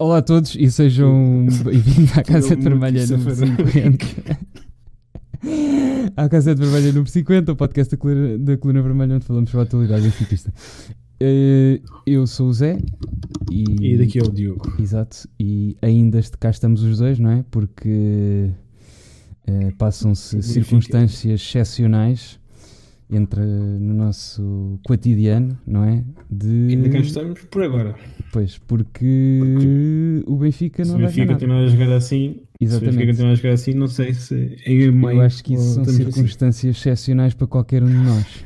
[0.00, 4.06] Olá a todos e sejam bem-vindos à Casa de Vermelha número 50.
[6.16, 9.50] à Casa de Vermelha número 50, o podcast da Coluna, da Coluna Vermelha, onde falamos
[9.50, 10.50] sobre a atualidade benfiquista.
[11.22, 12.78] Uh, eu sou o Zé
[13.50, 14.72] e, E daqui é o Diogo.
[14.80, 17.44] Exato, e ainda este- cá estamos os dois, não é?
[17.50, 18.48] Porque
[19.46, 22.39] eh, passam-se circunstâncias excepcionais
[23.10, 26.04] entre no nosso cotidiano, não é?
[26.30, 27.94] De, Ainda cá estamos por agora.
[28.32, 31.38] Pois, porque o Benfica Se não o vai Benfica ganhar.
[31.38, 33.06] continuar a jogar assim, se o Benfica Exatamente.
[33.06, 35.96] continuar a jogar assim, não sei se em meio Eu acho que isso são assim.
[36.04, 38.44] circunstâncias excepcionais para qualquer um de nós.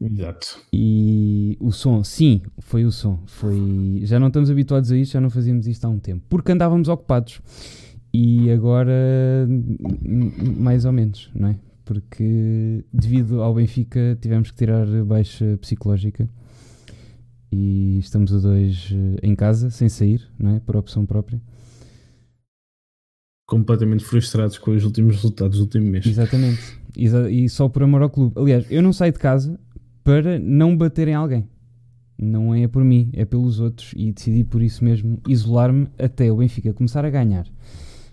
[0.00, 0.60] Exato.
[0.72, 3.18] E o som, sim, foi o som.
[3.26, 4.00] Foi...
[4.04, 6.22] Já não estamos habituados a isto, já não fazíamos isto há um tempo.
[6.28, 7.40] Porque andávamos ocupados.
[8.14, 9.46] E agora,
[10.56, 11.56] mais ou menos, não é?
[11.88, 16.28] Porque devido ao Benfica tivemos que tirar baixa psicológica.
[17.50, 20.60] E estamos a dois eh, em casa, sem sair, não é?
[20.60, 21.40] Por opção própria.
[23.46, 26.04] Completamente frustrados com os últimos resultados do último mês.
[26.04, 26.60] Exatamente.
[26.94, 28.34] Exa- E só por amor ao clube.
[28.38, 29.58] Aliás, eu não saio de casa
[30.04, 31.48] para não bater em alguém.
[32.20, 33.94] Não é por mim, é pelos outros.
[33.96, 37.46] E decidi por isso mesmo isolar-me até o Benfica começar a ganhar.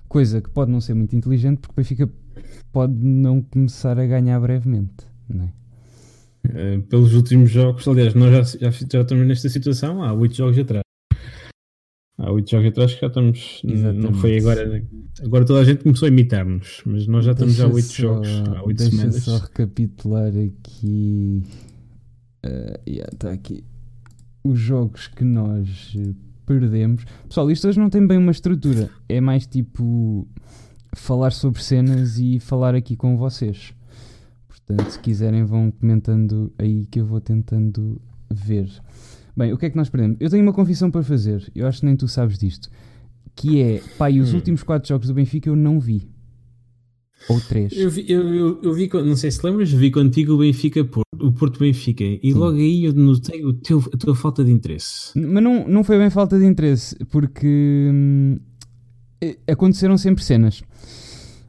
[0.07, 2.09] Coisa que pode não ser muito inteligente, porque o Benfica
[2.71, 5.05] pode não começar a ganhar brevemente.
[5.29, 5.53] Não é?
[6.47, 10.57] Eh, pelos últimos jogos, aliás, nós já, já, já estamos nesta situação há oito jogos
[10.59, 10.83] atrás.
[12.17, 13.61] Há oito jogos atrás que já estamos.
[13.63, 14.17] n- Não Exatamente.
[14.21, 14.83] foi agora.
[15.23, 18.63] Agora toda a gente começou a imitar-nos, mas nós já estamos há oito jogos, há
[18.63, 19.15] oito Deixa semanas.
[19.23, 21.41] só recapitular aqui.
[22.45, 23.63] Uh, yeah, tá aqui.
[24.43, 26.13] Os jogos que nós eh,
[26.45, 27.03] perdemos.
[27.27, 28.89] Pessoal, isto hoje não tem bem uma estrutura.
[29.09, 30.27] É mais tipo
[30.95, 33.73] falar sobre cenas e falar aqui com vocês.
[34.47, 38.01] Portanto, se quiserem, vão comentando aí que eu vou tentando
[38.31, 38.69] ver.
[39.37, 40.17] Bem, o que é que nós perdemos?
[40.19, 41.51] Eu tenho uma confissão para fazer.
[41.53, 42.69] Eu acho que nem tu sabes disto.
[43.35, 44.37] Que é, e os Hum.
[44.37, 46.09] últimos quatro jogos do Benfica eu não vi.
[47.29, 47.73] Ou três.
[47.73, 51.05] Eu vi, eu, eu, eu vi, não sei se lembras, vi contigo o Benfica Porto,
[51.19, 55.17] o Porto Benfica, e logo aí eu notei o teu, a tua falta de interesse.
[55.19, 58.37] Mas não, não foi bem falta de interesse, porque hum,
[59.47, 60.63] aconteceram sempre cenas.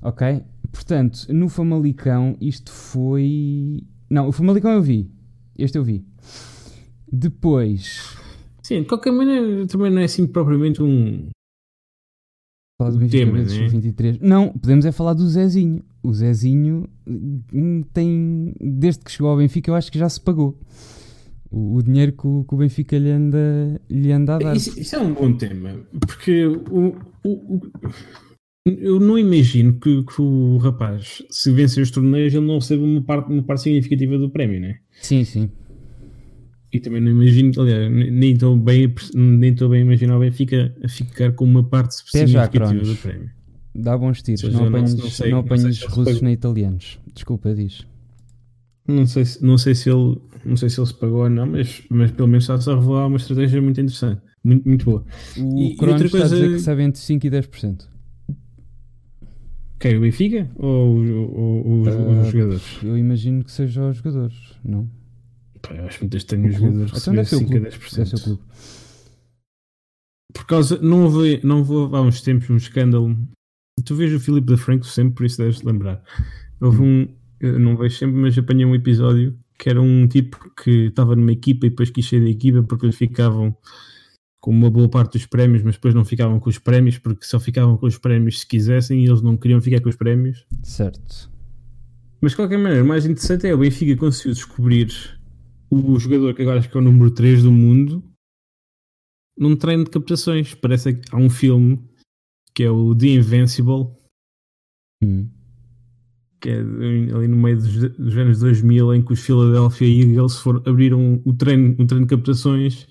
[0.03, 0.43] Ok?
[0.72, 3.82] Portanto, no Famalicão, isto foi.
[4.10, 5.10] Não, o Famalicão eu vi.
[5.59, 6.04] Este eu vi.
[7.10, 8.16] Depois.
[8.62, 11.28] Sim, de qualquer maneira, também não é assim propriamente um.
[12.78, 13.69] Falar do Benfica tema, né?
[13.69, 14.19] 23.
[14.19, 15.83] Não, podemos é falar do Zezinho.
[16.03, 18.54] O Zezinho hum, tem.
[18.60, 20.59] Desde que chegou ao Benfica, eu acho que já se pagou.
[21.50, 24.56] O, o dinheiro que o, que o Benfica lhe anda, lhe anda a dar.
[24.56, 27.60] Isso, isso é um bom tema, porque o, o-
[28.64, 33.00] eu não imagino que, que o rapaz, se vencer os torneios, ele não receba uma
[33.00, 34.78] parte, uma parte significativa do prémio, né?
[35.00, 35.48] Sim, sim.
[36.72, 40.74] E também não imagino, aliás, nem- estou bem, nem estou bem a imaginar o Benfica
[40.82, 43.30] a ficar com uma parte significativa do prémio.
[43.74, 45.30] Dá bons tiros, não não- sei-
[45.74, 46.98] se russos nem italianos.
[47.14, 47.86] Desculpa, diz.
[48.88, 51.44] Não sei, se, não sei se ele não sei se ele se pagou ou não,
[51.47, 55.04] mas, mas pelo menos está-se a revelar uma estratégia muito interessante, muito, muito boa.
[55.36, 57.88] O E- Cronos outra está a dizer coisa- que recebe entre 5% e 10%.
[59.80, 62.78] Quer o Benfica ou, ou- ou os, Ah, os jogadores?
[62.82, 64.88] Eu imagino que seja os jogadores, não?
[65.60, 66.72] Pá, eu acho muito estranho os clube?
[66.78, 67.60] jogadores Então o 5 a clube.
[67.60, 68.22] Deve ser o 10%.
[68.24, 68.42] clube.
[70.32, 73.16] Por causa, não houve, não houve há uns tempos um escândalo.
[73.84, 76.03] Tu vês o Filipe da Franco sempre, por isso deves lembrar.
[76.60, 77.08] Houve um,
[77.46, 81.32] eu não vejo sempre, mas apanhei um episódio que era um tipo que estava numa
[81.32, 83.56] equipa e depois quis sair da equipa porque eles ficavam
[84.41, 87.41] com uma boa parte dos prémios, mas depois não ficavam com os prémios porque só
[87.41, 90.47] ficavam com os prémios se quisessem e eles não queriam ficar com os prémios.
[90.62, 91.30] Certo.
[92.21, 94.92] Mas de qualquer maneira, o mais interessante é o Benfica conseguiu descobrir
[95.71, 98.03] o jogador que agora acho que é o número 3 do mundo
[99.38, 100.54] num treino de captações.
[100.54, 101.82] Parece que há um filme
[102.54, 103.88] que é o The Invincible,
[105.03, 105.28] Hum.
[106.41, 110.62] Que é ali no meio dos, dos anos 2000, em que os Philadelphia Eagles foram,
[110.66, 112.86] abriram o treino, o treino de captações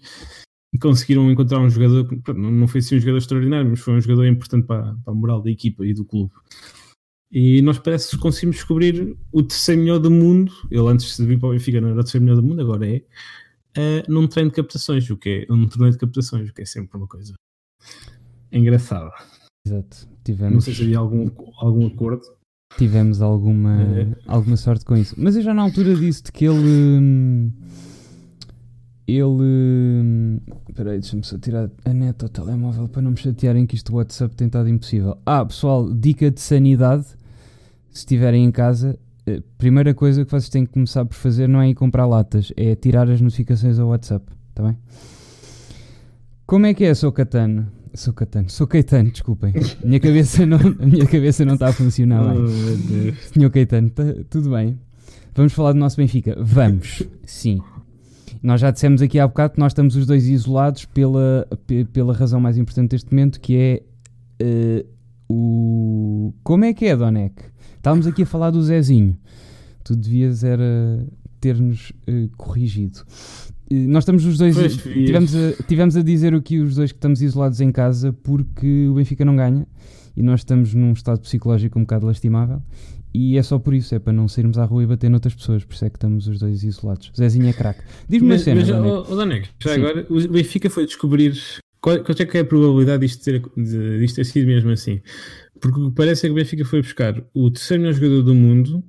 [0.74, 4.02] e conseguiram encontrar um jogador, não não foi assim um jogador extraordinário, mas foi um
[4.02, 6.34] jogador importante para, para a moral da equipa e do clube.
[7.32, 10.52] E nós parece que conseguimos descobrir o terceiro melhor do mundo.
[10.70, 12.88] Ele antes de vir para o Benfica não era o terceiro melhor do mundo, agora
[12.88, 13.02] é.
[13.76, 16.66] eh, num treino de captações, o que é um torneio de captações, o que é
[16.66, 17.34] sempre uma coisa
[18.52, 19.12] engraçada.
[19.66, 20.08] Exato.
[20.08, 22.24] Não Tivemos, sei se havia algum, algum acordo.
[22.78, 24.08] Tivemos alguma, É.
[24.28, 25.16] alguma sorte com isso.
[25.18, 26.58] Mas eu já na altura disse-te que ele.
[26.60, 27.52] hum,
[29.08, 29.24] Ele.
[29.24, 30.40] hum,
[30.70, 33.92] Espera aí, deixa-me só tirar a neta ao telemóvel para não me chatearem que isto
[33.92, 35.18] do WhatsApp tem estado impossível.
[35.26, 37.06] Ah, pessoal, dica de sanidade.
[37.92, 38.98] Se estiverem em casa,
[39.28, 42.52] a primeira coisa que vocês têm que começar por fazer não é ir comprar latas,
[42.58, 44.78] é tirar as notificações ao WhatsApp, está bem?
[46.46, 47.68] Como é que é, sou Catano?
[47.96, 49.54] Sou Catano, sou Caetano, desculpem.
[49.84, 52.44] Minha cabeça não, a minha cabeça não está a funcionar bem.
[52.44, 53.34] Oh.
[53.34, 54.78] Senhor Caetano, tá- tudo bem?
[55.34, 56.36] Vamos falar do nosso Benfica?
[56.40, 57.62] Vamos, sim.
[58.44, 62.14] Nós já dissemos aqui há bocado que nós estamos os dois isolados pela, pe- pela
[62.14, 63.84] razão mais importante deste momento, que é
[64.40, 64.86] eh,
[65.30, 66.34] o...
[66.44, 67.34] Como é que é, Donec?
[67.78, 69.18] Estávamos aqui a falar do Zezinho.
[69.84, 71.06] Tu devias era
[71.42, 73.00] ter-nos eh, corrigido.
[73.70, 74.56] Nós estamos os dois...
[74.56, 78.88] Pois, tivemos, a, tivemos a dizer aqui os dois que estamos isolados em casa porque
[78.88, 79.68] o Benfica não ganha
[80.16, 82.62] e nós estamos num estado psicológico um bocado lastimável.
[83.14, 85.64] E é só por isso, é para não sairmos à rua e bater noutras pessoas,
[85.64, 87.12] por isso é que estamos os dois isolados.
[87.18, 87.82] Zezinho é craque.
[88.10, 89.00] Diz-me uma cena, Donec.
[89.10, 89.82] oh, oh, já Sim.
[89.82, 91.34] agora, o Benfica foi descobrir
[91.80, 95.02] qual, qual é que é a probabilidade disto ter, de- disto ter sido mesmo assim.
[95.62, 98.36] Porque o que parece é que o Benfica foi buscar o terceiro melhor jogador do
[98.36, 98.84] mundo,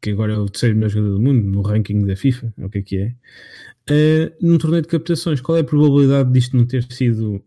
[0.00, 2.70] que agora é o terceiro melhor jogador do mundo no ranking da FIFA, é o
[2.70, 3.14] que é que é,
[3.90, 5.40] eh, num torneio de captações.
[5.40, 7.42] Qual é a probabilidade disto não ter sido.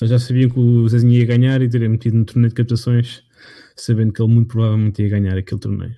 [0.00, 3.22] Eles já sabiam que o Zezinho ia ganhar e terem metido no torneio de captações,
[3.76, 5.94] sabendo que ele muito provavelmente ia ganhar aquele torneio.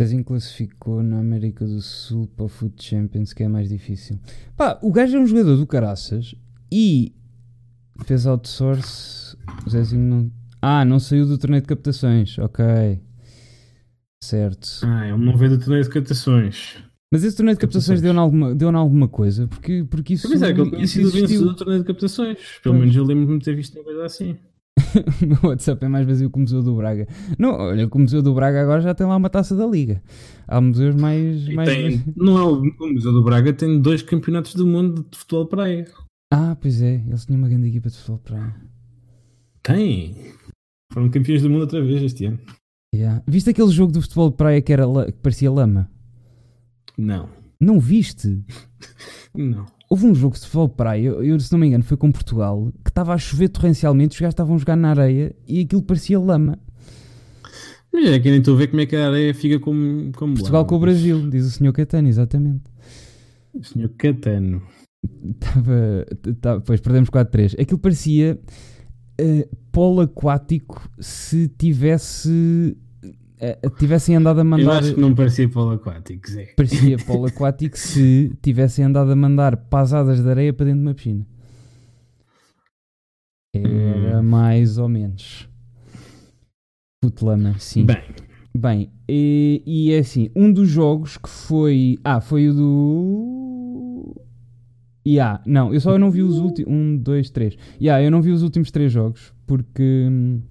[0.00, 4.18] Zezinho classificou na América do Sul para o Foot Champions, que é mais difícil.
[4.56, 6.34] Pá, o gajo é um jogador do caraças
[6.72, 7.12] e
[8.06, 9.36] fez outsource.
[9.66, 10.32] O Zezinho não.
[10.62, 12.38] Ah, não saiu do torneio de captações.
[12.38, 12.64] Ok.
[14.22, 14.68] Certo.
[14.84, 16.87] Ah, ele não veio do torneio de captações.
[17.10, 19.46] Mas esse torneio de captações deu-na alguma, deu alguma coisa?
[19.46, 20.26] Porque, porque isso.
[20.26, 22.38] Eu pensava que ele tinha sido vencedor do torneio de captações.
[22.62, 22.80] Pelo Pois.
[22.80, 24.36] menos eu lembro-me de ter visto uma coisa assim.
[25.22, 27.08] o meu WhatsApp é mais vazio que o Museu do Braga.
[27.38, 30.02] Não, olha, o Museu do Braga agora já tem lá uma taça da Liga.
[30.46, 31.48] Há museus mais.
[31.48, 31.68] E mais...
[31.68, 35.44] tem, não é o, o Museu do Braga tem dois campeonatos do mundo de futebol
[35.44, 35.86] de praia.
[36.32, 38.54] Ah, pois é, eles tinham uma grande equipa de futebol para.
[39.62, 40.14] Tem.
[40.92, 42.38] Foram campeões do mundo outra vez este ano.
[42.94, 43.22] Yeah.
[43.26, 45.90] Viste aquele jogo de futebol de praia que, era que parecia lama?
[46.98, 47.28] Não.
[47.60, 48.44] Não viste?
[49.34, 49.66] Não.
[49.88, 52.12] Houve um jogo de futebol de praia, eu, eu, se não me engano, foi com
[52.12, 55.80] Portugal, que estava a chover torrencialmente, os gajos estavam a jogar na areia e aquilo
[55.80, 56.58] parecia lama.
[57.90, 60.34] Mas é que nem estou a ver como é que a areia fica como, como
[60.34, 60.68] Portugal lama.
[60.68, 61.72] com o Brasil, diz o Sr.
[61.72, 62.64] Catano, exatamente.
[63.54, 64.62] O senhor Catano.
[65.24, 66.06] Estava.
[66.40, 67.60] Tava, pois perdemos 4-3.
[67.60, 68.38] Aquilo parecia
[69.18, 72.76] eh, polo aquático se tivesse.
[73.40, 74.78] Eh, tivessem andado a Eu mandar.
[74.78, 76.46] acho que não parecia polo aquático, Zé.
[76.56, 80.94] Parecia polo aquático se tivessem andado a mandar pasadas de areia para dentro de uma
[80.94, 81.26] piscina.
[83.54, 84.22] Era Hum.
[84.22, 85.48] mais ou menos.
[87.02, 87.84] Putelama, sim.
[87.86, 88.02] Bem,
[88.56, 91.98] Bem, e, e é assim, um dos jogos que foi.
[92.02, 94.16] Ah, foi o do.
[95.06, 96.70] Yeah, não, eu só não vi os últimos.
[96.72, 97.56] Um, dois, três.
[97.80, 100.42] Yeah, eu não vi os últimos três jogos porque hum,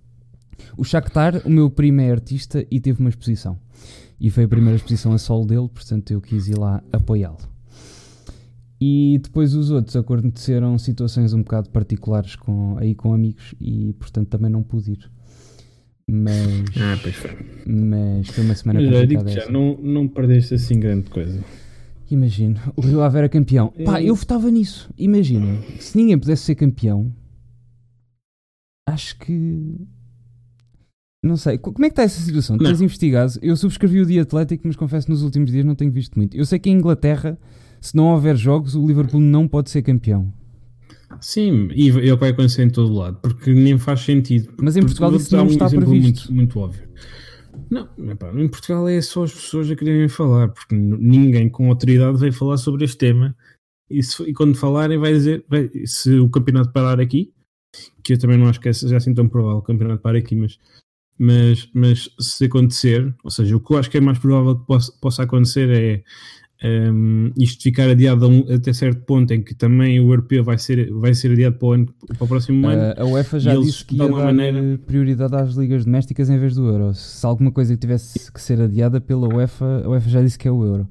[0.78, 3.58] o Shakhtar, o meu primo é artista e teve uma exposição.
[4.20, 7.38] E foi a primeira exposição a solo dele, portanto eu quis ir lá apoiá-lo.
[8.80, 14.30] E depois os outros aconteceram situações um bocado particulares com, aí com amigos e portanto
[14.30, 15.12] também não pude ir.
[16.10, 17.32] Mas, ah, pois foi.
[17.66, 21.44] mas foi uma semana Mas já digo já, não, não perdeste assim grande coisa.
[22.10, 23.74] Imagino, o Rio Ave era campeão.
[23.84, 24.90] Pá, eu votava nisso.
[24.98, 27.14] Imagina, se ninguém pudesse ser campeão,
[28.88, 29.76] acho que.
[31.28, 32.56] Não sei, co- como é que está essa situação?
[32.58, 32.66] Não.
[32.66, 33.34] Tens investigado?
[33.42, 36.36] Eu subscrevi o dia Atlético, mas confesso que nos últimos dias não tenho visto muito.
[36.38, 37.38] Eu sei que em Inglaterra,
[37.82, 40.32] se não houver jogos, o Liverpool não pode ser campeão.
[41.22, 44.54] Sim, e é o que vai acontecer em todo lado, porque nem faz sentido.
[44.62, 46.32] Mas em Portugal isso não um está previsto.
[46.32, 46.88] Muito, muito óbvio.
[47.70, 52.18] Não, epá, em Portugal é só as pessoas a quererem falar, porque ninguém com autoridade
[52.18, 53.36] vai falar sobre este tema.
[53.90, 57.32] E, se- e quando falarem, vai dizer: vai- se o campeonato parar aqui,
[58.04, 60.58] que eu também não acho que seja assim tão provável o campeonato parar aqui, mas,
[61.18, 64.66] mas, mas se acontecer, ou seja, o que eu acho que é mais provável que
[64.66, 66.04] possa, possa acontecer é
[66.92, 70.58] um, isto ficar adiado a um- até certo ponto em que também o europeu vai
[70.58, 71.86] ser, vai ser adiado para o, ano,
[72.18, 72.82] para o próximo ano.
[72.82, 76.40] Uh, a UEFA já disse que ia dar maneira- eh, prioridade às ligas domésticas em
[76.40, 76.94] vez do Euro.
[76.96, 80.48] Se alguma coisa que tivesse que ser adiada pela UEFA, a UEFA já disse que
[80.48, 80.88] é o Euro.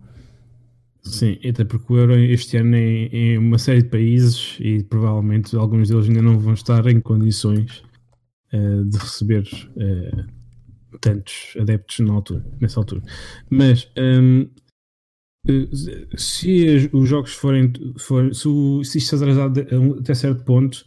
[1.03, 5.55] Sim, até porque o Euro este ano é em uma série de países e provavelmente
[5.57, 7.83] alguns deles ainda não vão estar em condições
[8.53, 9.45] eh, de receber
[9.77, 10.25] eh,
[11.01, 13.03] tantos adeptos na altura, nessa altura.
[13.51, 14.49] Mas hum,
[15.49, 20.85] eh, se os jogos forem, forem se, o, se isto atrasar um- até certo ponto,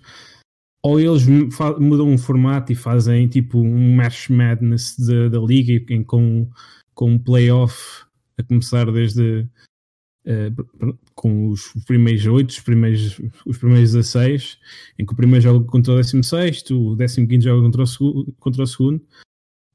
[0.83, 6.49] ou eles mudam o formato e fazem tipo um Match Madness da, liga com,
[6.93, 8.05] com um playoff
[8.37, 9.45] a começar desde
[10.29, 10.51] eh,
[11.15, 14.57] com os primeiros 8, os primeiros, os primeiros 16,
[14.99, 18.63] em que o primeiro joga contra o 16, o 15 joga contra o, segu- contra
[18.63, 19.01] o segundo,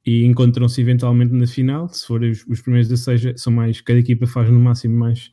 [0.07, 1.89] e encontram-se eventualmente na final.
[1.89, 5.33] Se forem os, os primeiros 16, são mais, cada equipa faz no máximo mais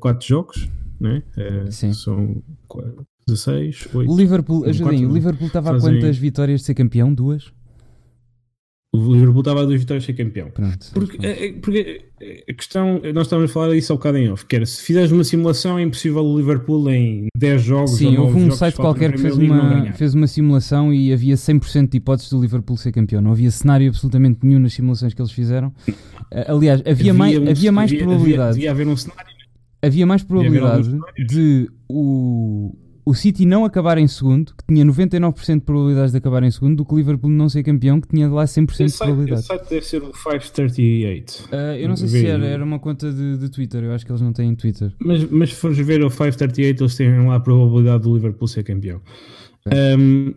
[0.00, 0.68] 4 jogos,
[1.00, 1.22] né?
[1.36, 1.92] Uh, Sim.
[1.92, 2.42] São
[3.26, 4.10] 16, 8.
[4.10, 7.12] O Liverpool, ajudem, o Liverpool estava a quantas vitórias de ser campeão?
[7.12, 7.52] Duas?
[8.96, 10.50] O Liverpool estava a duas vitórias ser campeão.
[10.50, 10.86] Pronto.
[10.94, 12.02] Porque, é- é- porque
[12.48, 15.12] a questão, nós estávamos a falar isso ao bocado em off, que era se fizeres
[15.12, 19.12] uma simulação é impossível o Liverpool em 10 jogos Sim, 9 houve um site qualquer
[19.12, 23.20] que fez uma, fez uma simulação e havia 100% de hipóteses do Liverpool ser campeão.
[23.20, 25.72] Não havia cenário absolutamente nenhum nas simulações que eles fizeram.
[26.48, 28.54] Aliás, havia, mais, um- havia mais havia- probabilidade.
[28.54, 29.36] Devia haver um cenário.
[29.82, 30.98] Havia mais probabilidade
[31.28, 32.74] de o,
[33.08, 36.76] o City não acabar em segundo, que tinha 99% de probabilidades de acabar em segundo,
[36.78, 39.38] do que o Liverpool não ser campeão, que tinha lá 100% Esse de site, probabilidade.
[39.40, 41.48] esse site deve ser o 538.
[41.52, 44.04] Ah, eu não sei Vê se era, era uma conta de, de Twitter, eu acho
[44.04, 44.92] que eles não têm Twitter.
[44.98, 48.64] Mas, mas se fores ver o 538, eles têm lá a probabilidade do Liverpool ser
[48.64, 49.00] campeão.
[49.98, 50.34] Um,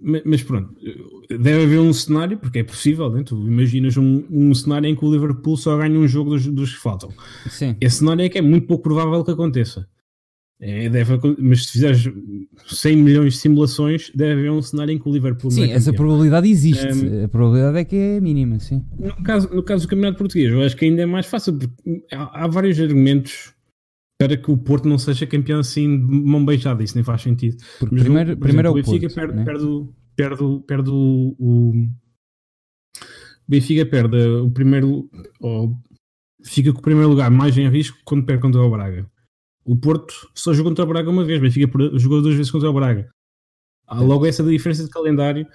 [0.00, 0.74] ma- mas pronto,
[1.30, 3.22] deve haver um cenário, porque é possível, né?
[3.24, 6.74] tu imaginas um, um cenário em que o Liverpool só ganha um jogo dos, dos
[6.74, 7.10] que faltam.
[7.48, 7.76] Sim.
[7.80, 9.86] Esse cenário é que é muito pouco provável que aconteça.
[10.64, 12.04] É, deve, mas se fizeres
[12.68, 15.92] 100 milhões de simulações, deve haver um cenário em que o Liverpool Sim, é essa
[15.92, 16.86] probabilidade existe.
[16.86, 18.80] Um, a probabilidade é que é mínima, sim.
[18.96, 22.06] No caso, no caso do Campeonato Português, eu acho que ainda é mais fácil, porque
[22.12, 23.52] há, há vários argumentos
[24.20, 27.56] para que o Porto não seja campeão assim de mão beijada, isso nem faz sentido.
[27.80, 29.16] Porque Mas, primeiro, por primeiro é o exemplo, Benfica Porto.
[29.16, 29.44] perde, né?
[29.44, 31.88] perde, o- perde, o- perde o, o-
[33.48, 35.76] Benfica perde o primeiro ou
[36.44, 39.10] fica com o primeiro lugar mais em risco quando perde contra o Braga.
[39.64, 42.72] O Porto só jogou contra o Braga uma vez, Benfica jogou duas vezes contra o
[42.72, 43.08] Braga.
[43.86, 45.46] Há logo essa diferença de calendário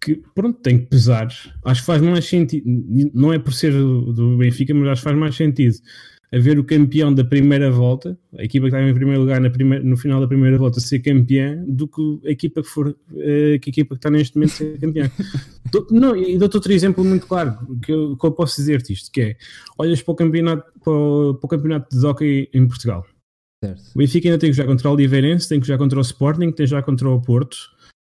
[0.00, 1.28] que pronto, tem que pesar.
[1.64, 2.64] Acho que faz mais sentido,
[3.12, 5.76] não é por ser do do Benfica, mas acho que faz mais sentido
[6.32, 9.84] haver o campeão da primeira volta, a equipa que está em primeiro lugar na primeira-
[9.84, 13.68] no final da primeira volta ser campeã, do que a equipa que for eh, que
[13.68, 15.10] a equipa que está neste momento ser campeã.
[15.90, 19.20] Não, e dou-te outro exemplo muito claro que eu, que eu posso dizer-te isto, que
[19.20, 19.36] é
[19.76, 23.04] olhas para o campeonato, para o, para o campeonato de hockey em Portugal.
[23.62, 23.82] Certo.
[23.94, 26.46] O Benfica ainda tem que jogar contra o Oliveirense, tem que jogar contra o Sporting,
[26.46, 27.56] tem que jogar contra o Porto,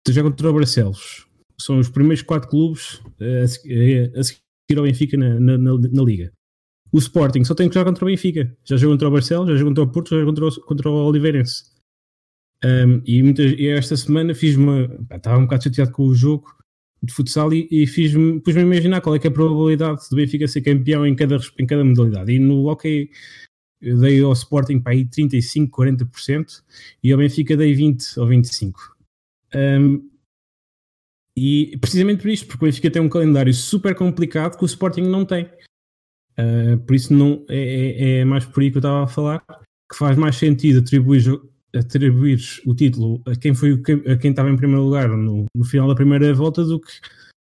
[0.03, 1.27] tem que jogar contra o Barcelos.
[1.59, 4.41] São os primeiros quatro clubes eh, a, se- eh, a seguir
[4.77, 6.31] ao Benfica na, na, na- na Liga.
[6.91, 8.55] O Sporting só tem que jogar contra o Benfica.
[8.65, 10.89] Já jogou contra o Barcelos, já jogou contra o Porto, já jogou contra o, contra
[10.89, 11.63] o Oliveirense.
[12.63, 14.89] Um, e, muitas, e esta semana fiz uma.
[15.13, 16.47] Estava um bocado chateado com o jogo
[17.03, 20.47] de futsal e, e fiz-me, pus-me a imaginar qual é, é a probabilidade do Benfica
[20.47, 22.31] ser campeão em cada, em cada modalidade.
[22.31, 23.11] E no hockey
[23.81, 26.63] eu dei ao Sporting para aí 35, 40%
[27.03, 28.73] e ao Benfica dei 20 ou 25%.
[29.55, 30.09] Um,
[31.37, 35.01] e precisamente por isto, porque o Benfica tem um calendário super complicado que o Sporting
[35.01, 35.45] não tem.
[36.37, 39.45] Uh, por isso não, é, é- é mais por aí que eu estava a falar,
[39.89, 41.23] que faz mais sentido atribuir,
[41.73, 45.87] atribuir o título a quem, foi, a quem estava em primeiro lugar no, no final
[45.87, 46.91] da primeira volta do que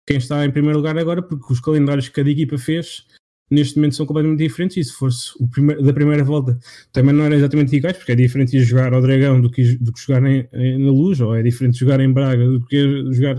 [0.09, 3.07] quem está em primeiro lugar agora, porque os calendários que cada equipa fez
[3.53, 6.59] neste momento são completamente diferentes e se fosse primeiro, da primeira volta
[6.93, 10.01] também não eram exatamente iguais, porque é diferente jogar ao Dragão do que, do que
[10.01, 13.37] jogar em- em- na Luz, ou é diferente jogar em Braga do que jogar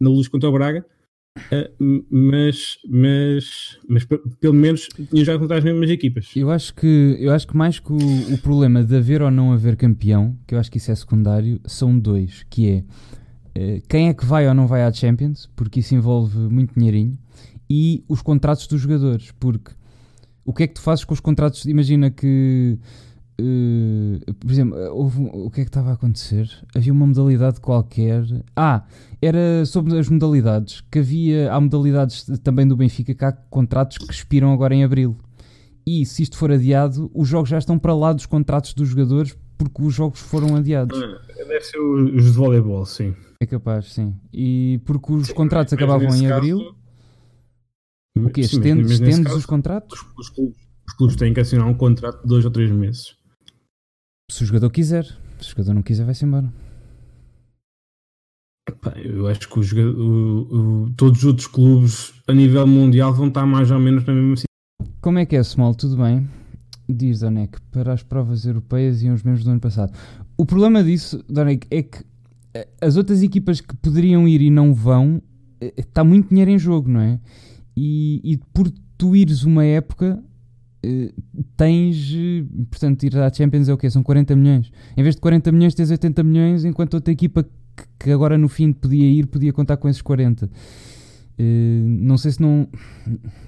[0.00, 0.84] na Luz contra o Braga.
[1.52, 6.30] Uh, mas, mas, mas pe- pelo menos tinha já contra as mesmas equipas.
[6.34, 9.52] Eu acho que, eu acho que mais que o, o problema de haver ou não
[9.52, 12.84] haver campeão, que eu acho que isso é secundário, são dois, que é
[13.54, 17.16] eh, quem é que vai ou não vai à Champions, porque isso envolve muito dinheirinho,
[17.68, 19.72] e os contratos dos jogadores, porque
[20.44, 21.64] o que é que tu fazes com os contratos?
[21.66, 22.78] Imagina que,
[23.38, 26.48] eh, por exemplo, houve o que é que estava a acontecer?
[26.74, 28.24] Havia uma modalidade qualquer.
[28.56, 28.84] Ah,
[29.20, 34.12] era sobre as modalidades, que havia, há modalidades também do Benfica que há contratos que
[34.12, 35.16] expiram agora em Abril.
[35.86, 39.36] E se isto for adiado, os jogos já estão para lá dos contratos dos jogadores
[39.56, 40.98] porque os jogos foram adiados.
[41.36, 43.14] Deve ser os de voleibol, sim.
[43.40, 44.14] É capaz, sim.
[44.32, 46.74] E porque os Sim, contratos acabavam em caso- Abril,
[48.26, 48.42] o quê?
[48.42, 50.00] Sim, mas- Estende- mas nesse Estendes caso, os contratos?
[50.00, 50.56] os, os clubes,
[50.88, 53.16] os clubes têm que assinar um contrato de dois ou três meses.
[54.30, 55.04] Se o jogador quiser.
[55.40, 56.52] Se o jogador não quiser, vai-se embora.
[59.02, 63.46] Eu acho que joga- o- o- todos os outros clubes a nível mundial vão estar
[63.46, 64.94] mais ou menos na mesma situação.
[65.00, 65.74] Como é que é, Small?
[65.74, 66.28] Tudo bem?
[66.88, 69.92] Diz Donek, para as provas europeias iam os mesmos do ano passado.
[70.36, 72.04] O problema disso, Donek, é que
[72.54, 75.22] eh, as outras equipas que poderiam ir e não vão,
[75.60, 77.20] eh, está muito dinheiro em jogo, não é?
[77.80, 80.20] E, e por tu ires uma época,
[80.82, 81.12] eh,
[81.56, 83.88] tens, eh, portanto, ir à Champions é o quê?
[83.88, 84.72] São 40 milhões.
[84.96, 88.48] Em vez de 40 milhões, tens 80 milhões, enquanto outra equipa que, que agora no
[88.48, 90.50] fim podia ir, podia contar com esses 40.
[91.38, 92.68] Eh, não sei se não.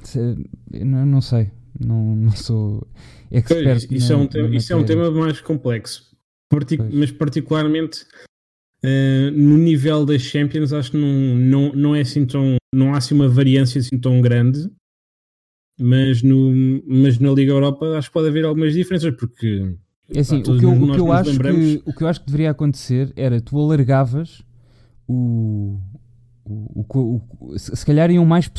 [0.04, 0.36] se-
[0.84, 1.50] não, não sei.
[1.84, 2.86] Não, não sou
[3.30, 3.64] expert.
[3.64, 6.04] Pois, isso, na- é um isso é um tema mais complexo,
[6.48, 6.66] Pois.
[6.92, 8.04] mas particularmente
[8.82, 12.56] eh, no nível das Champions, acho que não, não, não é assim tão.
[12.74, 14.70] Não há assim uma variância assim tão grande,
[15.78, 16.52] mas, no,
[16.86, 19.74] mas na Liga Europa acho que pode haver algumas diferenças, porque
[20.14, 22.08] É assim, Pá, o que, eu, o, que eu acho lembramos- que, o que eu
[22.08, 24.42] acho que deveria acontecer era tu alargavas
[25.08, 25.78] o.
[26.44, 28.50] o, o- o- se calhar iam mais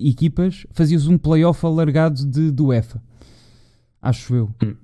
[0.00, 3.02] equipas, fazias um playoff alargado de, do UEFA.
[4.00, 4.54] Acho eu.
[4.62, 4.74] Hum.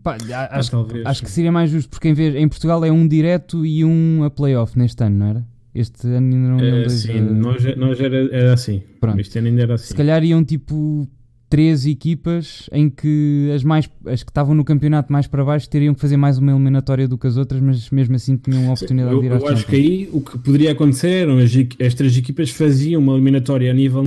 [0.00, 1.04] Pá, Ah, acho, talvez.
[1.04, 4.24] acho que seria mais justo, porque em, vez, em Portugal é um direto e um
[4.24, 5.46] a playoff neste ano, não era?
[5.74, 8.82] Este ano ainda não Eh, dois sim, a- nós, nós era, era assim.
[9.00, 9.20] Pronto.
[9.20, 9.88] Este ano ainda era assim.
[9.88, 11.06] Se calhar iam tipo
[11.48, 15.92] três equipas em que as, mais, as que estavam no campeonato mais para baixo teriam
[15.94, 19.14] que fazer mais uma eliminatória do que as outras, mas mesmo assim tinham a oportunidade
[19.14, 21.52] eu, de ir às eu acho que aí o que poderia acontecer eram as,
[21.86, 24.04] as três equipas faziam uma eliminatória a nível.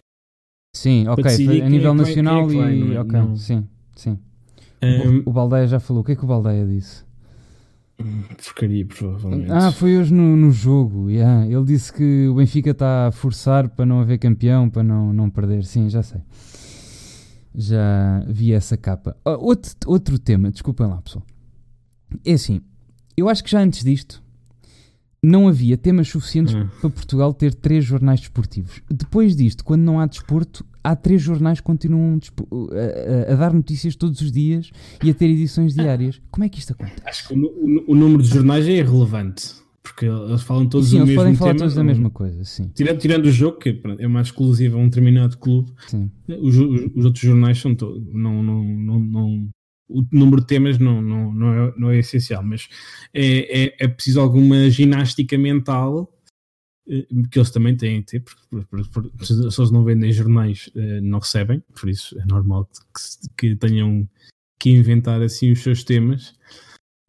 [0.75, 2.80] Sim, ok, a é nível nacional é vai, e.
[2.80, 3.00] não é?
[3.00, 3.36] ok, Não.
[3.36, 4.20] sim, sim.
[4.82, 6.01] Ehm, O, Baldeia já falou.
[6.01, 7.03] O que é que o Baldeia disse?
[8.44, 9.51] porcaria, provavelmente.
[9.51, 11.10] Ah, foi hoje no, no jogo.
[11.10, 11.48] yeah.
[11.48, 15.29] Ele disse que o Benfica está a forçar para não haver campeão, para não, não
[15.29, 15.63] perder.
[15.63, 16.22] Sim, já sei.
[17.53, 19.15] Já vi essa capa.
[19.24, 21.24] Ah, outro, outro tema, desculpem lá, pessoal.
[22.25, 22.62] É assim,
[23.15, 24.22] eu acho que já antes disto
[25.25, 26.67] não havia temas suficientes Ah.
[26.82, 28.82] para Portugal ter três jornais desportivos.
[28.89, 33.53] Depois disto, quando não há desporto, há três jornais que continuam a, a- a dar
[33.53, 34.70] notícias todos os dias
[35.03, 36.22] e a ter edições diárias.
[36.32, 37.01] Como é que isto acontece?
[37.05, 39.63] Acho que o, o o número de jornais é irrelevante.
[39.84, 41.60] Porque eles falam todos Sim, o mesmo podem falar tema.
[41.60, 42.72] todos da mesma coisa, sim.
[42.74, 45.72] Tirando, tirando o jogo, que pronto, é mais exclusivo a um determinado clube,
[46.41, 46.58] os-
[46.96, 48.03] os outros jornais são todos.
[48.12, 49.50] Não, não, não, não-
[49.88, 52.68] o número de temas não, não, não, é, não é essencial, mas
[53.13, 56.12] é, é, é preciso alguma ginástica mental
[56.88, 60.12] eh, que eles também têm que ter, porque por- por- por- se eles não vendem
[60.12, 62.66] jornais, eh, não recebem, por isso é normal
[63.38, 64.07] que, que tenham
[64.59, 66.36] que inventar assim os seus temas,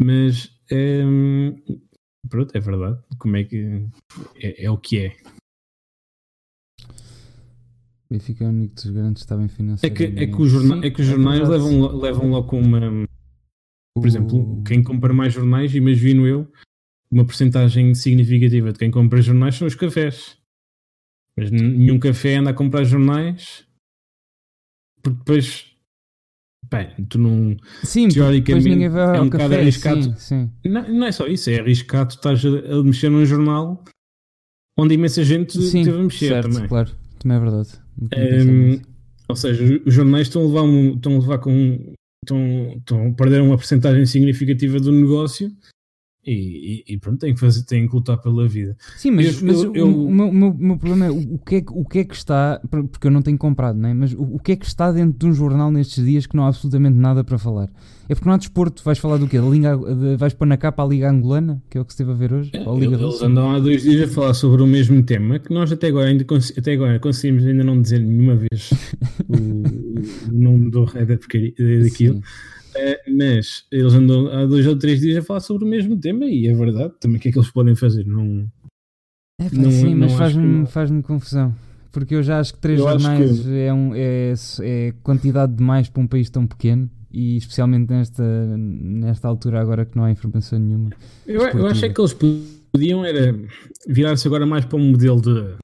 [0.01, 1.55] mas ehm,
[2.29, 2.99] pronto, é verdade.
[3.19, 3.87] Como é que
[4.37, 5.17] é, é o que é?
[8.11, 9.95] Benfica é o único dos grandes que está bem É financiado.
[9.95, 12.81] que, é que, os, jorna- é que os jornais levam, lo- levam logo com uma.
[13.97, 16.47] Por exemplo, quem compra mais jornais, imagino eu,
[17.11, 20.37] uma porcentagem significativa de quem compra jornais são os cafés.
[21.37, 23.67] Mas nenhum café anda a comprar jornais
[25.03, 25.67] porque depois.
[26.71, 27.57] Bem, tu não.
[27.85, 30.03] Sim, teoricamente, ninguém vai é um bocado arriscado.
[30.03, 30.51] Sim, sim.
[30.65, 33.85] Não, não é só isso, é arriscado estás a, a mexer num jornal
[34.79, 36.69] onde imensa gente Sim, teve a mexer certo, também.
[36.69, 36.93] claro.
[37.21, 37.69] Também é verdade.
[37.99, 38.83] Nisso.
[39.29, 41.95] ou seja, os jornais estão a levar, um, estão a levar com.
[42.25, 45.51] Estão, estão a perder uma porcentagem significativa do negócio
[46.27, 48.77] e, e- e pronto, têm que, fazer, têm que lutar pela vida.
[48.97, 51.61] Sim, mas, eu- mas eu- o- eu- o, meu, meu- problema é o, que é
[51.61, 52.61] que, o que é que está,
[52.91, 53.95] porque eu não tenho comprado, não é?
[53.95, 56.45] mas o, o que é que está dentro de um jornal nestes dias que não
[56.45, 57.71] há absolutamente nada para falar?
[58.09, 59.39] É porque não há desporto, vais falar do quê?
[59.41, 62.03] Da Liga, de- vais pôr na capa a Liga Angolana, que é o que se
[62.03, 62.53] esteve a ver hoje?
[62.65, 65.53] Ou a Liga Eles andam há dois dias a falar sobre o mesmo tema que
[65.53, 66.25] nós até agora, ainda
[66.57, 68.71] até agora conseguimos ainda não dizer nenhuma vez
[69.29, 69.35] o,
[70.29, 72.17] o nome do rei da porcaria, daquilo.
[72.17, 72.23] Sim.
[72.77, 76.25] Eh, mas eles andam há dois ou três dias a falar sobre o mesmo tema
[76.27, 76.95] e é verdade.
[77.01, 78.05] Também o que é que eles podem fazer?
[78.07, 78.47] Não,
[79.41, 81.55] É pá, Não- sim, não mas faz-me que faz confusão.
[81.93, 85.89] Porque eu já acho que três Eu jornais que- é, um, é, é quantidade demais
[85.89, 88.23] para um país tão pequeno e especialmente nesta,
[88.59, 90.91] nesta altura agora que não há informação nenhuma.
[91.27, 92.13] Eu, eu é que eles
[92.73, 93.35] podiam era
[93.89, 95.57] virar-se agora mais para um modelo de,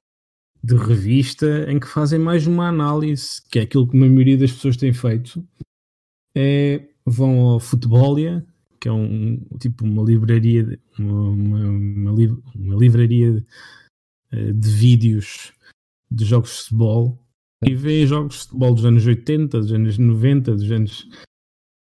[0.63, 4.51] de revista em que fazem mais uma análise, que é aquilo que a maioria das
[4.51, 5.45] pessoas tem feito.
[6.35, 8.45] É, vão ao Futebolia,
[8.79, 13.45] que é um tipo uma livraria, de- uma, uma, uma, uma livraria de,
[14.31, 15.51] eh, de vídeos
[16.11, 17.19] de jogos de futebol
[17.65, 21.07] e veem jogos de futebol dos anos 80, dos anos 90, dos anos,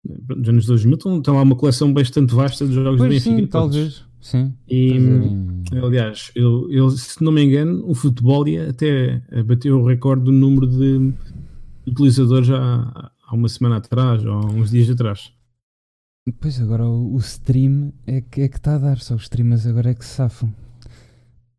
[0.05, 0.95] dos anos 2000.
[0.97, 3.37] Então, tem lá uma coleção bastante vasta de jogos Pois de Benfica.
[3.43, 4.05] sim, talvez.
[4.21, 4.55] Sim.
[4.69, 4.91] E,
[5.69, 10.33] Fazerem- aliás, eu, eu, se não me engano, o futebol até bateu o recorde do
[10.33, 11.13] número de
[11.87, 15.33] utilizadores há, há uma semana atrás, ou há uns dias atrás.
[16.41, 19.91] Pois agora o, stream é que é que está a dar, só os streamers agora
[19.91, 20.53] é que se safam.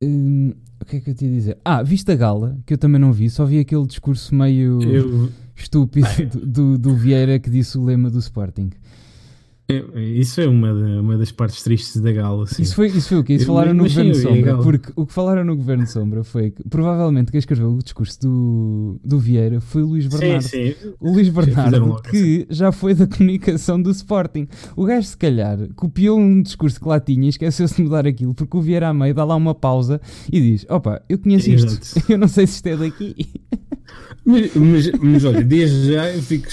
[0.04, 1.58] Hum, o que é que eu te ia dizer?
[1.64, 5.32] Ah, viste a gala, que eu também não vi, só vi aquele discurso meio Eu,
[5.56, 8.70] estúpido do, do, do Vieira que disse o lema do Sporting.
[9.70, 12.44] Eu- isso é uma, uma das partes tristes da gala.
[12.44, 12.62] Assim.
[12.64, 13.34] Isso foi, isso foi o quê?
[13.34, 14.58] Isso Eu- falaram no sim, Governo vi a Sombra.
[14.64, 19.00] Porque o que falaram no Governo Sombra foi que provavelmente quem escreveu o discurso do,
[19.04, 20.42] do Vieira foi o Luís sim, Bernardo.
[20.44, 20.76] sim.
[21.00, 24.48] O Luís Bernardo, que já foi da comunicação do Sporting.
[24.76, 28.34] O gajo, se calhar, copiou um discurso que lá tinha e esqueceu-se de mudar aquilo,
[28.34, 30.00] porque o Vieira a meio dá lá uma pausa
[30.32, 32.06] e diz: Opa, eu conheço isto, Exato.
[32.12, 33.16] eu não sei se isto é daqui.
[34.26, 36.48] Mas, mas, mas olha, desde já eu fico,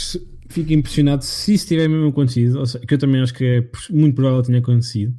[0.54, 4.14] fico impressionado se isso tiver mesmo acontecido, seja, que eu também acho que é muito
[4.14, 5.14] provável que tenha acontecido,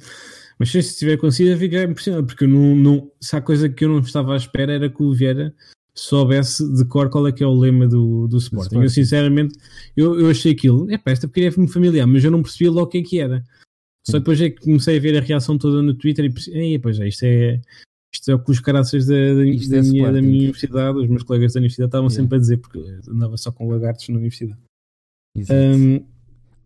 [0.58, 3.68] mas se isso tiver acontecido eu fico impressionado, porque eu não, não, se há coisa
[3.68, 5.54] que eu não estava à espera era que o Vieira
[5.94, 8.66] soubesse de cor qual é que é o lema do, do Sporting.
[8.66, 8.84] Sporting.
[8.84, 9.58] Eu sinceramente,
[9.96, 12.86] eu, eu achei aquilo, é pá, esta porcaria é-me familiar, mas eu não percebi logo
[12.86, 13.42] o que é que era.
[14.04, 16.78] Só depois é que comecei a ver a reação toda no Twitter e percebi, "Ei,
[16.78, 17.60] pois é, isto é,
[18.14, 21.08] isto é o que os caraças da, da, da é minha, da minha universidade, os
[21.08, 22.22] meus colegas da universidade estavam Yeah.
[22.22, 22.78] sempre a dizer, porque
[23.10, 24.60] andava só com lagartos na universidade.
[25.36, 25.60] Exato.
[25.60, 26.00] Hum,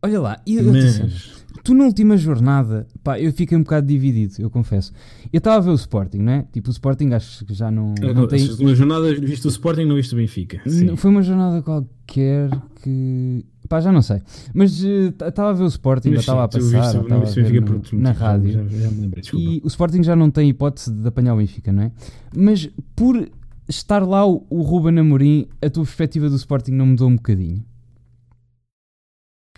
[0.02, 4.48] Olha lá, e mas, Tu na última jornada, pá, eu fiquei um bocado dividido, eu
[4.48, 4.92] confesso.
[5.30, 6.46] Eu estava a ver o Sporting, não é?
[6.50, 8.42] Tipo, o Sporting acho que já não, não tem.
[8.42, 10.62] as últimas jornadas viste o Sporting, não viste o Benfica.
[10.66, 10.96] Sim.
[10.96, 12.48] Foi uma jornada qualquer
[12.82, 13.44] que.
[13.68, 14.22] Pá, já não sei.
[14.54, 17.94] Mas estava a ver o Sporting, estava a passar, viste- não viste Benfica no- por
[17.98, 18.52] na rádio.
[18.52, 19.44] Já, já me lembrei, desculpa.
[19.50, 21.92] E o Sporting já não tem hipótese de apanhar o Benfica, não é?
[22.34, 23.28] Mas por
[23.68, 27.62] estar lá o, o Ruben Amorim, a tua perspectiva do Sporting não mudou um bocadinho?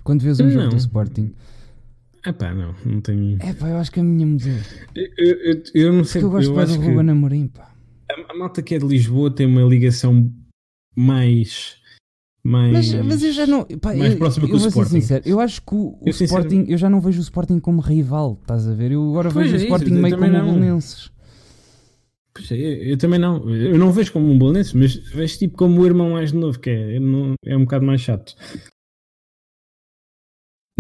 [0.05, 0.69] Quando vês um jogo Não.
[0.71, 1.33] do Sporting,
[2.25, 3.37] Epá, não, não tenho.
[3.41, 4.49] é pá, eu acho que a minha mudou.
[4.95, 7.71] Eu, eu, eu- não sei, Porque eu gosto eu mais do Ruben Amorim, pá.
[8.11, 10.33] a, a malta que é de Lisboa tem uma ligação
[10.97, 11.77] mais.
[12.45, 13.65] mais Mas, mas eu já não.
[13.65, 14.91] Pá, mais eu, próxima que o Sporting.
[15.01, 17.81] sincero, eu acho que o, o Sporting, sinceramente- eu já não vejo o Sporting como
[17.81, 18.93] rival, estás a ver?
[18.93, 20.45] Eu agora Pois vejo o é isso, Sporting meio como não.
[20.55, 21.11] Belenenses.
[22.35, 23.49] Pois é, eu, também não.
[23.51, 26.71] Eu não vejo como um balanço, mas vejo tipo como o irmão mais novo, que
[26.71, 28.35] é, não- é um bocado mais chato.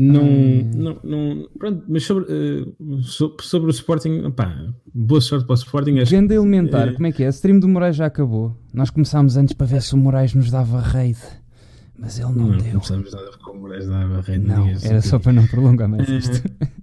[0.04, 0.70] Não, Hum.
[0.74, 2.66] não, não, pronto, mas sobre, eh,
[3.02, 5.98] so- sobre o Sporting, pá, boa sorte para o Sporting.
[6.00, 6.92] Acho Ganda elementar, É.
[6.92, 7.26] como é que é?
[7.26, 8.56] A stream do Moraes já acabou.
[8.74, 11.18] Nós começámos antes para ver se o Moraes nos dava raid,
[11.98, 12.72] mas ele não, não, deu.
[12.72, 14.42] começamos nada com o Moraes da Barreira.
[14.42, 16.42] Não, era só para não prolongar mais Eh, isto.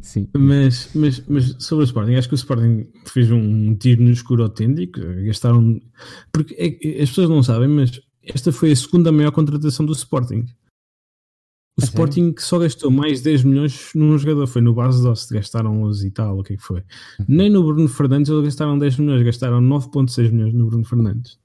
[0.00, 0.28] Sim.
[0.36, 4.42] Mas, mas, mas sobre o Sporting, acho que o Sporting fez um tiro no escuro
[4.44, 5.00] autêntico.
[5.24, 5.80] Gastaram.
[6.32, 10.44] Porque é as pessoas não sabem, mas esta foi a segunda maior contratação do Sporting.
[11.78, 15.30] O A Sporting que só gastou mais 10 milhões num jogador, foi no base Dost,
[15.30, 16.82] gastaram 11 e tal, o que é que foi?
[17.28, 21.38] Nem no Bruno Fernandes eles gastaram 10 milhões, gastaram 9,6 milhões no Bruno Fernandes.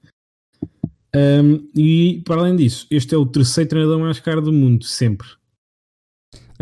[1.14, 5.28] Um, e para além disso, este é o terceiro treinador mais caro do mundo, sempre.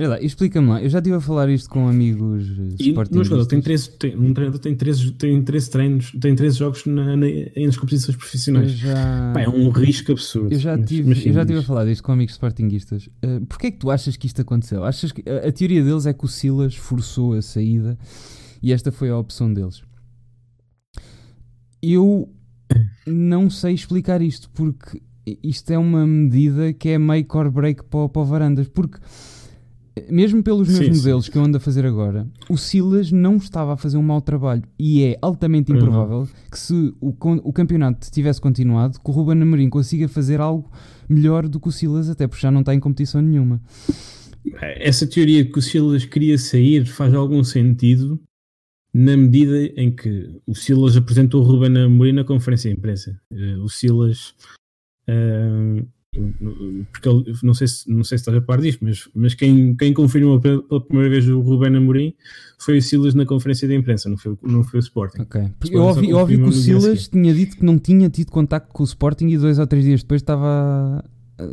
[0.00, 0.82] Olha lá, explica-me lá.
[0.82, 3.88] Eu já estive a falar isto com amigos eh, no jogador tem Sportingistas.
[3.88, 7.26] 13, tem, um treinador tem 13, tem 13 treinos, tem 13 jogos na, na,
[7.66, 8.70] nas competições profissionais.
[8.72, 9.32] já...
[9.34, 10.54] Pá, é um risco absurdo.
[10.54, 11.48] Eu já Mas- tive, mas sim, eu já diz.
[11.48, 13.08] tive a falar disto com amigos sportinguistas.
[13.22, 14.84] Uh, Porquê é que tu achas que isto aconteceu?
[14.84, 17.98] Achas que a, a teoria deles é que o Silas forçou a saída
[18.62, 19.82] e esta foi a opção deles.
[21.82, 22.28] Eu
[23.06, 25.02] não sei explicar isto porque
[25.42, 28.68] isto é uma medida que é make or break para, para o Varandas.
[28.68, 28.98] Porque
[30.10, 30.98] mesmo pelos meus Sim, sim.
[31.00, 34.20] modelos que eu ando a fazer agora, o Silas não estava a fazer um mau
[34.20, 35.78] trabalho e é altamente não.
[35.78, 40.70] improvável que se o, o campeonato tivesse continuado, que o Ruben Amorim consiga fazer algo
[41.08, 43.60] melhor do que o Silas, até porque já não está em competição nenhuma.
[44.60, 48.20] Essa teoria que o Silas queria sair faz algum sentido
[48.92, 53.20] na medida em que o Silas apresentou o Ruben Amorim na conferência de imprensa.
[53.32, 54.34] Eh, O Silas.
[55.06, 55.84] eh,
[56.92, 59.76] porque ele, não sei se não sei se estás a par disto, mas, mas quem,
[59.76, 62.12] quem confirmou pela primeira vez o Ruben Amorim
[62.58, 65.22] foi o Silas na conferência de imprensa, não foi, o- não foi o Sporting.
[65.22, 65.40] Ok.
[65.58, 68.30] Porque Sporting Eu ouvi, eu ouvi que o Silas tinha dito que não tinha tido
[68.32, 71.04] contacto com o Sporting e dois ou três dias depois estava,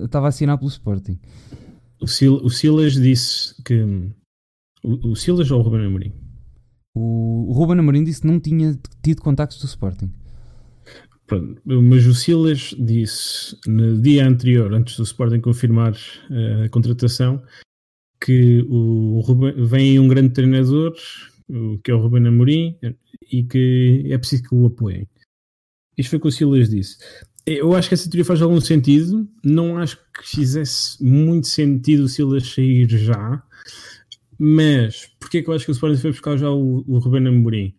[0.03, 1.19] estava a assinar pelo Sporting.
[2.01, 3.81] O, Sil- o Silas disse que.
[4.83, 6.11] O, o Silas ou o Ruben Amorim?
[6.95, 10.11] O, o Ruben Amorim disse que não tinha tido contactos do Sporting.
[11.27, 15.93] Pronto, mas o Silas disse no dia anterior, antes do Sporting confirmar
[16.31, 17.43] eh, a contratação,
[18.23, 20.95] que o Ruben, vem um grande treinador,
[21.83, 22.77] que é o Ruben Amorim,
[23.29, 25.07] e que é preciso que o apoiem.
[25.97, 26.97] Isto foi o que o Silas disse.
[27.45, 32.09] Eu acho que essa teoria faz algum sentido, não acho que fizesse muito sentido o
[32.09, 33.43] Silas sair já,
[34.39, 37.27] mas porquê é que eu acho que o Sporting foi buscar já o, o Ruben
[37.27, 37.73] Amorim?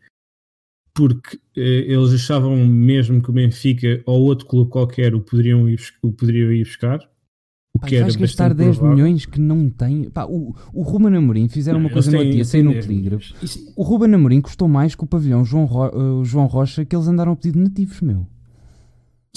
[0.99, 5.79] Porque eh, eles achavam mesmo que o Benfica ou outro clube qualquer o poderiam ir,
[6.03, 6.99] o poderiam ir buscar.
[7.77, 8.97] O Pá, que era vais gastar bastante 10 provável.
[9.05, 10.11] milhões que não tem.
[10.11, 12.75] Pá, o, o Ruben Amorim fizeram uma Não, coisa eles no dia, saiu no têm
[12.81, 13.25] 10 polígrafo.
[13.35, 13.43] milhões.
[13.43, 15.87] Isso- O Ruben Amorim custou mais que o pavilhão João, Ro-
[16.23, 18.27] eh, João Rocha que eles andaram a pedir de nativos, meu.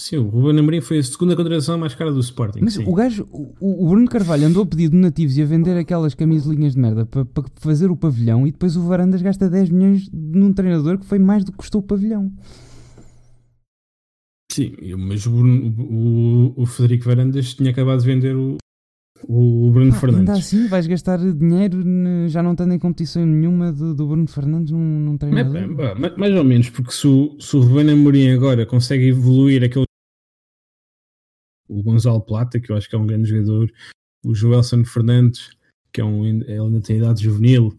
[0.03, 2.61] Sim, o Ruben Amorim foi a segunda contratação mais cara do Sporting.
[2.63, 2.83] Mas sim.
[2.87, 6.15] o gajo, o, o Bruno Carvalho andou a pedir de nativos e a vender aquelas
[6.15, 10.09] camisolinhas de merda para, para fazer o pavilhão e depois o Varandas gasta 10 milhões
[10.11, 12.31] num treinador que foi mais do que custou o pavilhão.
[14.51, 18.57] Sim, mas o, o, o Federico Varandas tinha acabado de vender o,
[19.27, 20.29] o Bruno ainda Fernandes.
[20.39, 21.77] assim vais gastar dinheiro
[22.27, 25.75] já não estando em competição nenhuma do, do Bruno Fernandes num, num Mas, treinador.
[25.77, 29.63] pá, ma- mais ou menos, porque se o, se o Ruben Amorim agora consegue evoluir
[29.63, 29.85] aquele
[31.71, 33.71] o Gonzalo Plata, que eu acho que é um grande jogador,
[34.25, 35.51] o Joelson Fernandes,
[35.93, 37.73] que é um, ele ainda tem idade juvenil,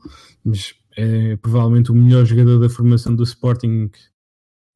[0.45, 3.91] mas é provavelmente o melhor jogador da formação do Sporting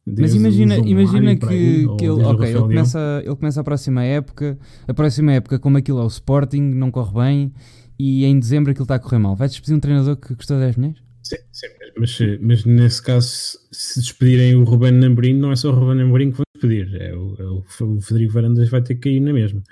[0.07, 4.59] Mas imagina, imagina que, aí, que ele, okay, ele, começa, ele começa a próxima época,
[4.87, 7.53] a próxima época, como aquilo é o Sporting, não corre bem,
[7.99, 9.35] e em dezembro aquilo está a correr mal.
[9.35, 11.03] Vais despedir um treinador que custou 10 milhões?
[11.23, 11.67] Sim, sim
[11.99, 16.31] mas, mas nesse caso, se despedirem o Ruben Amorim, não é só o Ruben Amorim
[16.31, 19.63] que despedir, é o, é o Federico Varandas vai ter que cair na mesma.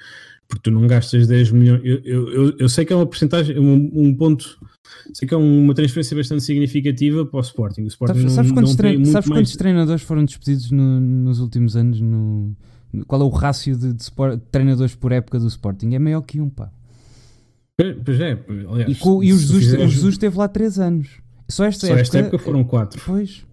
[0.46, 1.80] Porque tu não gastas 10 milhões.
[1.84, 4.58] Eu, eu, eu, eu sei que é uma porcentagem, um, um ponto
[5.12, 7.82] sei que é uma transferência bastante significativa para o Sporting.
[7.82, 9.40] O Sporting sabes, sabes, quantos, trein sabes mais...
[9.40, 12.00] quantos, treinadores foram despedidos no, nos últimos anos?
[12.00, 12.54] No,
[13.06, 15.94] qual é o rácio de, de, de, treinadores por época do Sporting?
[15.94, 16.70] É maior que um, pá.
[18.04, 18.38] Pois é,
[18.70, 19.86] aliás, e, com, e o, Jesus, fizeres...
[19.86, 21.08] o Jesus esteve lá 3 anos.
[21.48, 23.02] Só esta, Só época, esta época foram 4.
[23.04, 23.44] Pois.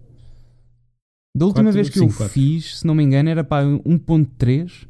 [1.34, 2.28] Da última quatro, vez que eu quatro.
[2.28, 4.86] fiz, se não me engano, era para 1.3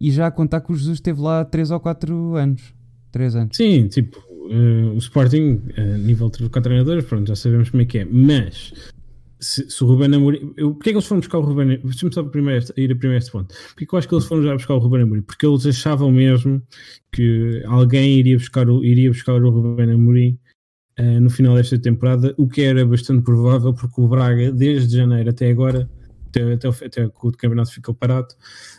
[0.00, 2.74] e já a contar que o Jesus esteve lá 3 ou 4 anos.
[3.12, 3.56] 3 anos.
[3.56, 7.86] Sim, tipo, uh, o Sporting, a uh, nível de treinadores, pronto, já sabemos como é
[7.86, 8.04] que é.
[8.04, 8.72] Mas
[9.44, 10.52] se, se o Ruben Amorim.
[10.56, 13.18] Eu, porquê é que eles foram buscar o Ruben Deixa-me só primeiro, ir a primeiro
[13.18, 13.54] este ponto.
[13.68, 15.22] Porquê que eu acho que eles foram já buscar o Ruben Amorim?
[15.22, 16.62] Porque eles achavam mesmo
[17.12, 20.38] que alguém iria buscar o, iria buscar o Ruben Amorim
[20.98, 25.30] uh, no final desta temporada, o que era bastante provável, porque o Braga, desde janeiro
[25.30, 25.88] até agora,
[26.28, 28.28] até, até, até o campeonato ficou parado,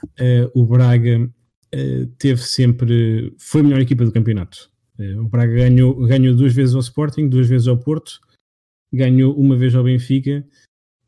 [0.04, 3.34] uh, o Braga uh, teve sempre.
[3.38, 4.70] foi a melhor equipa do campeonato.
[5.20, 8.20] o Braga ganhou, ganhou duas vezes ao Sporting, duas vezes ao Porto,
[8.94, 10.46] ganhou uma vez ao Benfica.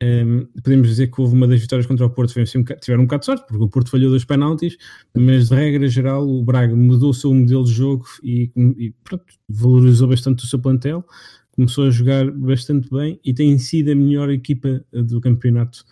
[0.02, 3.06] Um, podemos dizer que houve uma das vitórias contra o Porto, foi assim, tiveram um
[3.06, 4.78] bocado de sorte, porque o Porto falhou dois penaltis,
[5.16, 9.26] mas de regra geral o Braga mudou o seu modelo de jogo e, e pronto,
[9.50, 11.04] valorizou bastante o seu plantel,
[11.52, 15.84] começou a jogar bastante bem e tem sido a melhor equipa eh, do campeonato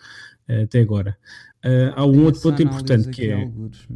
[0.48, 1.18] uh, até agora.
[1.64, 3.42] Uh, há um outro ponto importante que é.
[3.42, 3.88] Algures,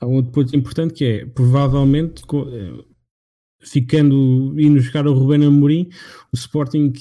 [0.00, 2.22] há um outro ponto importante que é provavelmente
[3.62, 5.90] ficando indo buscar o Ruben Amorim,
[6.32, 6.94] o Sporting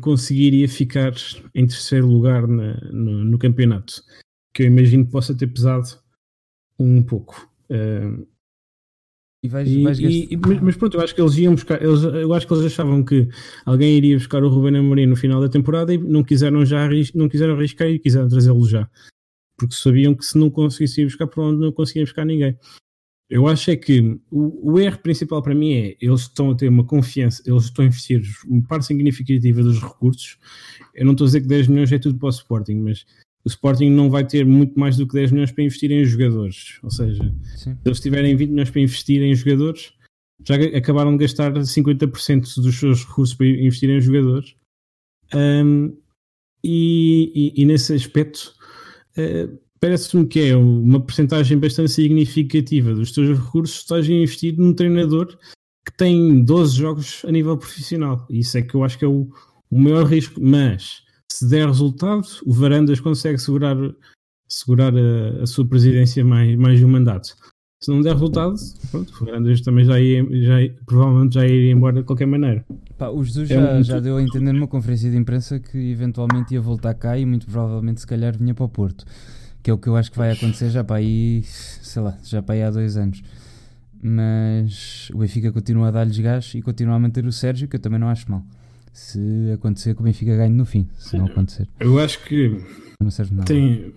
[0.00, 1.12] conseguiria ficar
[1.54, 4.02] em terceiro lugar na, no, no, campeonato,
[4.52, 5.86] que eu imagino que possa ter pesado
[6.78, 7.48] um pouco.
[7.70, 8.26] Uh,
[9.42, 12.34] e vais, e, vais e, mas pronto, eu acho que eles iam buscar, eles, eu
[12.34, 13.28] acho que eles achavam que
[13.64, 17.28] alguém iria buscar o Ruben Amorim no final da temporada e não quiseram já não
[17.28, 18.88] quiseram arriscar e quiseram trazê-lo já.
[19.56, 22.58] Porque sabiam que se não conseguissem buscar, por onde não conseguiam buscar ninguém.
[23.30, 26.68] Eu acho é que o, o, erro principal para mim é eles estão a ter
[26.68, 30.36] uma confiança, eles estão a investir uma parte significativa dos recursos.
[30.92, 33.06] Eu não estou a dizer que 10 milhões é tudo para o Sporting, mas
[33.44, 36.80] o Sporting não vai ter muito mais do que 10 milhões para investir em jogadores.
[36.82, 37.22] Ou seja,
[37.56, 37.74] Sim.
[37.74, 39.92] se eles tiverem 20 milhões para investir em jogadores,
[40.44, 44.56] já acabaram de gastar 50% dos seus recursos para investir em jogadores.
[45.32, 45.96] Um,
[46.64, 48.52] e, e, e, nesse aspecto,
[49.16, 54.74] uh, parece-me que é uma porcentagem bastante significativa dos teus recursos estás a investir num
[54.74, 55.38] treinador
[55.84, 58.26] que tem 12 jogos a nível profissional.
[58.28, 59.28] Isso é que eu acho que é o,
[59.70, 60.38] o maior risco.
[60.40, 63.76] Mas se der resultado, o Varandas consegue segurar,
[64.46, 67.34] segurar a, a sua presidência mais, mais de um mandato.
[67.82, 68.56] Se não der resultado,
[68.90, 72.62] pronto, o Varandas também já, ia, já provavelmente já iria embora de qualquer maneira.
[72.98, 76.52] Pá, o Jesus é já, já deu a entender numa conferência de imprensa que eventualmente
[76.52, 79.06] ia voltar cá e muito provavelmente se calhar vinha para o Porto
[79.62, 82.42] que é o que eu acho que vai acontecer já para aí, sei lá, já
[82.42, 83.22] para aí há dois anos.
[84.02, 87.80] Mas o Benfica continua a dar-lhes gás e continua a manter o Sérgio, que eu
[87.80, 88.42] também não acho mal.
[88.92, 89.20] Se
[89.54, 91.68] acontecer que o Benfica ganhe no fim, se não acontecer.
[91.78, 92.60] Eu acho que
[93.00, 93.46] não serve nada.
[93.46, 93.92] Tem,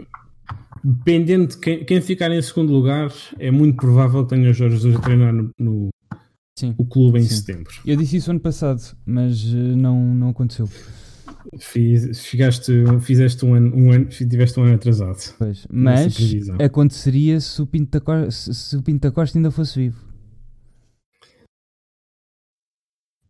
[0.83, 4.75] dependendo de quem, quem, ficar em segundo lugar, é muito provável que tenha os Jorge
[4.75, 5.89] Jesus a treinar no, no
[6.77, 7.35] o clube em sim.
[7.35, 7.73] setembro.
[7.85, 10.69] Eu disse isso ano passado, mas eh, não, não aconteceu.
[11.59, 15.35] Fiz, ficaste, fizeste um ano, um ano, tiveste um ano atrasado.
[15.37, 16.15] Pois, mas
[16.59, 20.13] aconteceria se o, Pinto da Costa, se o Pinto da Costa ainda fosse vivo.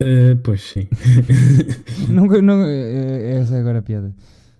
[0.02, 0.88] Uh, pois sim.
[2.10, 4.14] não, não, é, essa é agora a piada.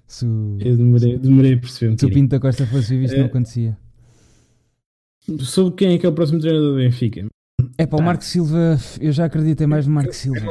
[0.08, 1.98] Se o, Eu demorei, demorei a perceber.
[2.00, 3.78] Se o Pinto da Costa fosse vivo, isto uh, não acontecia.
[5.40, 7.26] Sobre quem é que é o próximo treinador do Benfica?
[7.78, 8.04] É para tá.
[8.04, 10.42] o Marco Silva, eu já acreditei mais no Marco Silva.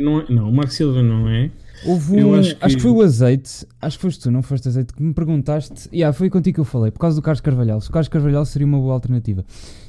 [0.00, 1.50] Não, não, não, o Marco Silva não é.
[1.84, 2.64] Houve um, acho, que...
[2.64, 2.82] acho, que...
[2.82, 5.88] foi o azeite, acho que foste tu, não foste azeite, que me perguntaste.
[5.90, 7.80] E yeah, foi contigo que eu falei, por causa do Carlos Carvalhal.
[7.80, 9.44] Se o Carlos Carvalhal seria uma boa alternativa.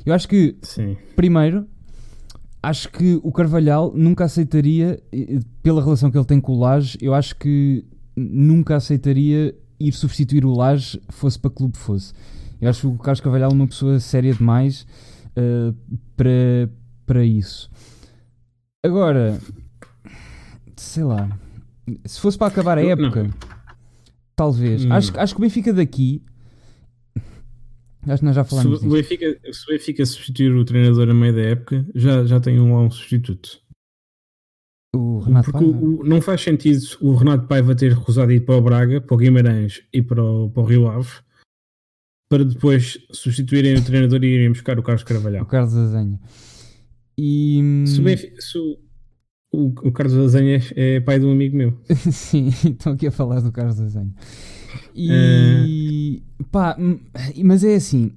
[0.05, 0.97] Eu acho que, Sim.
[1.15, 1.67] primeiro,
[2.61, 5.01] acho que o Carvalhal nunca aceitaria,
[5.61, 10.45] pela relação que ele tem com o Laje, eu acho que nunca aceitaria ir substituir
[10.45, 12.13] o Laje, fosse para clube fosse.
[12.59, 14.87] Eu acho que o Carlos Carvalhal é uma pessoa séria demais
[15.37, 15.75] uh,
[16.15, 16.69] para,
[17.05, 17.69] para isso.
[18.83, 19.37] Agora,
[20.75, 21.29] sei lá
[22.05, 23.33] se fosse para acabar a época, não.
[24.35, 24.85] talvez.
[24.85, 24.91] Hum.
[24.93, 26.23] Acho, acho que o Benfica daqui.
[28.05, 31.13] Acho que nós já falamos se o Benfica, se o Benfica substituir o treinador a
[31.13, 33.61] meio da época, já, já tem um, um substituto.
[34.95, 35.79] O Renato Porque Paiva?
[35.85, 39.15] o- o- não faz sentido o Renato Paiva ter recusado ir para o Braga, para
[39.15, 41.09] o Guimarães e para o, para o Rio Ave
[42.29, 45.45] para depois substituírem o treinador e irem buscar o Carlos O Carvalhal.
[45.45, 46.19] Carlos Azanha.
[47.17, 47.83] E.
[47.87, 48.77] Se, o Benfi- se o,
[49.53, 51.73] o, o Carlos Lasanha é pai de um amigo meu.
[52.11, 54.11] Sim, estão aqui a falar do Carlos Azanha.
[54.95, 56.21] E.
[56.51, 56.99] Pá, hum,
[57.43, 58.11] mas é assim: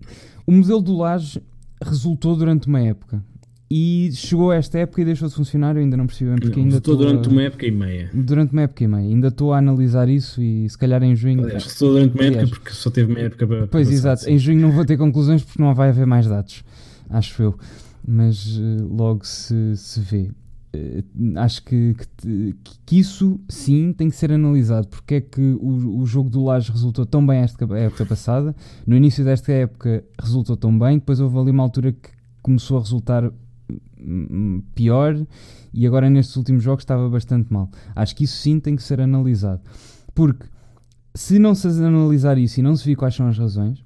[0.47, 1.41] o modelo do Laje
[1.83, 3.23] resultou durante uma época.
[3.69, 5.75] E chegou a esta época e deixou de funcionar.
[5.75, 8.11] Eu ainda não percebi bem porque Não, ainda estou durante a- uma época e meia.
[8.15, 9.09] Durante uma época e meia.
[9.09, 11.43] Ainda estou a analisar isso e se calhar em junho.
[11.43, 13.67] Aliás, estou durante uma época porque só teve uma época para.
[13.67, 14.31] Pois, para exato.
[14.31, 16.63] Em junho não vou ter conclusões porque não vai haver mais dados,
[17.11, 17.59] acho eu.
[18.07, 20.31] Mas eh, logo se, se vê.
[20.77, 21.05] Eh,
[21.37, 24.89] acho que, que, que isso sim tem que ser analisado.
[24.89, 28.55] Porque é que o, o jogo do Laje resultou tão bem esta época passada,
[28.87, 32.11] no início desta época resultou tão bem, depois houve ali uma altura que
[32.43, 33.31] começou a resultar
[33.99, 35.17] hum, pior
[35.73, 37.71] e agora nestes últimos jogos estava bastante mal.
[37.95, 39.63] Acho que isso sim tem que ser analisado.
[40.15, 40.47] Porque
[41.15, 43.83] se não se analisar isso e não se vir quais são as razões,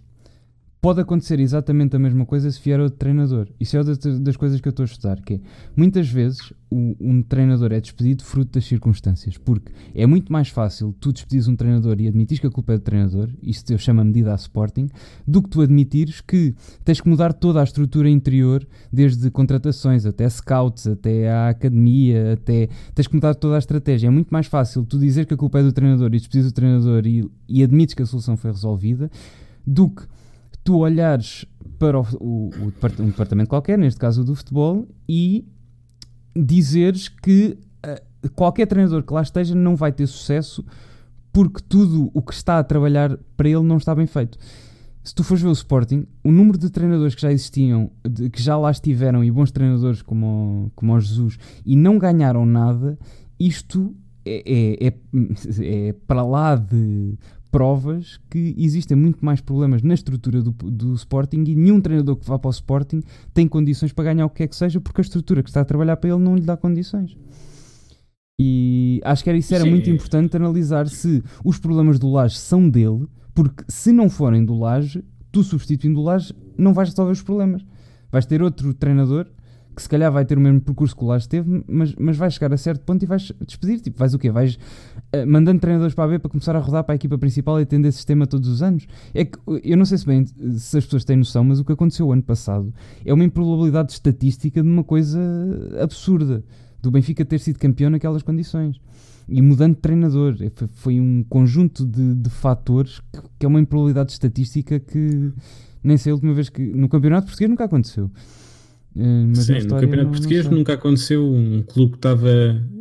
[0.80, 3.48] pode acontecer exatamente a mesma coisa se vier outro treinador.
[3.60, 5.40] Isso é outra das coisas que eu estou a estudar, que é,
[5.76, 10.94] muitas vezes o- um treinador é despedido fruto das circunstâncias, porque é muito mais fácil
[10.98, 14.00] tu despedires um treinador e admitires que a culpa é do treinador, isto eu chamo
[14.00, 14.88] a medida a Sporting,
[15.26, 20.26] do que tu admitires que tens que mudar toda a estrutura interior, desde contratações até
[20.30, 24.06] scouts, até a academia, até tens que mudar toda a estratégia.
[24.06, 26.54] É muito mais fácil tu dizer que a culpa é do treinador e despedires o
[26.54, 29.10] treinador e, e admites que a solução foi resolvida,
[29.66, 30.02] do que
[30.64, 31.44] tu olhares
[31.78, 35.46] para o, o- o depart- um departamento qualquer, neste caso o do futebol, e
[36.36, 38.00] dizeres que ah,
[38.34, 40.64] qualquer treinador que lá esteja não vai ter sucesso
[41.32, 44.36] porque tudo o que está a trabalhar para ele não está bem feito.
[45.02, 48.42] Se tu fores ver o Sporting, o número de treinadores que já existiam, de- que
[48.42, 52.98] já lá estiveram, e bons treinadores como, o- como o Jesus, e não ganharam nada,
[53.38, 53.94] isto
[54.26, 54.42] é,
[54.84, 54.94] é- é-
[55.88, 57.16] é para lá de
[57.50, 62.26] provas que existem muito mais problemas na estrutura do, do Sporting e nenhum treinador que
[62.26, 63.02] vá para o Sporting
[63.34, 65.64] tem condições para ganhar o que quer que seja porque a estrutura que está a
[65.64, 67.16] trabalhar para ele não lhe dá condições.
[68.40, 69.70] E acho que era, isso era Sim.
[69.70, 74.58] muito importante analisar se os problemas do Laje são dele, porque se não forem do
[74.58, 77.62] Laje, tu substituindo o Laje não vais resolver os problemas.
[78.10, 79.26] Vais ter outro treinador
[79.76, 82.34] que se calhar vai ter o mesmo percurso que o Laje teve, mas, mas vais
[82.34, 83.80] chegar a certo ponto e vais despedir.
[83.80, 84.30] Tipo, vais o quê?
[84.30, 84.58] Vais
[85.26, 87.88] mandando treinadores para a B para começar a rodar para a equipa principal e atender
[87.88, 88.86] esse sistema todos os anos.
[89.12, 91.72] É que eu não sei se bem se as pessoas têm noção, mas o que
[91.72, 92.72] aconteceu o ano passado
[93.04, 95.20] é uma improbabilidade estatística de uma coisa
[95.82, 96.44] absurda
[96.80, 98.80] do Benfica ter sido campeão naquelas condições.
[99.28, 103.48] E mudando de treinador, É, foi, foi um conjunto de, de fatores que, que é
[103.48, 105.32] uma improbabilidade estatística que
[105.82, 108.10] nem sei a última vez que no campeonato português nunca aconteceu.
[108.96, 110.54] Eh, mas Sim, no Campeonato não- não Português sei.
[110.54, 112.28] nunca aconteceu um clube que estava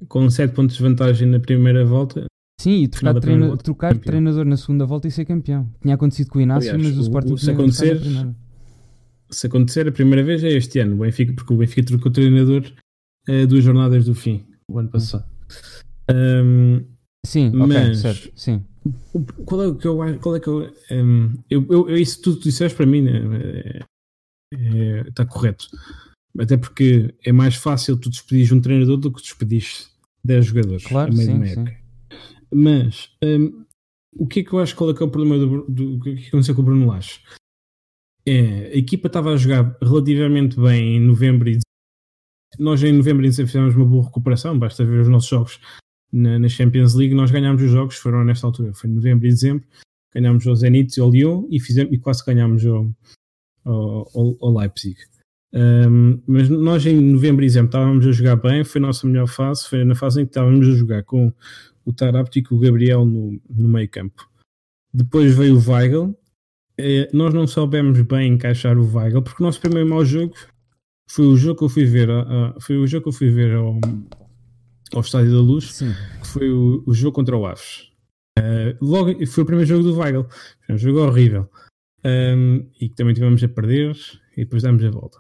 [0.08, 2.26] com 7 pontos de vantagem na primeira volta.
[2.60, 5.72] Sim, e trocar, de primeira volta, trocar de treinador na segunda volta e ser campeão.
[5.82, 8.02] Tinha acontecido com o Inácio, Aliás, mas o, o- Sporting se acontecer-.
[9.32, 12.14] Se acontecer a primeira vez é este ano, o Benfica, porque o Benfica trocou o
[12.14, 12.64] treinador
[13.28, 15.24] eh, duas jornadas do fim, o ano passado.
[16.10, 16.82] Ahm,
[17.26, 18.32] Sim, ok, Mas- certo.
[18.36, 18.64] Sim.
[19.14, 20.20] o- qual é que eu acho?
[20.20, 23.02] Qual é que eu, ahm, eu, eu, eu- isso tudo que tu disseste para mim
[23.02, 23.82] né,
[24.54, 25.68] é- está correto.
[26.38, 29.90] Até porque é mais fácil tu despedires um treinador do que despedires
[30.24, 31.66] 10 jogadores Claro, a meio sim, sim.
[32.52, 33.66] Mas hum,
[34.14, 36.04] o que é que eu acho qual é que é o problema do, do, do
[36.04, 37.22] que é que aconteceu com o Bruno Lage?
[38.26, 41.64] É, a equipa estava a jogar relativamente bem em novembro e dezembro.
[42.60, 45.60] nós em novembro e dezembro fizemos uma boa recuperação, basta ver os nossos jogos
[46.12, 49.30] na, na Champions League, nós ganhámos os jogos, foram nesta altura, foi em novembro e
[49.30, 49.66] dezembro,
[50.14, 52.92] ganhámos ao Zenit e ao Lyon e, fizemos, e quase ganhámos ao,
[53.66, 54.98] ao, ao- ao Leipzig.
[55.54, 59.28] Um, mas nós em novembro e dezembro estávamos a jogar bem, foi a nossa melhor
[59.28, 61.34] fase, foi na fase em que estávamos a jogar com
[61.86, 64.30] o Tarapto e com o Gabriel no, no meio campo.
[64.94, 66.16] Depois veio o Weigl,
[66.82, 70.34] Eh, nós não soubemos bem encaixar o Weigl, porque o nosso primeiro mau jogo
[71.12, 72.22] foi o jogo que eu fui ver, a-
[72.56, 73.78] a- foi o jogo que eu fui ver ao,
[74.94, 75.92] ao Estádio da Luz, Sim.
[76.22, 77.90] que foi o, o jogo contra o Aves.
[78.38, 80.26] Eh, logo, foi o primeiro jogo do Weigl,
[80.66, 81.50] foi um jogo horrível.
[82.04, 83.96] Um, e que também tivemos a perder
[84.38, 85.20] e depois damos a volta.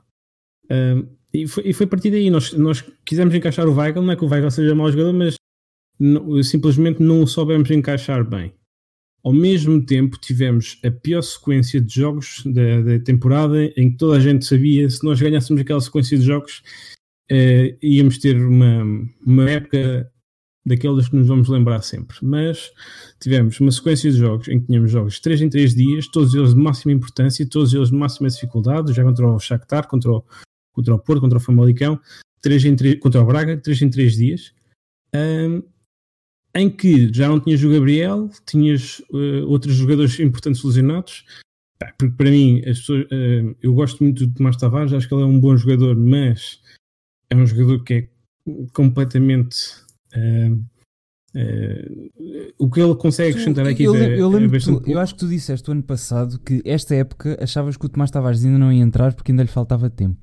[0.71, 4.13] Um, e, foi, e foi a partir daí, nós, nós quisemos encaixar o Weigl, não
[4.13, 5.35] é que o Weigl seja mau jogador, mas
[5.99, 8.53] não- simplesmente não o soubemos encaixar bem.
[9.21, 14.15] Ao mesmo tempo, tivemos a pior sequência de jogos da, da temporada, em que toda
[14.15, 16.63] a gente sabia se nós ganhássemos aquela sequência de jogos,
[17.29, 18.83] eh, íamos ter uma,
[19.25, 20.09] uma época
[20.69, 22.17] daquelas que nos vamos lembrar sempre.
[22.21, 22.71] Mas
[23.19, 26.53] tivemos uma sequência de jogos em que tínhamos jogos 3 em 3 dias, todos eles
[26.53, 30.23] de máxima importância, todos eles de máxima dificuldade, já contra o Shakhtar, contra o,
[30.71, 31.99] contra o Porto, contra o Famalicão,
[32.41, 34.53] 3 em 3, contra o Braga, 3 em 3 dias.
[35.13, 35.61] um,
[36.55, 41.23] em que já não tinhas o Gabriel, tinhas uh, outros jogadores importantes lesionados.
[41.97, 45.25] Porque para mim, pessoas, uh, eu gosto muito do Tomás Tavares, acho que ele é
[45.25, 46.59] um bom jogador, mas
[47.29, 48.09] é um jogador que é
[48.73, 49.57] completamente.
[50.15, 50.65] Uh,
[52.57, 55.69] o que ele consegue acrescentar aqui eu, eu, é tu, eu acho que tu disseste
[55.69, 59.13] o ano passado que esta época achavas que o Tomás Tavares ainda não ia entrar
[59.13, 60.17] porque ainda lhe faltava tempo.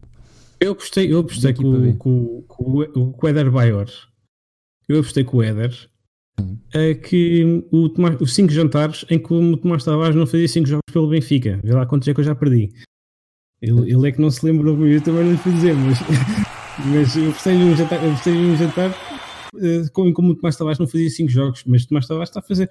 [0.59, 3.89] Eu apostei, eu apostei com, com, com, com, o Eder Bayor.
[4.89, 5.89] Eu apostei com o Eder
[6.73, 10.67] é que o Tomás, os 5 jantares em que o Tomás Tavares não fazia 5
[10.67, 11.61] jogos pelo Benfica.
[11.63, 12.73] Vê lá quantos é que eu já perdi.
[13.63, 15.99] Ele, ele é que não se lembrou, eu também não lhe fui dizer, mas,
[16.93, 19.16] mas eu apostei um jantar, eu apostei um jantar
[19.93, 22.43] como, como o Tomás Tavares não fazia 5 jogos, mas o Tomás Tavares está a
[22.43, 22.71] fazer.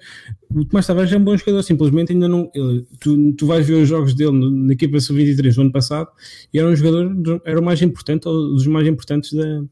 [0.50, 2.50] O Tomás Tavares é um bom jogador, simplesmente ainda não.
[2.54, 6.08] Ele, tu, tu vais ver os jogos dele na equipa sub-23 do ano passado
[6.52, 9.62] e era um jogador, era o mais importante, ou dos mais importantes da,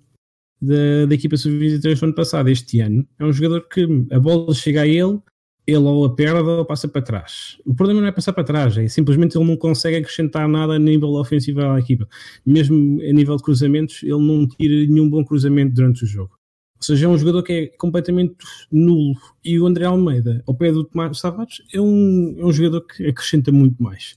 [0.60, 2.48] da, da equipa sub-23 do ano passado.
[2.48, 5.20] Este ano é um jogador que a bola chega a ele,
[5.66, 7.58] ele ou a perde ou passa para trás.
[7.64, 10.78] O problema não é passar para trás, é simplesmente ele não consegue acrescentar nada a
[10.78, 12.06] nível ofensivo à equipa.
[12.44, 16.38] Mesmo a nível de cruzamentos, ele não tira nenhum bom cruzamento durante o jogo.
[16.84, 18.36] Seja, é um jogador que é completamente
[18.70, 19.14] nulo.
[19.42, 23.06] E o André Almeida, ao pé do Tomás Tavares, é um, é um jogador que
[23.06, 24.16] acrescenta muito mais.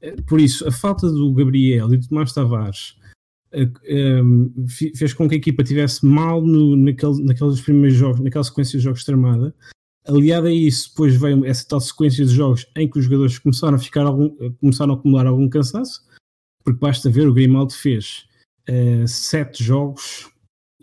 [0.00, 2.96] Eh, por isso, a falta do Gabriel e do Tomás Tavares
[3.54, 8.44] um, ehm, fez com que a equipa tivesse mal no, naquele, naqueles primeiros jogos, naquela
[8.44, 9.54] sequência de jogos tramada.
[10.06, 13.74] Aliado a isso, depois veio essa tal sequência de jogos em que os jogadores começaram
[13.74, 16.02] a ficar algum, começaram a acumular algum cansaço,
[16.64, 18.24] porque basta ver, o Grimaldo fez
[18.70, 20.30] uh, sete jogos,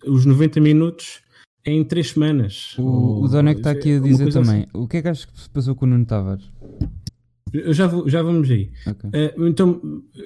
[0.06, 1.23] os 90 minutos
[1.66, 2.76] em três semanas.
[2.78, 4.64] O, o Donek está aqui a dizer também.
[4.64, 4.68] Assim.
[4.74, 6.52] O que é que achas que se passou com o Nuno Tavares?
[7.70, 8.72] Já, vou, já vamos aí.
[8.88, 9.10] Okay.
[9.10, 9.82] Uh, então,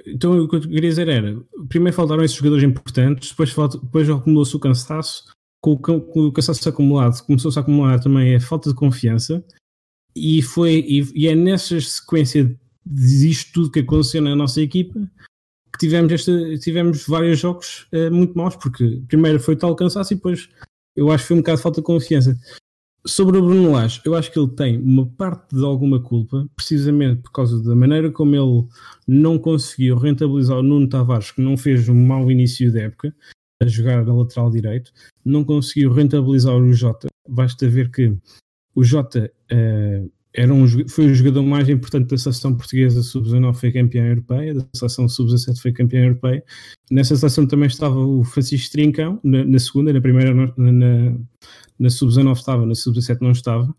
[0.06, 4.56] então, o que eu queria dizer era: primeiro faltaram esses jogadores importantes, depois, depois acumulou-se
[4.56, 5.26] o cansaço.
[5.60, 9.44] Com o, com o cansaço acumulado, começou-se a acumular também a falta de confiança,
[10.16, 15.00] e, foi, e, e é nessa sequência disto tudo que aconteceu na nossa equipa
[15.78, 20.16] que tivemos, esta, tivemos vários jogos uh, muito maus, porque primeiro foi tal cansaço e
[20.16, 20.50] depois
[20.98, 22.38] eu acho que foi um bocado de falta de confiança.
[23.06, 27.22] Sobre o Bruno Lage, eu acho que ele tem uma parte de alguma culpa, precisamente
[27.22, 28.68] por causa da maneira como ele
[29.08, 33.16] não conseguiu rentabilizar o Nuno Tavares, que não fez um mau início de época,
[33.62, 34.92] a jogar na lateral direito,
[35.24, 37.08] não conseguiu rentabilizar o Jota.
[37.30, 38.14] Basta ver que
[38.76, 43.72] o Jota uh, era um, foi o jogador mais importante da seleção portuguesa sub-19, foi
[43.72, 46.44] campeã europeia, da seleção sub-17 foi campeã europeia.
[46.92, 51.18] Nessa seleção também estava o Francisco Trincão, na, na segunda, na primeira, na, na,
[51.80, 53.76] na sub-19 estava, na sub-17 não estava.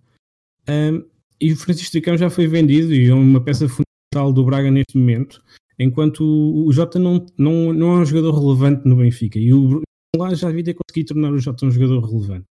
[0.68, 1.04] Um,
[1.40, 4.98] e o Francisco Trincão já foi vendido e é uma peça fundamental do Braga neste
[4.98, 5.40] momento,
[5.78, 9.38] enquanto o, o Jota não, não, não é um jogador relevante no Benfica.
[9.38, 9.80] E o
[10.16, 12.46] lá já havia ter conseguido tornar o Jota um jogador relevante.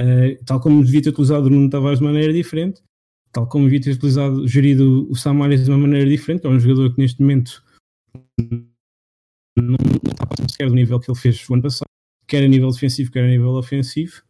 [0.00, 2.82] Uh, tal como devia ter utilizado o Nuno Tavares de maneira diferente,
[3.36, 6.94] tal como devia ter utilizado, gerido o Samaris de uma maneira diferente, é um jogador
[6.94, 7.62] que neste momento
[9.58, 9.76] não,
[10.10, 11.88] está passando sequer do nível que ele fez o ano passado,
[12.26, 14.22] quer a nível defensivo, quer a nível ofensivo.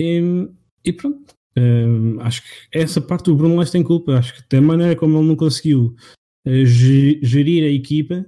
[0.00, 0.48] E,
[0.84, 4.18] e pronto, um, acho que essa parte do Bruno Lage tem culpa.
[4.18, 5.94] Acho que da maneira como ele não conseguiu
[6.44, 8.26] uh, gerir a equipa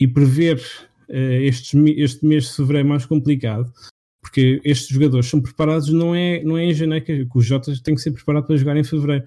[0.00, 0.60] e prever
[1.08, 3.72] uh, estes, este mês de fevereiro mais complicado,
[4.20, 7.94] porque estes jogadores são preparados, não é, não é em janeiro que o Jota tem
[7.94, 9.24] que ser preparado para jogar em fevereiro.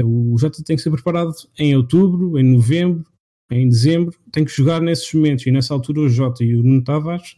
[0.00, 3.04] O Jota tem que ser preparado em outubro, em novembro,
[3.50, 5.46] em dezembro, tem que jogar nesses momentos.
[5.46, 7.36] E nessa altura o Jota e o Nuno Tavares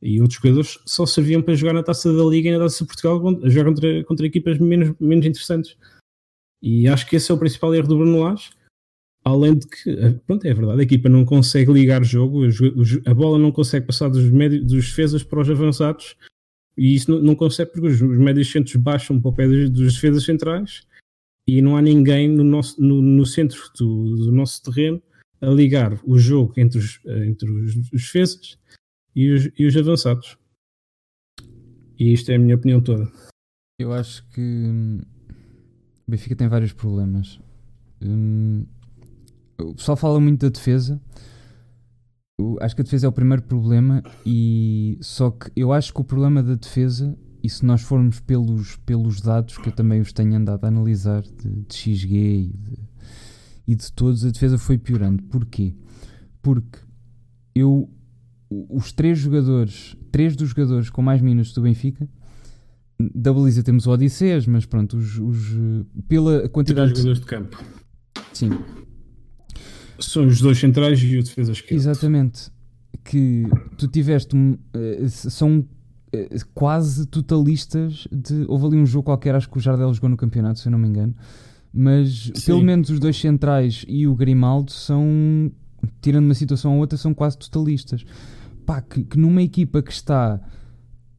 [0.00, 2.86] e outros jogadores só serviam para jogar na taça da Liga e na taça de
[2.86, 5.76] Portugal, a jogar contra, contra equipas menos, menos interessantes.
[6.62, 8.50] E acho que esse é o principal erro do Bruno Lage.
[9.24, 12.42] Além de que, eh, pronto, é verdade, a equipa não consegue ligar jogo,
[13.04, 16.16] a bola não consegue passar dos, médios, dos defesas para os avançados,
[16.76, 19.94] e isso não, não consegue porque os, médios centros baixam para o pé dos, dos
[19.94, 20.86] defesas centrais
[21.48, 25.02] e não há ninguém no, nosso, no, no centro do, do, nosso terreno
[25.40, 28.58] a ligar o jogo entre os, entre os, os
[29.16, 30.36] e os, e os avançados.
[31.98, 33.10] E isto é a minha opinião toda.
[33.80, 35.00] Eu acho que hum,
[36.06, 37.40] o Benfica tem vários problemas.
[38.02, 38.66] Hum,
[39.58, 41.00] o pessoal fala muito da defesa.
[42.38, 46.00] Eu acho que a defesa é o primeiro problema e só que eu acho que
[46.00, 50.12] o problema da defesa e se nós formos pelos, pelos dados que eu também os
[50.12, 52.78] tenho andado a analisar de, de XG e de,
[53.66, 55.22] e de todos, a defesa foi piorando.
[55.24, 55.74] Porquê?
[56.42, 56.78] Porque
[57.54, 57.88] eu,
[58.50, 62.08] os três jogadores, três dos jogadores com mais minutos do Benfica,
[62.98, 65.54] da baliza temos o Odisseus, mas pronto, os, os
[66.08, 67.64] pela quantidade de jogadores de campo.
[68.32, 68.50] Sim.
[70.00, 71.74] São os dois centrais e o defesa esquerda.
[71.74, 72.50] Exatamente.
[73.04, 73.44] Que
[73.76, 74.34] tu tiveste.
[75.08, 75.77] São eh,
[76.54, 78.44] quase totalistas de.
[78.48, 80.78] Houve ali um jogo qualquer, acho que o Jardel jogou no campeonato, se eu não
[80.78, 81.14] me engano.
[81.72, 82.46] Mas Sim.
[82.46, 85.52] pelo menos os dois centrais e o Grimaldo são,
[86.00, 88.04] tirando uma situação ou outra, são quase totalistas.
[88.64, 90.40] Pá, que, que numa equipa que está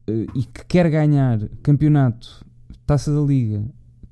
[0.06, 2.44] eh, e que quer ganhar campeonato,
[2.84, 3.64] taça da Liga,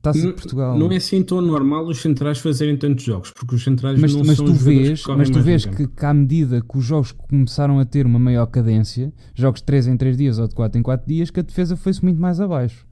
[0.03, 0.79] taça de Não- Portugal.
[0.79, 4.23] Não é assim tão normal os centrais fazerem tantos jogos, porque os centrais mas, não
[4.25, 7.79] mas são tu vês, mas tu vês que, que à medida que os jogos começaram
[7.79, 10.83] a ter uma maior cadência, jogos de 3 em 3 dias ou de 4 em
[10.83, 12.87] 4 dias, que a defesa foi-se muito mais abaixo.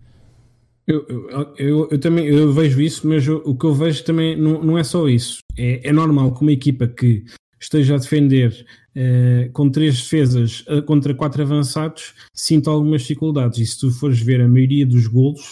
[0.87, 4.37] Eu, eu, eu- eu também eu vejo isso, mas eu- o que eu vejo também
[4.41, 5.39] não, não é só isso.
[5.57, 7.25] É, é normal que uma equipa que
[7.61, 13.59] esteja a defender eh, com três defesas eh, contra quatro avançados sinta algumas dificuldades.
[13.59, 15.51] E se tu fores ver a maioria dos golos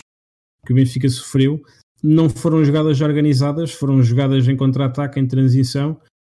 [0.64, 1.62] que o Benfica sofreu,
[2.02, 5.98] não foram jogadas organizadas, foram jogadas em contra-ataque, em transição,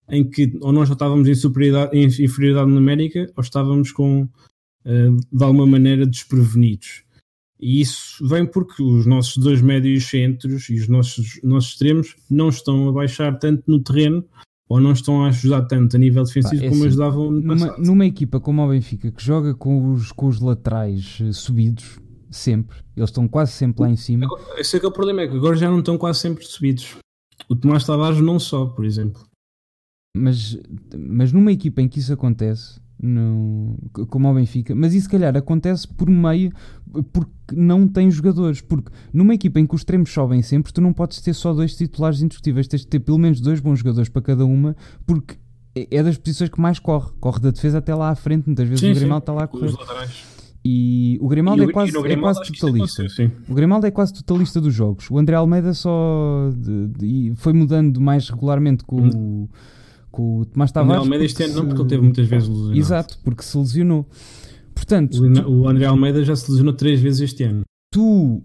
[0.09, 4.29] em que ou nós já estávamos em, superioridade, em inferioridade numérica ou estávamos com,
[4.85, 7.05] eh, de alguma maneira desprevenidos.
[7.59, 12.51] E isso vem porque os nossos dois médios centros e os nossos, nossos extremos não
[12.51, 14.23] estão a baixar tanto no terreno
[14.69, 17.67] ou não estão a ajudar tanto a nível defensivo é como assim, ajudavam no Numa,
[17.67, 17.83] passado.
[17.83, 21.99] numa equipa como o Benfica que joga com os, com os laterais eh, subidos,
[22.37, 24.27] sempre, eles estão quase sempre lá em cima.
[24.57, 26.97] Esse é que é o problema, é que agora já não estão quase sempre subidos.
[27.49, 29.23] O Tomás Tavares não só, por exemplo.
[30.17, 30.57] Mas,
[30.97, 33.77] mas numa equipa em que isso acontece, no,
[34.09, 36.53] como ao Benfica, mas isso se calhar acontece por meio
[37.13, 38.61] porque não tem jogadores.
[38.61, 41.77] Porque numa equipa em que os extremos sobem sempre, tu não podes ter só dois
[41.77, 45.37] titulares indiscutíveis, tens de ter pelo menos dois bons jogadores para cada uma, porque
[45.75, 47.11] é é das posições que mais corre.
[47.21, 48.95] Corre da defesa até lá à frente, muitas vezes Sim, o.
[48.95, 49.67] Grimaldo está lá a correr.
[49.67, 50.34] Os laterais.
[50.67, 53.33] E o Grimaldo E é o- quase, é Grimaldo quase acho que isso totalista.
[53.49, 55.11] O Grimaldo é quase totalista dos jogos.
[55.11, 59.49] O André Almeida só de- de- foi mudando mais regularmente com, o,
[60.11, 61.03] com o Tomás O André Tavares.
[61.03, 62.79] Almeida este ano não, porque ele teve muitas vezes lesionado.
[62.79, 64.09] Exato, porque se lesionou.
[64.75, 67.63] Portanto, O Ina- O André Almeida já se lesionou três vezes este ano.
[67.93, 68.43] tu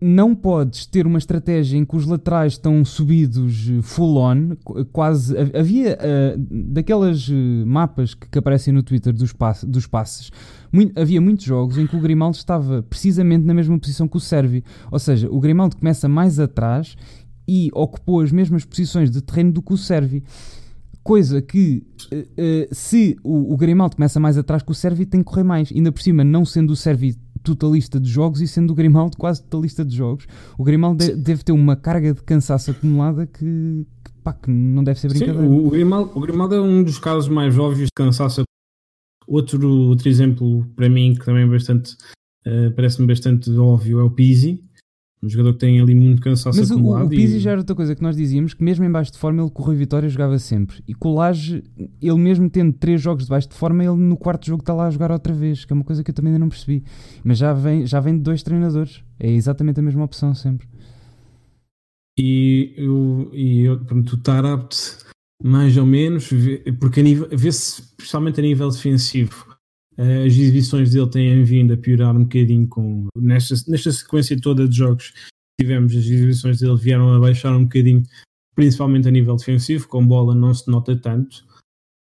[0.00, 4.84] não podes ter uma estratégia em que os laterais estão subidos eh, full on, qu-
[4.86, 9.86] quase ha- havia eh, daquelas eh, mapas que, que aparecem no Twitter dos, passe- dos
[9.86, 10.30] passes,
[10.72, 14.20] mui- havia muitos jogos em que o Grimaldo estava precisamente na mesma posição que o
[14.20, 16.96] Sérvio, ou seja, o Grimaldo começa mais atrás
[17.46, 20.22] e ocupou as mesmas posições de terreno do que o Sérvio.
[21.02, 21.82] Coisa que,
[22.12, 25.42] eh, eh, se o, o Grimaldo começa mais atrás que o Sérvio, tem que correr
[25.44, 25.70] mais.
[25.74, 29.42] Ainda por cima, não sendo o Sérvio totalista de jogos e sendo o Grimaldo quase
[29.42, 30.26] totalista de jogos,
[30.58, 33.40] o Grimaldo de- deve ter uma carga de cansaço acumulada que,
[34.04, 35.48] que, pá, que não deve ser Sim, brincadeira.
[35.48, 38.42] o, o Grimaldo, o Grimaldo é um dos casos mais óbvios de cansaço.
[39.26, 41.96] Outro, outro exemplo para mim que também é bastante
[42.44, 44.64] eh, parece-me bastante óbvio é o Pizzi,
[45.22, 47.06] um jogador que tem ali muito cansaço Mas o, acumulado.
[47.06, 49.18] o Pizzi e- já era outra coisa que nós dizíamos, que mesmo em baixo de
[49.18, 50.82] forma ele com o Rui Vitória jogava sempre.
[50.88, 51.62] E com o Laje,
[52.00, 54.86] ele mesmo tendo três jogos de baixo de forma, ele no quarto jogo está lá
[54.86, 56.82] a jogar outra vez, que é uma coisa que eu também ainda não percebi.
[57.22, 59.02] Mas já vem, já vem de dois treinadores.
[59.18, 60.66] É exatamente a mesma opção sempre.
[62.18, 64.22] E, eu, e eu, pronto, o
[65.42, 66.28] mais ou menos,
[66.78, 67.02] porque
[67.32, 69.49] vê-se, especialmente a nível defensivo,
[70.00, 74.76] as exibições dele têm vindo a piorar um bocadinho com, nesta, nesta sequência toda de
[74.76, 78.02] jogos que tivemos, as exibições dele vieram a baixar um bocadinho,
[78.54, 81.44] principalmente a nível defensivo, com bola não se nota tanto,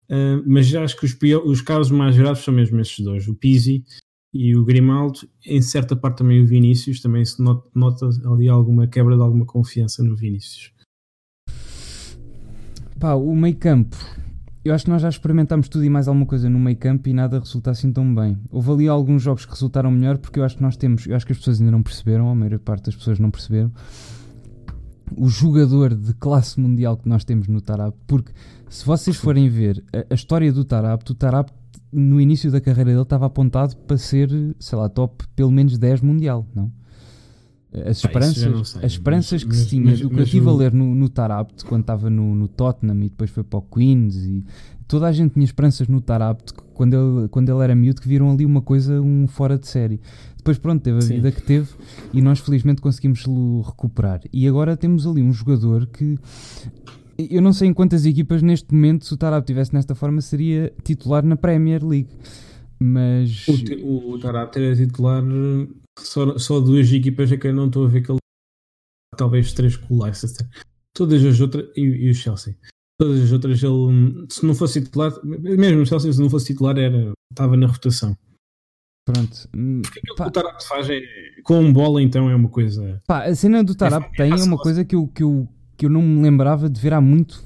[0.08, 3.34] Eh, mas já acho que os, os casos mais graves são mesmo esses dois, o
[3.34, 3.84] Pizzi
[4.32, 8.86] e o Grimaldo, em certa parte também o Vinícius, também se not- nota ali alguma
[8.86, 10.70] quebra de alguma confiança no Vinícius.
[13.00, 13.96] Pá, o meio campo.
[14.66, 17.12] Eu acho que nós já experimentámos tudo e mais alguma coisa no meio campo e
[17.12, 18.36] nada resulta assim tão bem.
[18.50, 21.24] Houve ali alguns jogos que resultaram melhor porque eu acho que nós temos, eu acho
[21.24, 23.70] que as pessoas ainda não perceberam, a maior parte das pessoas não perceberam,
[25.16, 27.94] o jogador de classe mundial que nós temos no Tarap.
[28.08, 28.32] Porque
[28.68, 31.48] se vocês forem ver a, a história do Tarap, o Tarap
[31.92, 36.00] no início da carreira dele estava apontado para ser, sei lá, top pelo menos 10
[36.00, 36.72] mundial, não?
[37.84, 40.22] As Pá, esperanças, sei, as esperanças mas- que se mas- tinha mas- do que eu
[40.24, 43.58] estive a ler no, no Tarabt, quando estava no, no Tottenham e depois foi para
[43.58, 44.42] o Queens e
[44.88, 48.30] toda a gente tinha esperanças no Tarabt quando ele, quando ele era miúdo que viram
[48.30, 50.00] ali uma coisa um fora de série.
[50.36, 51.14] Depois pronto, teve a Sim.
[51.16, 51.68] vida que teve
[52.14, 53.24] e nós felizmente conseguimos
[53.66, 54.20] recuperar.
[54.32, 56.16] E agora temos ali um jogador que
[57.18, 60.72] eu não sei em quantas equipas neste momento se o Tarabt estivesse nesta forma seria
[60.84, 62.08] titular na Premier League.
[62.78, 63.46] Mas
[63.82, 65.22] O, o Tarapte era titular
[65.98, 68.18] só, só duas equipas é que eu não estou a ver que ele
[69.16, 70.46] talvez três com o Leicester.
[70.94, 72.56] Todas as outras e, e o Chelsea.
[73.00, 76.76] Todas as outras ele se não fosse titular, mesmo o Chelsea se não fosse titular
[76.78, 78.16] era estava na rotação.
[79.06, 79.48] pronto.
[79.54, 80.24] hum, Aquilo Pá.
[80.24, 81.00] que o Tarapte faz é
[81.44, 84.58] com bola então é uma coisa Pá, a cena do Tarap É tem é uma
[84.58, 87.42] coisa que eu, que, eu, que eu não me lembrava de ver há muito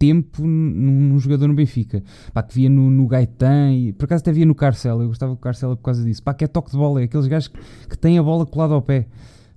[0.00, 2.02] tempo num, num jogador no Benfica.
[2.32, 5.04] Pá, que via no, no Gaetan e por acaso até via no Carcela.
[5.04, 6.22] Eu gostava do Carcela por causa disso.
[6.22, 8.72] Pá, que é toque de bola, é aqueles gajos que, que têm a bola colada
[8.72, 9.06] ao pé.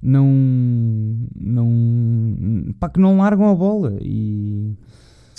[0.02, 0.28] Não,
[1.34, 4.76] não, pá, que não largam a bola e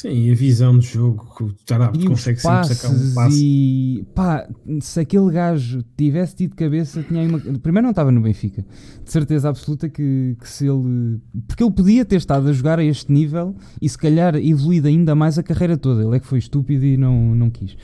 [0.04, 3.38] Sim, e a visão do jogo que o Tarapto consegue sempre sacar um passe.
[3.42, 4.46] E pá,
[4.82, 7.38] se aquele gajo tivesse tido cabeça, tinha aí uma.
[7.38, 8.66] Primeiro não estava no Benfica,
[9.02, 11.22] de certeza absoluta que, que se ele.
[11.48, 15.14] Porque ele podia ter estado a jogar a este nível e se calhar evoluído ainda
[15.14, 16.02] mais a carreira toda.
[16.02, 17.74] Ele é que foi estúpido e não, não quis.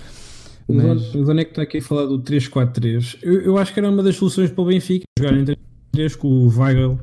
[0.69, 1.15] Mas...
[1.15, 3.17] O Doneco está aqui a falar do 3-4-3.
[3.23, 5.57] Eu, eu acho que era uma das soluções para o Benfica jogar em
[5.93, 6.99] 3 com o Weigl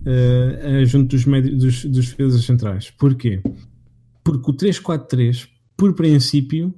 [0.00, 2.90] uh, junto dos, médios, dos, dos defesas centrais.
[2.90, 3.40] Porquê?
[4.26, 6.74] Porque o 3-4-3, por princípio,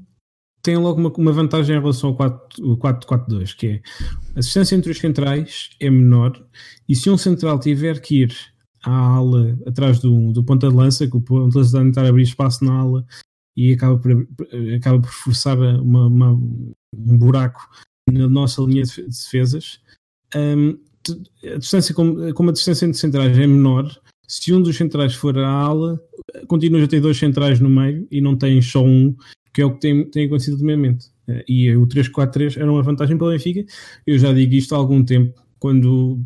[0.63, 3.83] tem logo uma, uma vantagem em relação ao 4-4-2, que é
[4.37, 6.47] a distância entre os centrais é menor
[6.87, 8.37] e se um central tiver que ir
[8.85, 12.25] à ala atrás do, do ponta de lança, que o ponta de lança tentar abrir
[12.25, 13.07] espaço na ala
[13.57, 14.29] e acaba por,
[14.77, 17.67] acaba por forçar uma, uma, um buraco
[18.13, 19.81] na nossa linha de defesas,
[20.37, 20.79] um,
[21.55, 23.91] a distância, como, como a distância entre centrais é menor,
[24.29, 25.99] se um dos centrais for à ala,
[26.47, 29.17] continuas a ter dois centrais no meio e não tens só um,
[29.55, 31.07] que é o que tem, tem acontecido ultimamente.
[31.27, 33.65] Eh, e o 3-4-3 era uma vantagem para o Benfica.
[34.07, 36.21] Eu já digo isto há algum tempo, quando,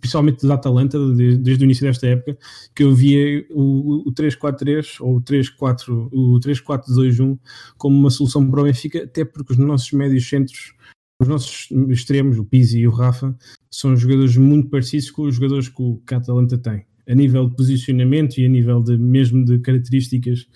[0.00, 2.38] principalmente da Atalanta, desde, desde o início desta época,
[2.72, 7.36] que eu via o, o 3-4-3 ou o 3-4, o 3-4-2-1
[7.76, 10.74] como uma solução para o Benfica, até porque os nossos médios centros,
[11.20, 13.36] os nossos extremos, o Pizzi e o Rafa,
[13.68, 17.48] são jogadores muito parecidos com os jogadores que, o, que a Atalanta tem a nível
[17.48, 20.46] de posicionamento e a nível de mesmo de características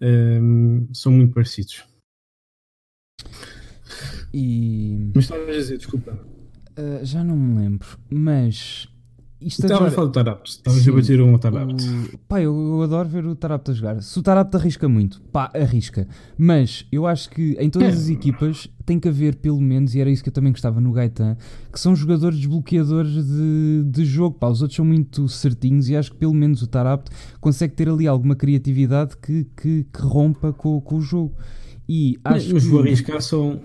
[0.00, 1.84] um, são muito parecidos.
[4.32, 5.10] E...
[5.14, 6.12] Mas estavas a dizer, desculpa.
[6.76, 8.88] Uh, já não me lembro, mas
[9.46, 9.90] Estavas agora...
[9.90, 11.84] a falar do Tarapto, estavas a bater um Tarapto.
[11.84, 12.18] O...
[12.26, 14.02] Pá, eu, eu, adoro ver o Tarapto a jogar.
[14.02, 16.08] Se o Tarapto arrisca muito, pá, arrisca.
[16.38, 17.98] Mas eu acho que em todas é.
[17.98, 20.92] as equipas tem que haver pelo menos, e era isso que eu também gostava no
[20.92, 21.36] Gaetan,
[21.72, 24.38] que são jogadores desbloqueadores de, de jogo.
[24.38, 27.88] Pá, os outros são muito certinhos e acho que pelo menos o Tarapto consegue ter
[27.88, 31.34] ali alguma criatividade que, que, que rompa com, com o jogo.
[31.88, 32.72] E acho Mas que...
[32.72, 33.58] o arriscar só,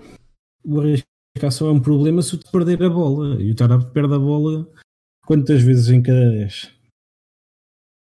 [0.64, 3.40] o arriscar só é um problema se tu perder a bola.
[3.40, 4.68] E o Tarapto perde a bola
[5.30, 6.72] Quantas vezes em cada 10?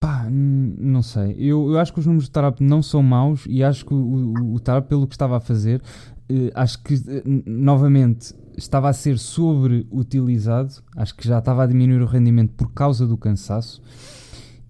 [0.02, 1.36] Pá, não sei.
[1.38, 3.98] Eu, eu acho que os números do Tarap não são maus e acho que o,
[3.98, 5.82] o, o Tarap, pelo que estava a fazer,
[6.30, 10.76] eh, acho que eh, novamente estava a ser sobreutilizado.
[10.96, 13.82] Acho que já estava a diminuir o rendimento por causa do cansaço.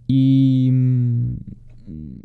[0.09, 0.73] E,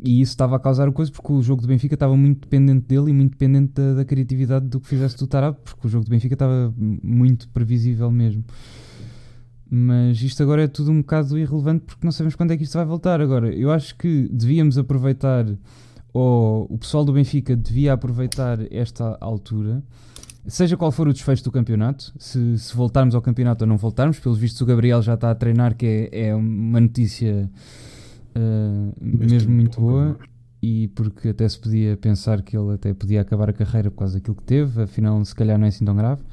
[0.03, 3.11] e isso estava a causar coisa porque o jogo do Benfica estava muito dependente dele
[3.11, 6.09] e muito dependente da, da criatividade do que fizesse do Tarap, porque o jogo do
[6.09, 8.43] Benfica estava muito previsível mesmo.
[9.69, 12.77] Mas isto agora é tudo um bocado irrelevante porque não sabemos quando é que isto
[12.77, 13.19] vai voltar.
[13.19, 15.45] Agora, eu acho que devíamos aproveitar,
[16.13, 19.83] ou o pessoal do Benfica devia aproveitar esta altura,
[20.47, 24.19] seja qual for o desfecho do campeonato, se, se voltarmos ao campeonato ou não voltarmos,
[24.19, 27.49] pelos vistos o Gabriel já está a treinar, que é, é uma notícia
[28.35, 30.17] uh, mesmo muito boa.
[30.61, 34.15] E porque até se podia pensar que ele até podia acabar a carreira por causa
[34.15, 36.23] daquilo que teve, afinal, se calhar não é assim tão grave.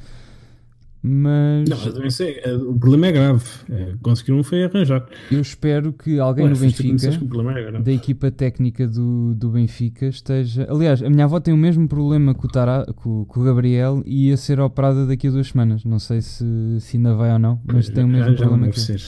[1.05, 1.69] Mas.
[1.69, 3.45] Não, sei, é, o problema é grave.
[3.69, 5.05] É, conseguir um foi arranjar.
[5.33, 10.65] Eu espero que alguém Ué, no Benfica, é da equipa técnica do, do Benfica, esteja.
[10.71, 14.01] Aliás, a minha avó tem o mesmo problema com o, Tara, com, com o Gabriel
[14.07, 15.85] e ia ser operada daqui a duas semanas.
[15.85, 16.45] Não sei se,
[16.79, 19.03] se ainda vai ou não, mas tem o mesmo já, problema já que ser.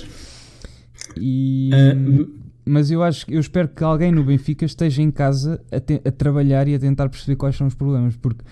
[1.16, 1.70] E.
[1.72, 6.00] Uh, mas eu acho eu espero que alguém no Benfica esteja em casa a, te,
[6.04, 8.42] a trabalhar e a tentar perceber quais são os problemas, porque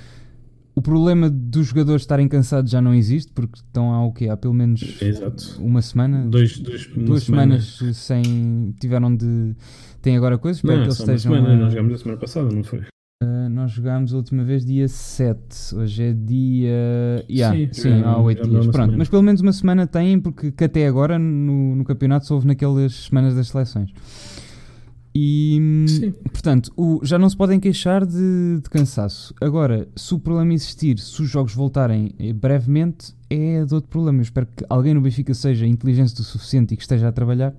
[0.75, 4.29] o problema dos jogadores estarem cansados já não existe, porque estão há o quê?
[4.29, 5.61] Há pelo menos Exato.
[5.61, 6.27] uma semana?
[6.27, 7.95] Dois, dois, duas semanas semana.
[7.95, 8.75] sem.
[8.81, 9.55] tiveram de.
[10.01, 11.33] têm agora coisas, espero não, que eles estejam.
[11.33, 11.57] Semana, a...
[11.57, 12.81] Nós jogámos a semana passada, não foi?
[13.23, 17.25] Uh, nós jogámos a última vez dia 7, hoje é dia.
[17.31, 18.67] Yeah, sim, sim há 8 dias.
[18.67, 18.95] Pronto, semana.
[18.97, 22.47] mas pelo menos uma semana têm, porque que até agora no, no campeonato só houve
[22.47, 23.91] naquelas semanas das seleções.
[25.15, 26.13] E, Sim.
[26.33, 29.35] portanto, o, já não se podem queixar de, de, cansaço.
[29.41, 34.19] Agora, se o problema existir, se os jogos voltarem eh, brevemente, é de outro problema.
[34.19, 37.55] Eu espero que alguém no Benfica seja inteligente o suficiente e que esteja a trabalhar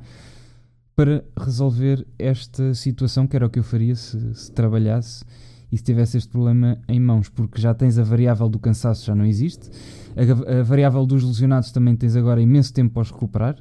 [0.95, 5.23] para resolver esta situação, que era o que eu faria se, se trabalhasse
[5.71, 9.15] e se tivesse este problema em mãos, porque já tens a variável do cansaço, já
[9.15, 9.71] não existe,
[10.15, 13.57] a, a variável dos lesionados também tens agora imenso tempo para os recuperar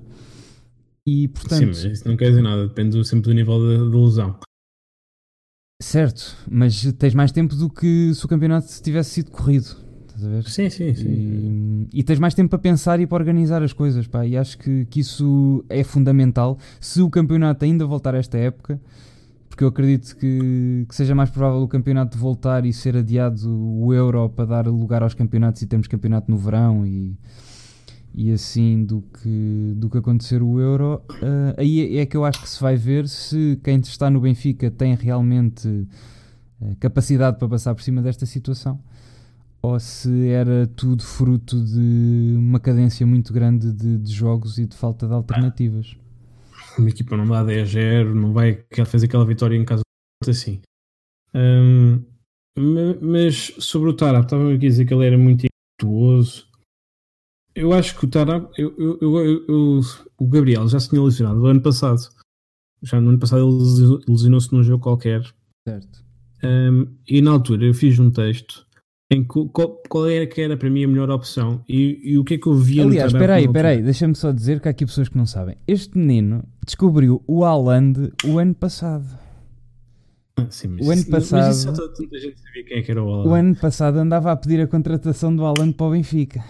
[1.07, 1.59] e portanto.
[1.59, 3.59] Sim, mas isso não quer dizer nada, depende sempre do nível
[3.91, 4.39] de lesão.
[5.83, 9.77] Certo, mas tens mais tempo do que se o campeonato tivesse sido corrido.
[10.07, 10.45] Estás a ver?
[10.45, 11.09] Sim, sim, sim.
[11.93, 14.25] E, e tens mais tempo para pensar e para organizar as coisas, pá.
[14.25, 16.57] E acho que, que isso é fundamental.
[16.81, 18.81] Se o campeonato ainda voltar a esta época,
[19.49, 23.93] porque eu acredito que, que, seja mais provável o campeonato voltar e ser adiado o
[23.93, 27.17] Euro para dar lugar aos campeonatos e termos campeonato no verão e,
[28.15, 31.03] e assim do que, do que acontecer o Euro.
[31.11, 34.71] Uh, aí é que eu acho que se vai ver se quem está no Benfica
[34.71, 38.81] tem realmente uh, capacidade para passar por cima desta situação
[39.61, 44.77] ou se era tudo fruto de uma cadência muito grande de, de jogos e de
[44.77, 45.97] falta de alternativas
[46.79, 49.83] uma equipa não dá 10-0, não vai fazer aquela vitória em casa
[50.27, 50.61] assim.
[51.35, 52.03] Um,
[53.01, 56.47] mas sobre o Tarap, estava a dizer que ele era muito impetuoso.
[57.55, 59.81] Eu acho que o Tarap, eu, eu, eu,
[60.19, 62.01] o Gabriel já se tinha lesionado no ano passado.
[62.83, 65.23] Já no ano passado ele lesionou-se num jogo qualquer.
[65.69, 66.03] Certo.
[66.43, 68.67] Um, e na altura eu fiz um texto
[69.13, 72.35] em qual, qual era que era para mim a melhor opção e, e o que
[72.35, 74.87] é que eu via Aliás, espera aí, espera aí, deixa-me só dizer que há aqui
[74.87, 75.57] pessoas que não sabem.
[75.69, 79.07] Este menino descobriu o Haaland o ano passado.
[80.37, 83.09] Ah, sim, o ano passado, mas isso tanta gente sabia quem é que era o
[83.09, 83.29] Haaland.
[83.29, 86.43] O ano passado andava a pedir a contratação do Haaland para o Benfica.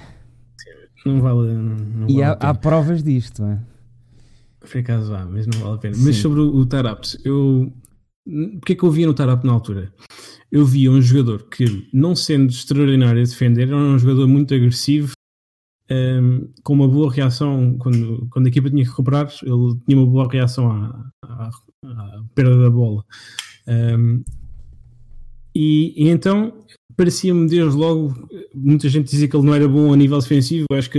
[1.04, 1.52] Não vale.
[1.52, 3.58] Não e vale há, há, provas disto, é?
[4.60, 5.94] Por acaso há, mas não vale a pena.
[5.94, 6.04] Sim.
[6.04, 7.72] Mas sobre o, o Tarapt, eu.
[8.24, 9.92] O que é que eu via no Tarapt na altura?
[10.52, 15.14] eu via um jogador que, não sendo extraordinário a defender, era um jogador muito agressivo,
[15.90, 20.06] um, com uma boa reação quando, quando a equipa tinha que recuperar, ele tinha uma
[20.06, 21.50] boa reação à, à,
[21.86, 23.02] à perda da bola.
[23.66, 24.22] Um,
[25.54, 26.52] e, e, então
[26.96, 30.90] parecia-me desde logo, muita gente dizia que ele não era bom a nível defensivo, acho
[30.90, 30.98] que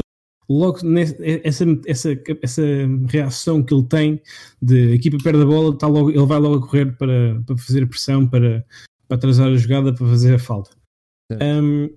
[0.49, 2.61] logo nessa, essa, essa, essa
[3.07, 4.21] reação que ele tem
[4.61, 7.57] de a equipa perde a bola, está logo, ele vai logo a correr para, para
[7.57, 8.65] fazer pressão, para,
[9.07, 10.71] para atrasar a jogada para fazer a falta.
[11.41, 11.89] Um,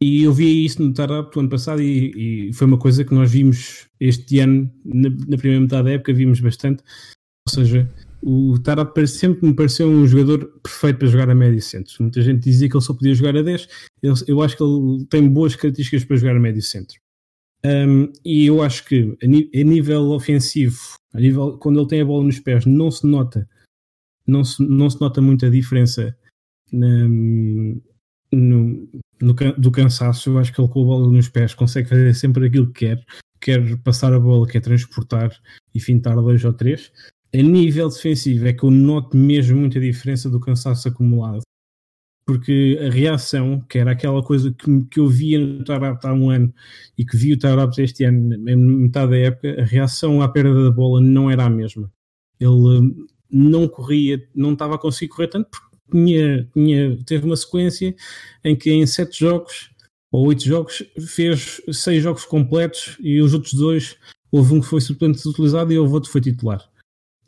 [0.00, 3.12] e eu vi isso no Tarap do ano passado e, e, foi uma coisa que
[3.12, 6.84] nós vimos este ano, na, na, primeira metade da época, vimos bastante.
[7.48, 7.90] Ou seja,
[8.22, 11.94] o Tarap sempre me pareceu um jogador perfeito para jogar a médio centro.
[12.00, 13.68] Muita gente dizia que ele só podia jogar a 10.
[14.02, 16.98] Eu, eu acho que ele tem boas características para jogar a médio centro.
[17.64, 20.78] Um, e eu acho que a, a, nível ofensivo,
[21.12, 23.48] a nível, quando ele tem a bola nos pés, não se nota
[24.28, 26.14] não se, não se nota muita diferença
[26.70, 27.82] na, no,
[29.20, 30.30] no, do cansaço.
[30.30, 33.04] Eu acho que ele com a bola nos pés consegue fazer sempre aquilo que quer,
[33.40, 35.34] quer passar a bola, quer transportar
[35.74, 36.92] e fintar dois ou três.
[37.34, 41.42] A nível defensivo é que eu noto mesmo muita diferença do cansaço acumulado.
[42.24, 46.30] Porque a reação, que era aquela coisa que, que eu via no Tarapte há um
[46.30, 46.52] ano
[46.96, 50.64] e que vi o Tarapte este ano, em metade da época, a reação à perda
[50.64, 51.90] da bola não era a mesma.
[52.38, 57.94] Ele não corria, não estava a conseguir correr tanto porque tinha, tinha, teve uma sequência
[58.44, 59.70] em que em sete jogos
[60.10, 63.96] ou oito jogos fez seis jogos completos e os outros dois
[64.30, 66.62] houve um que foi substituinte utilizado e houve outro que foi titular.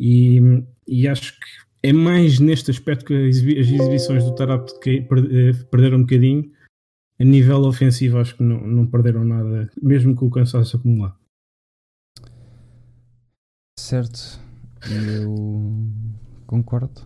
[0.00, 0.40] E,
[0.88, 1.46] e acho que
[1.82, 6.50] é mais neste aspecto que as exibições do Tarap eh, perderam um bocadinho.
[7.18, 11.18] A nível ofensivo, acho que não, não perderam nada, mesmo com o cansaço acumulado.
[13.78, 14.40] Certo.
[14.90, 15.86] Eu
[16.46, 17.02] concordo.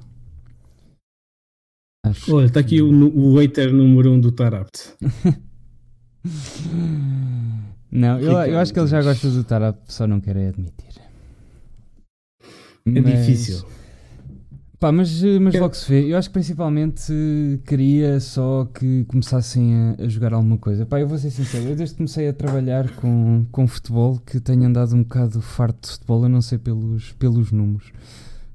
[2.06, 4.94] Acho Olha, está aqui o, o hater número 1 um do Tarapt.
[7.90, 11.03] não, eu, eu acho que ele já gosta do Tarapt, só não quer admitir.
[12.86, 13.64] É mas, difícil.
[14.78, 16.12] Pá, mas, mas logo se vê.
[16.12, 17.10] Eu acho que principalmente
[17.64, 20.84] queria só que começassem a, a, jogar alguma coisa.
[20.84, 24.38] Pá, eu vou ser sincero, eu desde que comecei a trabalhar com, com futebol, que
[24.38, 27.90] tenho andado um bocado farto de futebol, eu não sei pelos, pelos números.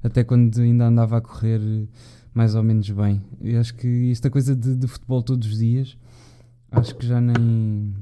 [0.04, 1.60] Até quando ainda andava a correr
[2.32, 3.20] mais ou menos bem.
[3.40, 5.98] Eu acho que esta coisa de, de futebol todos os dias,
[6.70, 7.92] acho que já nem.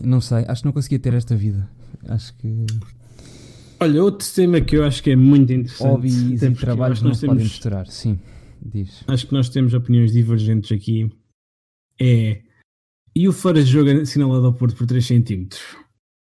[0.00, 1.68] Não sei, acho que não conseguia ter esta vida.
[2.08, 2.64] Acho que
[3.80, 5.88] Olha, outro tema que eu acho que é muito interessante.
[5.88, 8.18] Hobbies e trabalhos não podem misturar, sim.
[8.60, 9.04] Diz.
[9.06, 11.08] Acho que nós temos opiniões divergentes aqui.
[12.00, 12.42] É.
[13.14, 15.48] E o fora de jogo assinalado ao Porto por 3 cm?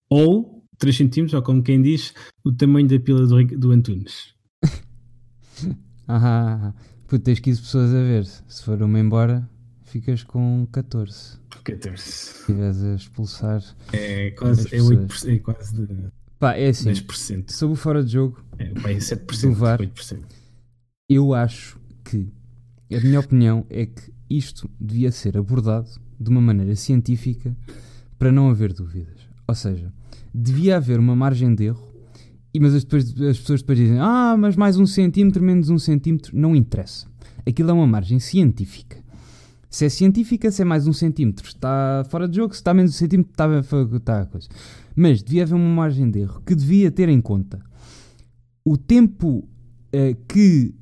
[0.08, 4.34] Ou 3 cm, ou como quem diz, o tamanho da pila do, do Antunes.
[6.08, 6.72] ah,
[7.06, 8.24] puto, tens 15 pessoas a ver.
[8.24, 9.48] Se for uma embora,
[9.84, 11.38] ficas com 14.
[11.64, 12.02] 14.
[12.02, 13.62] Se estiveres a expulsar.
[13.92, 16.10] É quase, é 8%, é quase de
[16.42, 16.90] Pá, é assim.
[16.90, 17.52] 10%.
[17.52, 18.44] Sobre o fora de jogo.
[18.58, 20.18] É, pá, é 7%, do VAR, 8%.
[21.08, 22.26] Eu acho que,
[22.92, 25.88] a minha opinião é que isto devia ser abordado
[26.18, 27.56] de uma maneira científica
[28.18, 29.20] para não haver dúvidas.
[29.46, 29.92] Ou seja,
[30.34, 31.94] devia haver uma margem de erro,
[32.52, 36.36] e, mas depois, as pessoas depois dizem: Ah, mas mais um centímetro, menos um centímetro.
[36.36, 37.06] Não interessa.
[37.46, 38.96] Aquilo é uma margem científica.
[39.72, 42.52] Se é científica, se é mais um centímetro, está fora de jogo.
[42.52, 43.58] Se está menos um centímetro, está,
[43.96, 44.46] está a coisa.
[44.94, 47.58] Mas devia haver uma margem de erro que devia ter em conta
[48.64, 50.74] o tempo uh, que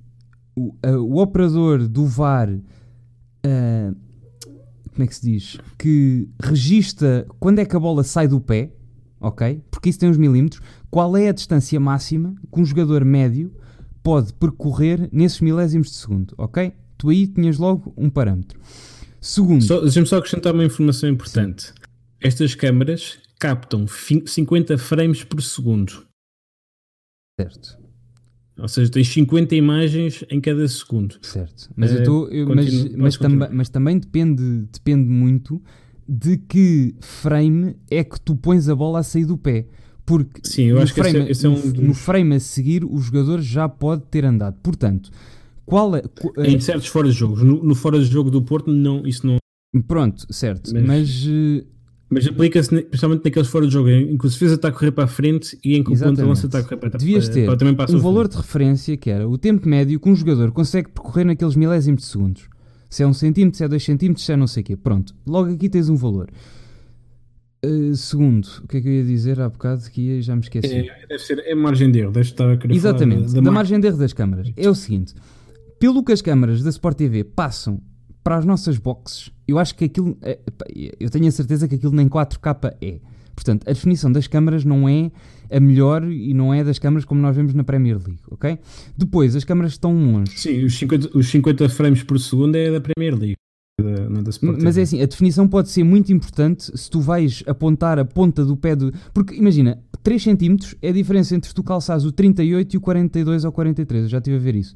[0.56, 2.50] o, a- o operador do VAR,
[3.44, 3.94] ah,
[4.92, 5.58] como é que se diz?
[5.78, 8.72] Que registra quando é que a bola sai do pé,
[9.20, 9.62] ok?
[9.70, 10.60] Porque isso tem uns milímetros.
[10.90, 13.54] Qual é a distância máxima que um jogador médio
[14.02, 16.72] pode percorrer nesses milésimos de segundo, ok?
[17.00, 18.60] Tu aí tinhas logo um parâmetro.
[19.22, 21.72] Segundo, Só- Deixa-me só acrescentar uma informação importante.
[22.20, 26.04] Estas câmaras captam fin- 50 frames por segundo.
[27.40, 27.78] certo,
[28.58, 31.16] Ou seja, tens 50 imagens em cada segundo.
[31.22, 31.70] certo.
[31.74, 33.50] Mas, Eh, eu tô, eu- mas, continua- mas, também, continuar.
[33.56, 35.62] mas também depende, depende muito
[36.06, 39.66] de que frame é que tu pões a bola a sair do pé.
[40.04, 42.40] Porque Sim, eu no que esse é- frame, esse é um no, no frame a
[42.40, 44.58] seguir o jogador já pode ter andado.
[44.62, 45.10] Portanto,
[45.70, 46.02] qual é.
[46.02, 47.42] qu- Em certos fora de jogos.
[47.42, 49.38] No, no fora de jogo do Porto, não, isso não.
[49.86, 50.72] Pronto, certo.
[50.74, 51.64] Mas- Mas, eh,
[52.12, 55.04] Mas aplica-se principalmente naqueles fora de jogo, em que o defesa está a correr para
[55.04, 56.22] a frente e em que o Exatamente.
[56.22, 58.32] lança está a correr para, devias para- ter para- também para a um valor frente.
[58.32, 62.08] de referência que era o tempo médio que um jogador consegue percorrer naqueles milésimos de
[62.08, 62.48] segundos.
[62.88, 64.76] Se é um centímetro, se é dois centímetros, se é não sei o quê.
[64.76, 66.28] Pronto, logo aqui tens um valor.
[67.62, 70.40] Eh, segundo, o que é que eu ia dizer há bocado que ia, já me
[70.42, 70.66] esqueci.
[70.74, 73.52] É, deve ser é margem de erro, deve estar a querer Exatamente, falar da, mar-
[73.52, 74.50] margem de erro das câmaras.
[74.56, 75.14] É o seguinte:
[75.80, 77.80] pelo que as câmaras da Sport TV passam
[78.22, 80.14] para as nossas boxes, eu acho que aquilo.
[80.14, 80.66] pá,
[81.00, 83.00] eu tenho a certeza que aquilo nem 4K é.
[83.34, 85.10] Portanto, a definição das câmaras não é
[85.50, 88.58] a melhor e não é das câmaras como nós vemos na Premier League, ok?
[88.96, 90.38] Depois, as câmaras estão longe.
[90.38, 93.36] Sim, os 50, os 50 frames por segundo é da Premier League,
[93.80, 97.42] da, da Sport Mas é assim, a definição pode ser muito importante se tu vais
[97.46, 98.92] apontar a ponta do pé do.
[99.14, 103.46] Porque imagina, 3 cm é a diferença entre tu calçares o 38 e o 42
[103.46, 104.02] ou 43.
[104.02, 104.74] Eu já estive a ver isso.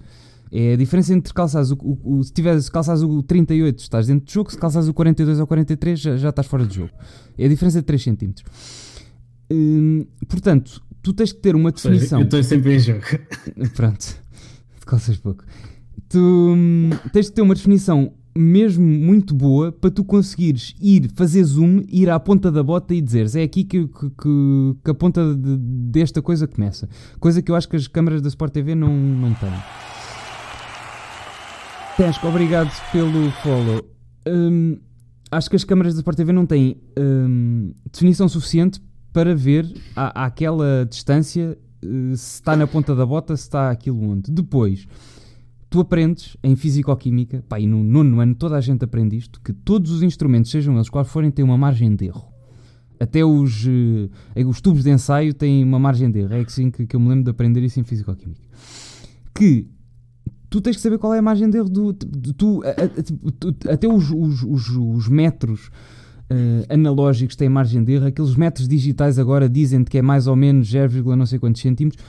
[0.52, 4.26] É a diferença entre calçares o, o, o- se, tiveres, calçares o 38 estás dentro
[4.26, 6.90] do jogo, se calçares o 42 ou 43 já, já estás fora do jogo.
[7.36, 8.32] É a diferença de 3 cm.
[9.50, 12.20] Hum, portanto, tu tens que ter uma definição.
[12.20, 13.02] Eu estou sempre em jogo.
[13.74, 13.98] Pronto,
[14.80, 15.44] te calças pouco.
[16.08, 21.44] Tu hum, tens de ter uma definição mesmo muito boa para tu conseguires ir, fazer
[21.44, 24.94] zoom, ir à ponta da bota e dizeres é aqui que, que, que- que a
[24.94, 26.88] ponta de- desta coisa começa.
[27.20, 29.50] Coisa que eu acho que as câmaras da Sport TV não, não têm.
[31.96, 33.88] Tesco, obrigado pelo follow.
[34.26, 34.78] Hum,
[35.30, 38.82] acho que as câmaras da Sport TV não têm hum, definição suficiente
[39.12, 39.64] para ver
[39.94, 44.32] à, àquela distância eh, se está na ponta da bota, se está aquilo onde.
[44.32, 44.88] Depois,
[45.70, 49.52] tu aprendes em Fisicoquímica, pá, e no nono ano toda a gente aprende isto, que
[49.52, 52.26] todos os instrumentos, sejam eles quais forem, têm uma margem de erro.
[52.98, 53.68] Até os,
[54.34, 56.34] eh, os tubos de ensaio têm uma margem de erro.
[56.34, 58.42] É assim que, que eu me lembro de aprender isso em Fisicoquímica.
[59.32, 59.68] Que
[60.54, 61.92] tu tens que saber qual é a margem de erro do.
[61.92, 62.62] tu,
[63.68, 65.68] até os, os, os, os metros
[66.30, 70.36] eh, analógicos têm margem de erro, aqueles metros digitais agora dizem que é mais ou
[70.36, 72.00] menos 0, não sei quantos centímetros.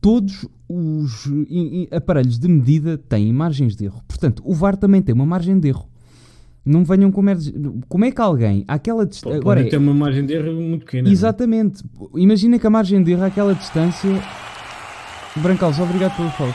[0.00, 4.00] Todos os i- i- aparelhos de medida têm margens de erro.
[4.08, 5.86] Portanto, o VAR também tem uma margem de erro.
[6.64, 7.52] Não venham com merdas.
[7.90, 9.38] Como é que alguém, àquela distância.
[9.38, 11.08] Agora é, ter uma margem de erro muito pequena.
[11.10, 11.12] é?
[11.12, 11.82] Exatamente.
[12.16, 14.10] Imagina que a margem de erro àquela distância.
[15.36, 16.54] Brancalves, obrigado pelo follow.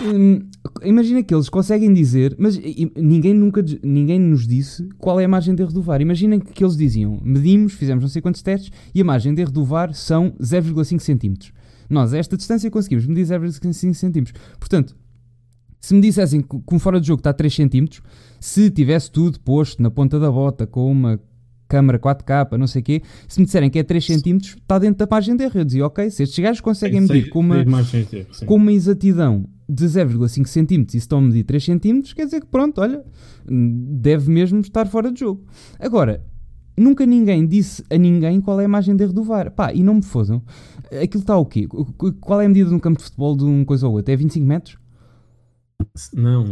[0.00, 0.48] Hum,
[0.82, 2.58] imagina que eles conseguem dizer, mas
[2.96, 6.00] ninguém nunca ninguém nos disse qual é a margem de erro do VAR.
[6.00, 9.52] Imaginem que eles diziam, medimos, fizemos não sei quantos testes e a margem de erro
[9.52, 11.52] do VAR são 0,5 centímetros.
[11.90, 14.40] Nós, a esta distância, conseguimos medir 0,5 centímetros.
[14.58, 14.94] Portanto,
[15.80, 18.02] se me dissessem que um fora de jogo está a 3 centímetros,
[18.40, 21.20] se tivesse tudo posto na ponta da bota com uma
[21.66, 24.98] câmara 4K, não sei o quê, se me disserem que é 3 centímetros, está dentro
[24.98, 25.60] da margem de erro.
[25.60, 27.64] Eu dizia, ok, se estes gajos conseguem medir com uma,
[28.46, 32.40] com uma exatidão de 0,5 centímetros e se estão a medir 3 centímetros, quer dizer
[32.40, 33.04] que pronto, olha,
[33.46, 35.44] deve mesmo estar fora de jogo.
[35.78, 36.24] Agora,
[36.76, 39.50] nunca ninguém disse a ninguém qual é a margem de erro do VAR.
[39.50, 40.42] Pá, e não me fodam.
[41.02, 41.66] Aquilo está o quê?
[42.20, 44.14] Qual é a medida de um campo de futebol de uma coisa ou outra?
[44.14, 44.78] É 25 metros?
[46.14, 46.44] Não,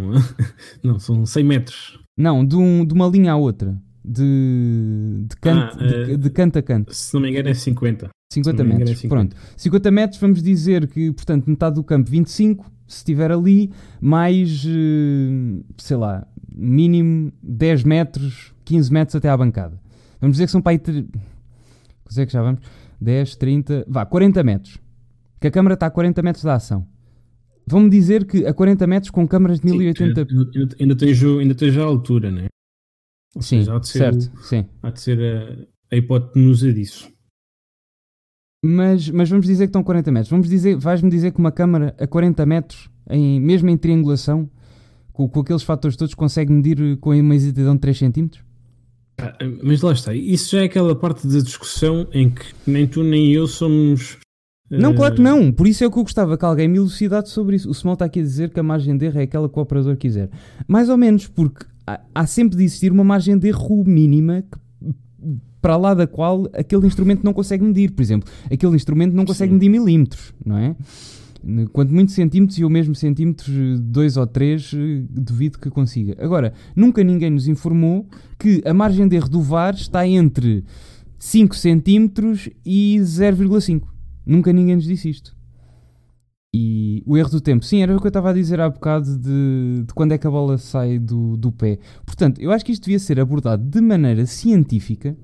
[0.85, 1.99] não, são 100 metros.
[2.19, 3.81] Não, de, um- de uma linha à outra.
[4.05, 6.95] De, de, canto, Ah, de, eh, de canto a canto.
[6.95, 8.09] Se não me engano é 50.
[8.33, 9.01] 50 se não me engano, é metros.
[9.01, 9.09] 50.
[9.09, 9.37] Pronto.
[9.57, 13.71] 50 metros, vamos dizer que, portanto, metade do campo 25, se estiver ali,
[14.01, 19.81] mais, eh, sei lá, mínimo 10 metros, 15 metros até à bancada.
[20.21, 20.79] Vamos dizer que são para aí.
[20.79, 22.61] Quantos é que já vamos?
[23.01, 24.79] 10, 30, vá, 40 metros.
[25.41, 26.87] Que a câmara está a 40 metros da ação.
[27.67, 30.21] Vão-me dizer que a 40 metros com câmaras de Sim, 1080.
[30.21, 32.47] ainda, ainda, ainda tens, ainda tens a altura, né?
[33.35, 34.65] Ou Sim, seja, há de ser, certo, o- sim.
[34.83, 37.11] há de ser a, a hipotenusa disso.
[38.67, 40.31] Mas, mas vamos dizer que estão 40 metros.
[40.31, 44.51] Vamos dizer, vais-me dizer que uma câmara a 40 metros, em, mesmo em triangulação,
[45.13, 48.29] com, com aqueles fatores todos, consegue medir com uma exatidão de 3 cm?
[49.19, 53.03] Ah, Mas lá está, isso já é aquela parte da discussão em que nem tu
[53.03, 54.19] nem eu somos
[54.71, 55.51] Não, claro que não.
[55.53, 57.71] Por isso é que eu gostava que alguém me elucidasse sobre isso.
[57.71, 59.63] O Small está aqui a dizer que a margem de erro é aquela que o
[59.63, 60.29] operador quiser.
[60.67, 64.59] Mais ou menos, porque há, há sempre de existir uma margem de erro mínima que,
[65.67, 67.91] para lá da qual aquele instrumento não consegue medir.
[67.91, 69.55] Por exemplo, aquele instrumento não consegue Sim.
[69.55, 70.77] medir milímetros, não é?
[71.73, 74.73] Quanto muito centímetros e o mesmo centímetros, dois ou três,
[75.11, 76.17] duvido que consiga.
[76.25, 78.09] Agora, nunca ninguém nos informou
[78.39, 80.63] que a margem de erro do VAR está entre
[81.19, 83.83] 5 centímetros e 0,5.
[84.25, 85.37] Nunca ninguém nos disse isto.
[86.55, 89.19] E o erro do tempo, sim, era o que eu estava a dizer há bocado
[89.19, 91.81] de, de quando é que a bola sai do, do pé.
[92.05, 95.17] Portanto, eu acho que isto devia ser abordado de maneira científica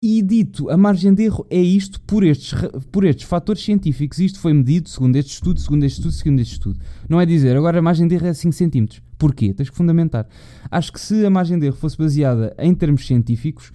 [0.00, 2.54] e dito, a margem de erro é isto por estes,
[2.92, 4.20] por estes fatores científicos.
[4.20, 6.80] Isto foi medido segundo este estudo, segundo este estudo, segundo este estudo.
[7.08, 9.02] Não é dizer agora a margem de erro é 5 centímetros.
[9.18, 9.52] Porquê?
[9.52, 10.28] Tens que fundamentar.
[10.70, 13.72] Acho que se a margem de erro fosse baseada em termos científicos,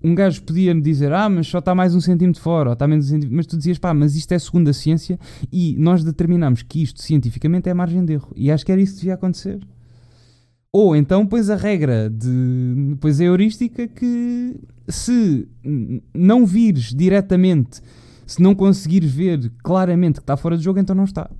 [0.00, 3.06] um gajo podia-me dizer, ah, mas só está mais um centímetro fora, ou está menos
[3.06, 3.36] um centímetro.
[3.36, 5.18] Mas tu dizias, pá, mas isto é segundo a ciência
[5.50, 8.30] e nós determinamos que isto cientificamente é margem de erro.
[8.36, 9.58] E acho que era isso que devia acontecer.
[10.76, 12.96] Ou então pões a regra de.
[13.00, 14.56] Pois a heurística que
[14.88, 15.46] se
[16.12, 17.80] não vires diretamente,
[18.26, 21.30] se não conseguires ver claramente que está fora de jogo, então não está.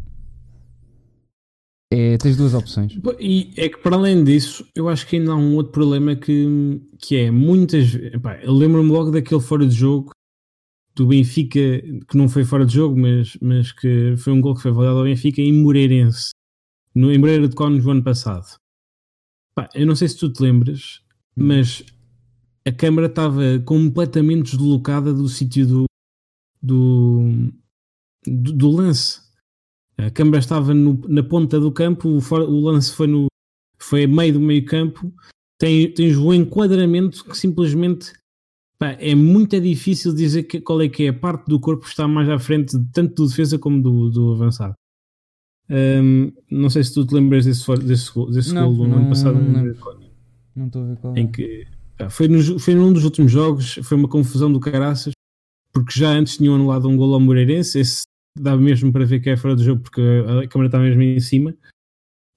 [1.92, 2.96] É, tens duas opções.
[3.18, 6.80] E é que para além disso, eu acho que ainda há um outro problema que,
[7.00, 8.14] que é muitas vezes.
[8.14, 10.12] epá, Eu lembro-me logo daquele fora de jogo
[10.94, 11.58] do Benfica,
[12.08, 14.98] que não foi fora de jogo, mas, mas que foi um gol que foi validado
[14.98, 16.30] ao Benfica em Moreirense,
[16.94, 18.62] no, em Moreira de Cónegos, no ano passado.
[19.54, 21.00] Pá, eu não sei se tu te lembras,
[21.36, 21.84] mas
[22.66, 25.84] a câmara estava completamente deslocada do sítio do,
[26.62, 27.50] do,
[28.26, 29.20] do, do lance.
[29.96, 33.26] A câmara estava no- na ponta do campo, o, for- o lance foi, no,
[33.78, 35.12] foi a meio do meio campo.
[35.58, 38.12] Tem, tens o enquadramento que simplesmente
[38.76, 41.90] pá, é muito difícil dizer que, qual é que é a parte do corpo que
[41.90, 44.74] está mais à frente, tanto do defesa como do, do avançado.
[45.70, 48.98] Hum, não sei se tu te lembras desse, desse, gol- desse Não, gol do não-
[48.98, 51.20] ano passado não estou a ver qual é.
[51.20, 55.12] em que pá, foi, no, foi num dos últimos jogos, foi uma confusão do caraças,
[55.72, 58.02] porque já antes tinham anulado um gol ao Moreirense, esse
[58.38, 61.20] dava mesmo para ver que é fora do jogo, porque a, câmera está mesmo em
[61.20, 61.56] cima.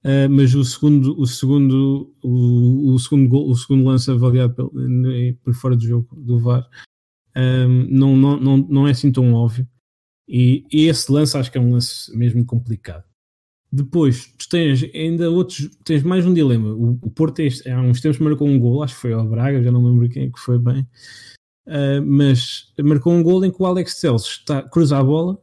[0.04, 4.72] Ah, mas o segundo, o segundo, o, o segundo gol, o segundo lance avaliado pelo-
[5.42, 6.66] por fora do jogo do VAR
[7.34, 9.68] ahm, não, não, não, não é assim tão óbvio.
[10.26, 13.04] E, e esse lance acho que é um lance mesmo complicado.
[13.70, 16.70] Depois, tu tens ainda outros, tens mais um dilema.
[16.70, 19.62] O, o Porto este, há uns tempos marcou um gol, acho que foi ao Braga,
[19.62, 20.86] já não lembro quem é que foi bem,
[21.68, 25.38] Ah, mas marcou um gol em que o Alex Telles está, cruza a bola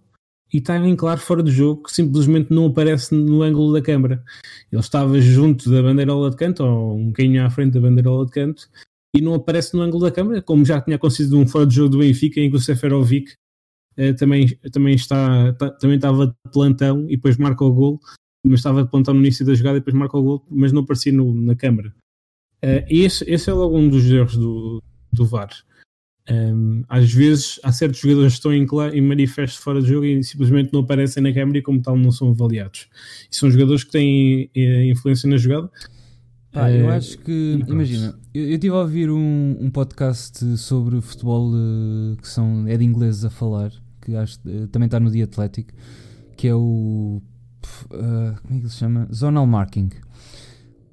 [0.51, 4.23] e está em claro fora do jogo, que simplesmente não aparece no ângulo da câmara.
[4.71, 8.31] Ele estava junto da bandeirola de canto, ou um bocadinho à frente da bandeirola de
[8.31, 8.67] canto,
[9.15, 11.89] e não aparece no ângulo da câmara, como já tinha acontecido um fora de jogo
[11.89, 13.33] do Benfica, em que o Seferovic
[14.13, 17.99] também, também, está, ta- também estava de plantão e depois marca o gol,
[18.45, 20.81] mas estava de plantão no início da jogada e depois marca o gol, mas não
[20.81, 21.93] aparecia no- na câmara.
[22.61, 24.81] Eh, e esse, esse é logo um dos erros do,
[25.13, 25.49] do VAR.
[26.27, 28.65] Um, às vezes há certos jogadores que estão em,
[28.97, 32.11] em manifesto fora de jogo e simplesmente não aparecem na câmara e como tal não
[32.11, 32.87] são avaliados.
[33.31, 35.69] E são jogadores que têm eh, influência na jogada.
[36.51, 40.99] Pá, eu Eh, acho que, imagina, eu eu estive a ouvir um, um podcast sobre
[40.99, 43.71] futebol eh, que são, é de ingleses a falar,
[44.05, 45.73] que acho, eh, também está no The Athletic,
[46.37, 47.21] que é o.
[47.91, 49.07] ah, como é que ele se chama?
[49.11, 49.89] Zonal Marking.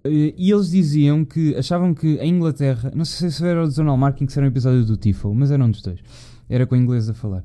[0.04, 3.96] Eh, e eles diziam que achavam que a Inglaterra, não sei se era o Zonal
[3.96, 6.00] Marking, se era um episódio do Tifo, mas era um dos dois,
[6.48, 7.44] era com o inglês a falar.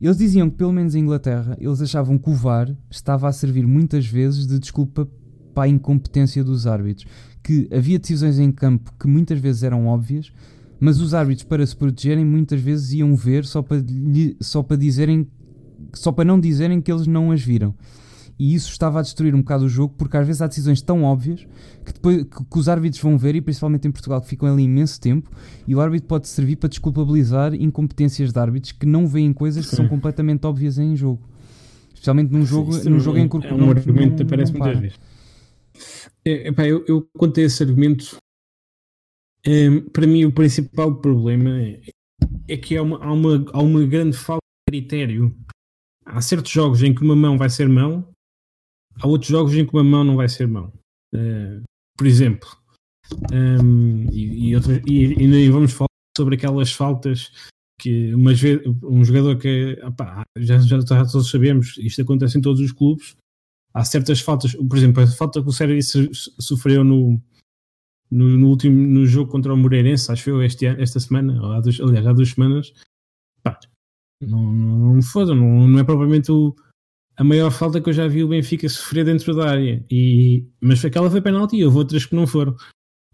[0.00, 3.66] Eles diziam que, pelo menos em Inglaterra, eles achavam que o VAR estava a servir
[3.66, 5.08] muitas vezes de desculpa
[5.52, 7.04] para a incompetência dos árbitros
[7.42, 10.30] que havia decisões em campo que muitas vezes eram óbvias,
[10.80, 13.82] mas os árbitros, para se protegerem, muitas vezes iam ver só para,
[14.40, 15.28] só para dizerem
[15.94, 17.74] só para não dizerem que eles não as viram.
[18.38, 21.02] E isso estava a destruir um bocado o jogo, porque às vezes há decisões tão
[21.02, 21.44] óbvias
[21.84, 24.62] que, depois, que, que os árbitros vão ver, e principalmente em Portugal, que ficam ali
[24.62, 25.28] imenso tempo,
[25.66, 29.70] e o árbitro pode servir para desculpabilizar incompetências de árbitros que não veem coisas que
[29.70, 29.78] Sim.
[29.78, 31.28] são completamente óbvias em jogo.
[31.92, 34.78] Especialmente num jogo, Isso num jogo em que o é um argumento que aparece muitas
[34.78, 35.00] vezes.
[36.24, 38.18] É, epá, eu, eu contei esse argumento.
[39.50, 41.80] Em, para mim, o principal problema é,
[42.48, 45.34] é que há uma, há, uma, há uma grande falta de critério.
[46.04, 48.10] Há certos jogos em que uma mão vai ser mão,
[49.00, 50.70] há outros jogos em que uma mão não vai ser mão.
[51.14, 51.60] Eh,
[51.96, 52.48] por exemplo,
[53.32, 57.30] em, e, e, outras- e- e nem vamos falar sobre aquelas faltas
[57.80, 62.42] que umas vezes um jogador que opá, já, já, já todos sabemos, isto acontece em
[62.42, 63.16] todos os clubes.
[63.72, 65.82] Há certas faltas, por exemplo, a falta que o Sérgio
[66.12, 67.20] so- sofreu no,
[68.10, 71.60] no, no último no jogo contra o Moreirense, acho foi este, esta semana, ou há
[71.60, 72.72] duas, aliás, há duas semanas.
[73.42, 73.58] Pá,
[74.20, 76.54] Não, não, não foda, não, não é propriamente o,
[77.18, 79.84] a maior falta que eu já vi o Benfica sofrer dentro da área.
[79.90, 82.52] E, mas aquela foi penalti e houve outras que não foram.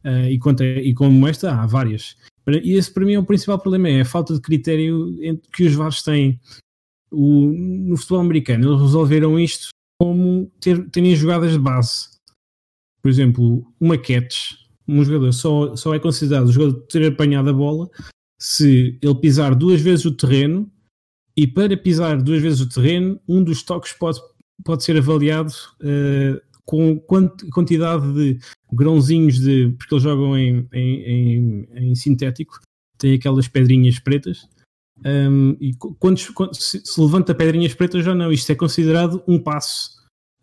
[0.04, 2.14] Uh, e, quanto e como esta, há várias.
[2.46, 5.16] E esse para mim é o principal problema, é a falta de critério
[5.50, 6.38] que os VARs têm.
[7.10, 9.68] O, no futebol americano eles resolveram isto
[9.98, 12.10] como ter, terem jogadas de base.
[13.00, 14.52] Por exemplo, uma catch,
[14.86, 17.88] um jogador só, só é considerado o jogador ter apanhado a bola
[18.38, 20.70] se ele pisar duas vezes o terreno
[21.36, 24.20] e para pisar duas vezes o terreno, um dos toques pode,
[24.64, 28.38] pode ser avaliado uh, com quant, quantidade de
[28.72, 29.74] grãozinhos de.
[29.78, 32.60] porque eles jogam em, em, em, em sintético,
[32.98, 34.46] tem aquelas pedrinhas pretas.
[35.04, 39.38] Um, e quantos, quantos se, se, levanta pedrinhas pretas ou não, isto é considerado um
[39.38, 39.90] passo.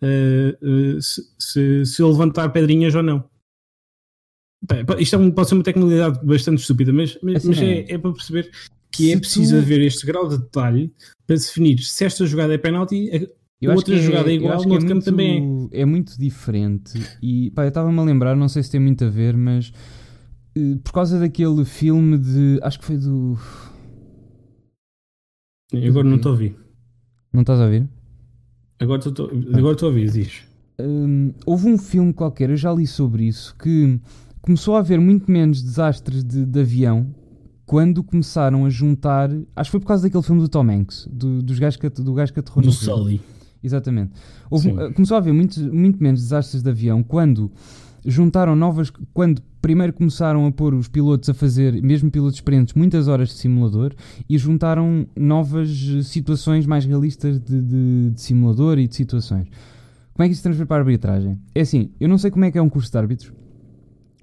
[0.02, 3.31] Uh, uh, se, se, se levantar pedrinhas ou não.
[4.64, 7.98] Bem, isto é pode ser uma tecnologia bastante estúpida, mas, mas, assim, mas é, é,
[7.98, 8.52] para perceber
[8.92, 9.62] que é preciso tu...
[9.62, 10.94] haver este grau de detalhe
[11.26, 14.90] para definir se esta jogada é penalti, eu outra jogada é, igual, no outro é
[14.90, 15.82] campo também é.
[15.82, 16.94] É muito diferente.
[17.22, 19.74] E pá, eu estava-me a lembrar, não sei se tem muito a ver, mas
[20.58, 22.60] uh, por causa daquele filme de.
[22.62, 23.38] Acho que foi do.
[25.74, 26.56] agora não estou a ouvir.
[27.34, 27.88] Não estás a ouvir?
[28.80, 30.44] Agora estou a ouvir, diz.
[30.80, 34.00] Um, houve um filme qualquer, eu já li sobre isso, que
[34.42, 37.14] começou a haver muito menos desastres de, de avião
[37.66, 39.30] quando começaram a juntar.
[39.56, 42.14] Acho que foi por causa daquele filme do Tom Hanks, do, dos gajos que, do
[42.14, 43.22] gajo que aterrou do no Sully.
[43.64, 44.12] Exatamente.
[44.50, 47.52] Houve, começou a haver muito, muito menos desastres de avião quando
[48.06, 48.92] juntaram novas.
[49.14, 53.36] Quando primeiro começaram a pôr os pilotos a fazer, mesmo pilotos experientes, muitas horas de
[53.36, 53.94] simulador
[54.28, 55.70] e juntaram novas
[56.04, 59.48] situações mais realistas de, de, de simulador e de situações.
[60.14, 61.40] Como é que isso se transfere para a arbitragem?
[61.54, 63.32] É assim, eu não sei como é que é um curso de árbitros,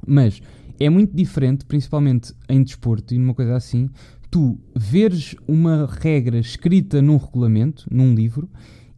[0.09, 0.41] mas
[0.81, 3.89] é muito diferente, principalmente em desporto e numa coisa assim,
[4.31, 8.49] tu veres uma regra escrita num regulamento, num livro,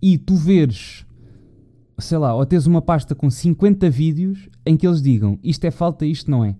[0.02, 1.04] e tu veres,
[1.98, 5.70] sei lá, ou tens uma pasta com 50 vídeos em que eles digam isto é
[5.70, 6.56] falta, isto não é.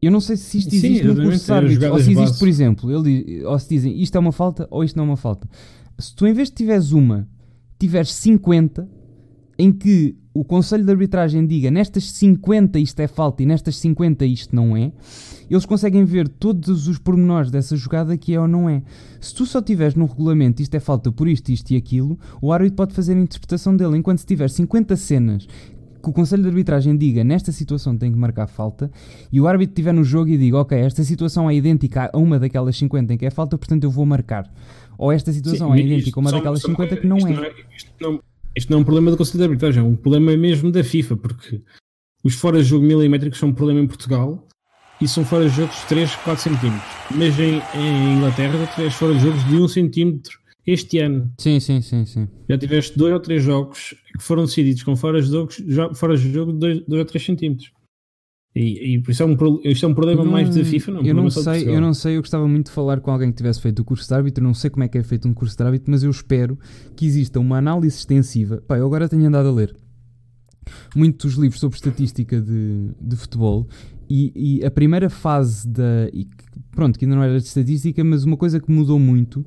[0.00, 2.38] Eu não sei se isto Sim, existe no curso de árbitros, ou se existe, base.
[2.38, 5.16] por exemplo, ele, ou se dizem isto é uma falta ou isto não é uma
[5.16, 5.48] falta.
[5.98, 7.26] Se tu em vez de tiveres uma,
[7.78, 8.86] tiveres 50,
[9.58, 14.26] em que o Conselho de Arbitragem diga nestas 50 isto é falta e nestas 50
[14.26, 14.90] isto não é,
[15.48, 18.82] eles conseguem ver todos os pormenores dessa jogada que é ou não é.
[19.20, 22.52] Se tu só tiveres no regulamento isto é falta por isto, isto e aquilo, o
[22.52, 23.96] árbitro pode fazer a interpretação dele.
[23.96, 25.46] Enquanto se tiver 50 cenas
[26.02, 28.90] que o Conselho de Arbitragem diga nesta situação tem que marcar falta
[29.32, 32.38] e o árbitro estiver no jogo e diga ok, esta situação é idêntica a uma
[32.40, 34.52] daquelas 50 em que é falta, portanto eu vou marcar.
[34.98, 37.32] Ou esta situação Sim, é idêntica a uma daquelas 50 que não é.
[38.00, 40.70] Não é isto, não, é um problema do Conselho de Arbitragem, é um problema mesmo
[40.70, 41.62] da FIFA, porque
[42.22, 44.46] os fora de jogo milimétricos são um problema em Portugal
[45.00, 46.92] e são fora de jogos de 3, 4 centímetros.
[47.10, 51.32] Mas em, em Inglaterra já tiveste fora de jogos de 1 centímetro este ano.
[51.38, 52.28] Sim, sim, sim, sim.
[52.48, 55.62] Já tiveste dois ou três jogos que foram decididos com fora de jogos,
[55.94, 57.70] fora de jogo de 2 ou 3 centímetros.
[58.54, 61.02] E, e por isso é um, isto é um problema não, mais da FIFA, não
[61.02, 63.60] eu não sei, Eu não sei, eu gostava muito de falar com alguém que tivesse
[63.60, 65.62] feito o curso de árbitro, não sei como é que é feito um curso de
[65.64, 66.56] árbitro, mas eu espero
[66.94, 68.62] que exista uma análise extensiva.
[68.68, 69.74] Pá, eu agora tenho andado a ler
[70.94, 73.68] muitos livros sobre estatística de, de futebol
[74.08, 76.08] e, e, a primeira fase da.
[76.12, 76.28] E,
[76.70, 79.44] pronto, que ainda não era de estatística, mas uma coisa que mudou muito,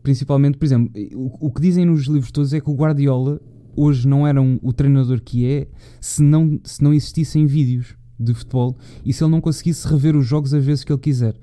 [0.00, 3.40] principalmente, por exemplo, o, o que dizem nos livros todos é que o Guardiola
[3.74, 5.66] hoje não era um, o treinador que é
[6.00, 10.26] se não, se não existissem vídeos de futebol e se ele não conseguisse rever os
[10.26, 11.34] jogos às vezes que ele quiser.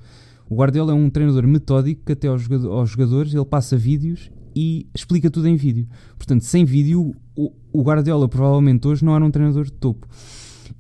[0.50, 5.30] O Guardiola é um treinador metódico que até aos, jogadores ele passa vídeos e explica
[5.30, 5.88] tudo em vídeo.
[6.18, 10.08] Portanto, sem vídeo, o, Guardiola provavelmente hoje não era um treinador de topo.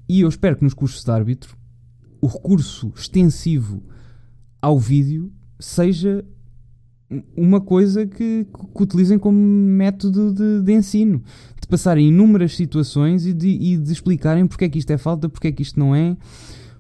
[0.10, 1.56] E eu espero que nos cursos de árbitro
[2.20, 3.82] o recurso extensivo
[4.62, 6.24] ao vídeo seja
[7.36, 11.22] uma coisa que, que utilizem como método de, de, ensino,
[11.72, 15.48] passarem inúmeras situações e de, e de explicarem porque é que isto é falta, porque
[15.48, 16.16] é que isto não é,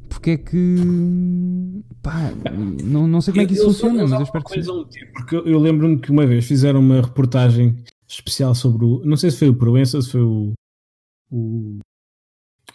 [0.07, 0.75] porque é que
[2.01, 2.31] pá,
[2.83, 4.71] não, não sei como é que isso eu funciona, mas eu espero que seja.
[5.13, 7.77] Porque eu, eu lembro-me que uma vez fizeram uma reportagem
[8.07, 9.01] especial sobre o.
[9.03, 10.53] Não sei se foi o Proença, se foi o,
[11.31, 11.79] o,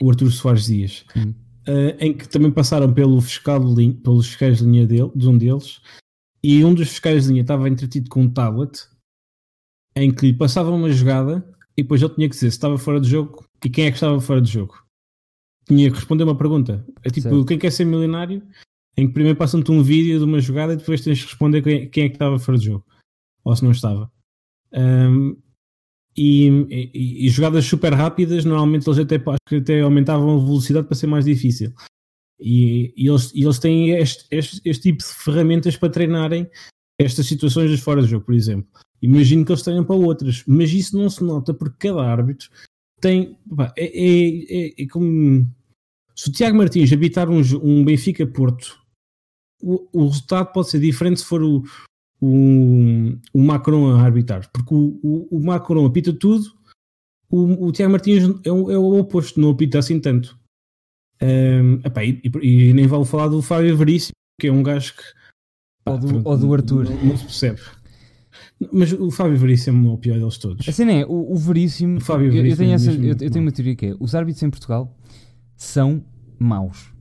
[0.00, 1.04] o Artur Soares Dias.
[1.16, 1.34] Hum
[1.68, 5.28] uh, em que também passaram pelo fiscal de linha, pelos fiscais de linha dele, de
[5.28, 5.80] um deles,
[6.42, 8.88] e um dos fiscais de linha estava entretido com um tablet
[9.94, 11.44] em que lhe passava uma jogada
[11.76, 13.96] e depois ele tinha que dizer se estava fora de jogo e quem é que
[13.96, 14.82] estava fora de jogo.
[15.66, 16.86] Tinha que responder uma pergunta.
[17.04, 17.44] É tipo, certo.
[17.44, 18.42] quem quer ser milionário?
[18.96, 21.90] Em que primeiro passam-te um vídeo de uma jogada e depois tens de responder quem,
[21.90, 22.86] quem é que estava fora de jogo.
[23.44, 24.10] Ou se não estava.
[24.72, 25.36] Um,
[26.16, 30.86] e, e, e, jogadas super rápidas, normalmente eles até, acho que até aumentavam a velocidade
[30.86, 31.74] para ser mais difícil.
[32.40, 36.48] E, e eles, eles têm este, este, este, tipo de ferramentas para treinarem
[36.98, 38.68] estas situações das fora de jogo, por exemplo.
[39.02, 42.50] Imagino que eles tenham para outras, mas isso não se nota porque cada árbitro
[43.00, 43.38] tem.
[43.76, 45.46] É, é, é, é, como
[46.14, 48.80] se o Tiago Martins habitar um, um Benfica Porto,
[49.62, 51.62] o, o, resultado pode ser diferente se for o,
[52.20, 56.56] o, o Macron a arbitrar, porque o, o, o Macron apita tudo,
[57.30, 60.38] o, o Tiago Martins é o, é o oposto, não apita assim tanto.
[61.20, 65.02] Um, epá, e, e, nem vale falar do Fábio Veríssimo, que é um gajo que.
[65.84, 66.84] Pá, ou, do, ou do Arthur.
[66.84, 67.60] Não, não se percebe.
[68.72, 70.66] Mas o Fábio Veríssimo é o pior deles todos.
[70.66, 71.98] Assim é, o, o Veríssimo.
[71.98, 74.42] O Fábio Veríssimo eu, tenho essa, eu, eu, tenho uma teoria que é: os árbitros
[74.42, 74.96] em Portugal
[75.54, 76.02] são
[76.38, 76.92] maus.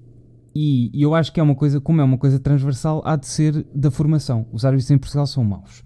[0.53, 3.27] E, e, eu acho que é uma coisa, como é uma coisa transversal, há de
[3.27, 4.48] ser da formação.
[4.52, 5.84] Os árbitros em Portugal são maus.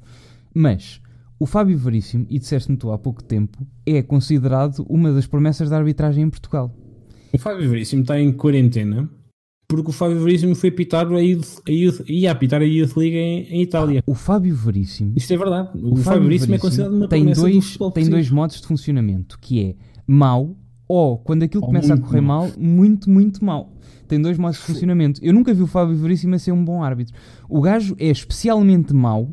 [0.54, 1.02] Mas
[1.40, 5.78] o Fábio Veríssimo, e disseste-me tu há pouco tempo, é considerado uma das promessas da
[5.78, 6.76] arbitragem em Portugal.
[7.32, 9.10] O Fábio Veríssimo está em quarentena
[9.70, 13.16] porque o Fábio Veríssimo foi apitar a Youth, a Youth, ia apitar a Youth League
[13.16, 14.04] em, em Itália.
[14.04, 15.14] O Fábio Veríssimo.
[15.16, 15.70] Isto é verdade.
[15.76, 18.66] O, o Fábio, Fábio Veríssimo, é considerado uma tem dois do Tem dois modos de
[18.66, 19.76] funcionamento, que é
[20.08, 22.48] mau ou quando aquilo ou começa a correr mal.
[22.48, 23.72] mal, muito, muito mal.
[24.08, 25.24] Tem dois modos de funcionamento.
[25.24, 27.14] Eu nunca vi o Fábio Veríssimo a ser um bom árbitro.
[27.48, 29.32] O gajo é especialmente mau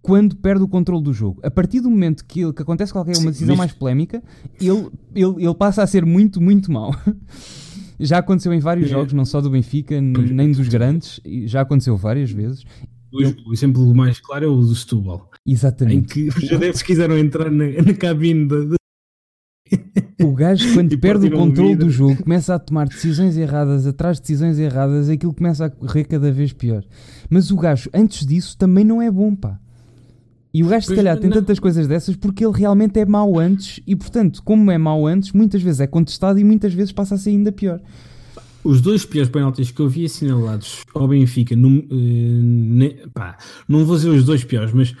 [0.00, 1.38] quando perde o controle do jogo.
[1.44, 4.22] A partir do momento que, ele, que acontece qualquer uma decisão mais polémica,
[4.58, 6.94] ele, ele, ele passa a ser muito, muito mau.
[8.00, 8.88] Já aconteceu em vários é.
[8.88, 12.64] jogos, não só do Benfica, nem dos grandes, já aconteceu várias vezes.
[13.12, 15.30] O, exemplo mais claro é o do Setúbal.
[15.46, 16.20] Exatamente.
[16.20, 18.76] Em que os adeptos quiseram entrar na, na cabine de,
[20.22, 24.22] O gajo, quando perde o controle do jogo, começa a tomar decisões erradas atrás de
[24.22, 26.84] decisões erradas, aquilo começa a correr cada vez pior.
[27.28, 29.58] Mas o gajo, antes disso, também não é bom, pá.
[30.52, 33.80] E o gajo, se calhar, tem tantas coisas dessas porque ele realmente é mau antes
[33.86, 37.18] e, portanto, como é mau antes, muitas vezes é contestado e muitas vezes passa a
[37.18, 37.80] ser ainda pior.
[38.64, 43.84] Os dois piores penaltis que eu vi assinalados ao Benfica, não, uh, ne, pá, não
[43.84, 44.94] vou dizer os dois piores, mas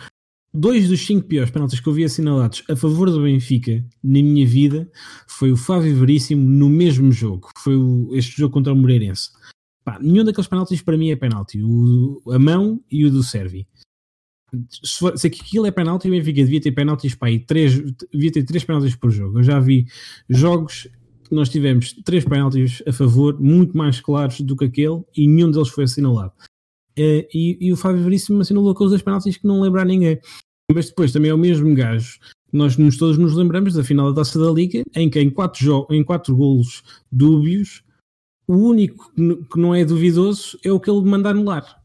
[0.54, 4.46] dois dos cinco piores penaltis que eu vi assinalados a favor do Benfica na minha
[4.46, 4.88] vida
[5.26, 9.30] foi o Fábio Veríssimo no mesmo jogo, foi o, este jogo contra o Moreirense.
[9.84, 13.66] Pá, nenhum daqueles penaltis para mim é penalti, o, a mão e o do Servi
[14.70, 17.80] se, se aquilo é penalti, o Benfica devia ter penaltis para aí, três,
[18.12, 19.38] devia ter três penaltis por jogo.
[19.38, 19.86] Eu já vi
[20.28, 20.88] jogos
[21.28, 25.50] que nós tivemos três penaltis a favor, muito mais claros do que aquele, e nenhum
[25.50, 26.32] deles foi assinalado.
[26.98, 30.18] Uh, e, e, o Fábio Veríssimo assinalou aqueles dois penaltis que não lembra a ninguém.
[30.72, 32.18] Mas depois também é o mesmo gajo
[32.52, 35.86] nós nos, todos nos lembramos da final da Taça da Liga, em que em quatro,
[35.90, 37.82] em quatro golos dúbios,
[38.46, 41.79] o único que não é duvidoso é o que ele manda anular.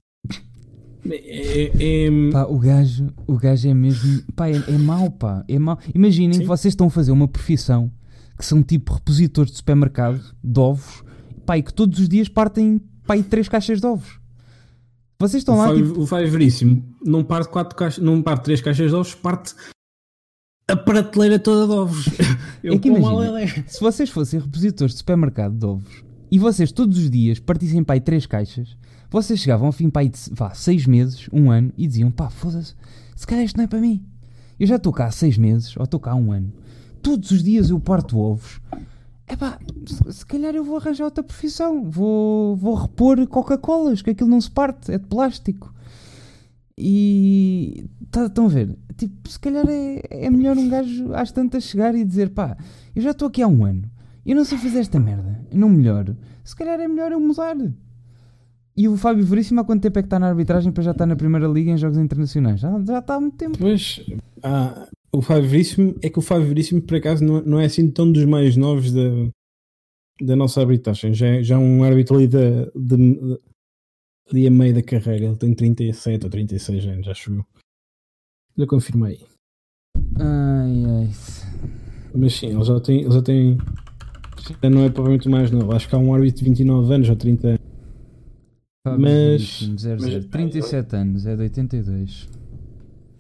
[1.09, 2.31] É, é...
[2.31, 4.23] Pá, o gajo, o gajo é mesmo.
[4.35, 5.43] Pá, é, é mau, pá.
[5.47, 5.77] É mau.
[5.93, 7.91] Imaginem que vocês estão a fazer uma profissão
[8.37, 11.03] que são tipo repositores de supermercado de ovos,
[11.45, 14.19] pá, e que todos os dias partem pá, três caixas de ovos.
[15.19, 15.67] Vocês estão o lá.
[15.67, 16.01] Fábio, tipo...
[16.01, 19.55] O Fábio Veríssimo não parte quatro caixas, não parte três caixas de ovos, parte
[20.67, 22.05] a prateleira toda de ovos.
[22.63, 26.97] Eu é que imagina, se vocês fossem repositores de supermercado de ovos e vocês todos
[26.97, 28.75] os dias partissem para aí três caixas,
[29.15, 32.75] vocês chegavam ao fim pá, de vá, seis meses, um ano, e diziam: pá, foda-se,
[33.15, 34.03] se calhar isto não é para mim.
[34.59, 36.51] Eu já estou cá há seis meses, ou estou cá há um ano.
[37.01, 38.59] Todos os dias eu parto ovos.
[39.25, 39.57] É pá,
[40.11, 41.89] se calhar eu vou arranjar outra profissão.
[41.89, 45.73] Vou, vou repor Coca-Colas, que aquilo não se parte, é de plástico.
[46.77, 48.77] E tá, estão a ver?
[48.97, 52.57] Tipo, se calhar é, é melhor um gajo às tantas chegar e dizer: pá,
[52.93, 53.89] eu já estou aqui há um ano,
[54.25, 56.17] eu não sei fazer esta merda, não melhoro.
[56.43, 57.55] Se calhar é melhor eu mudar.
[58.77, 61.05] E o Fábio Veríssimo há quanto tempo é que está na arbitragem para já estar
[61.05, 62.59] na Primeira Liga em jogos internacionais?
[62.59, 63.57] Já, já está há muito tempo.
[63.57, 64.01] Pois,
[64.43, 67.89] ah, o Fábio Veríssimo, é que o Fábio Veríssimo por acaso não, não é assim
[67.89, 69.01] tão dos mais novos da,
[70.21, 71.13] da nossa arbitragem.
[71.13, 73.37] Já, é, já é um árbitro ali de,
[74.47, 75.25] a meio da carreira.
[75.25, 77.45] Ele tem 37 ou 36 anos, acho eu.
[78.57, 79.25] Já confirmei.
[80.19, 81.09] Ai, ai.
[82.13, 83.01] Mas sim, ele já tem.
[83.03, 83.57] Ele já tem
[84.61, 85.73] já não é provavelmente mais novo.
[85.73, 87.74] Acho que há um árbitro de 29 anos ou 30 anos
[88.99, 92.29] mas, zero, mas 37 anos, é de 82.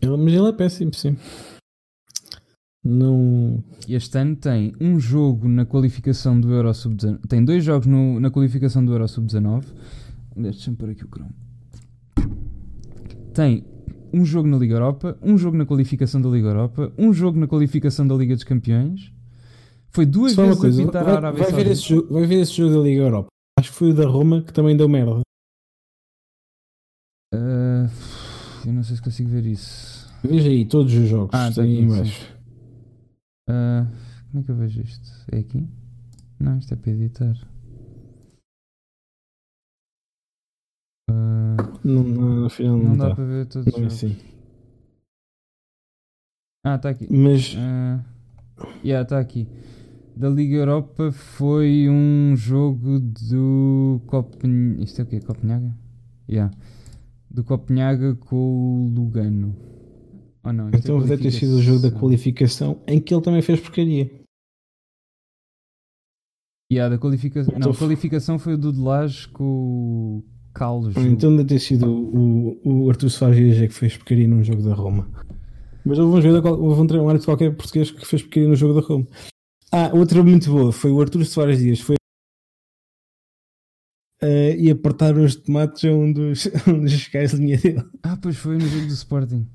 [0.01, 1.17] Ele, mas ele é péssimo, sim.
[2.83, 3.63] Não.
[3.89, 7.19] Este ano tem um jogo na qualificação do Euro Sub-19.
[7.27, 9.65] Tem dois jogos no, na qualificação do Euro Sub-19.
[10.35, 11.33] Deixa-me pôr aqui o cromo.
[13.33, 13.65] Tem
[14.13, 17.47] um jogo na Liga Europa, um jogo na qualificação da Liga Europa, um jogo na
[17.47, 19.11] qualificação da Liga dos Campeões.
[19.89, 22.25] Foi duas Só vezes coisa, a pintar vai, a Arábia vai ver, esse jogo, vai
[22.25, 23.27] ver esse jogo da Liga Europa.
[23.59, 25.21] Acho que foi o da Roma que também deu merda.
[27.33, 27.89] Uh,
[28.65, 30.11] eu não sei se consigo ver isso.
[30.23, 31.33] Veja aí todos os jogos.
[31.33, 32.35] Ah, está aí embaixo.
[33.49, 33.85] Uh,
[34.31, 35.09] como é que eu vejo isto?
[35.31, 35.67] É aqui?
[36.39, 37.35] Não, isto é para editar.
[41.09, 43.15] Uh, No, no, no final não, Não dá dá.
[43.15, 44.03] para ver todos os Não é jogos.
[44.03, 44.17] assim.
[46.65, 47.07] Ah, está aqui.
[47.11, 48.03] Mas Ah,
[48.83, 49.47] yeah, está aqui.
[50.17, 54.81] Da Liga Europa foi um jogo do Copenhaga.
[54.83, 55.19] Isto é o quê?
[55.19, 55.75] Copenhaga?
[56.27, 56.51] Yeah.
[57.35, 59.53] Do Copenhaga com o Lugano.
[60.41, 62.81] Oh, não, é então deve ter sido o jogo da qualificação.
[62.87, 64.09] em que ele também fez porcaria.
[66.71, 67.53] Yeah, da qualificação.
[67.57, 70.95] Então Não, a qualificação foi o do de com o Carlos.
[70.95, 74.63] Então deve ter sido o, o Artur Soares Dias é que fez porcaria num jogo
[74.63, 75.05] da Roma.
[75.85, 78.79] Mas houve um, jogador, houve um, um árbitro qualquer português que fez porcaria no jogo
[78.79, 79.05] da Roma.
[79.73, 81.81] Ah, outra muito boa foi o Artur Soares Dias.
[81.81, 81.97] Foi
[84.21, 87.83] eh, e apertar uns tomates a um dos, um dos fiscais de linha dele.
[88.03, 89.47] Ah, pois foi no jogo do Sporting.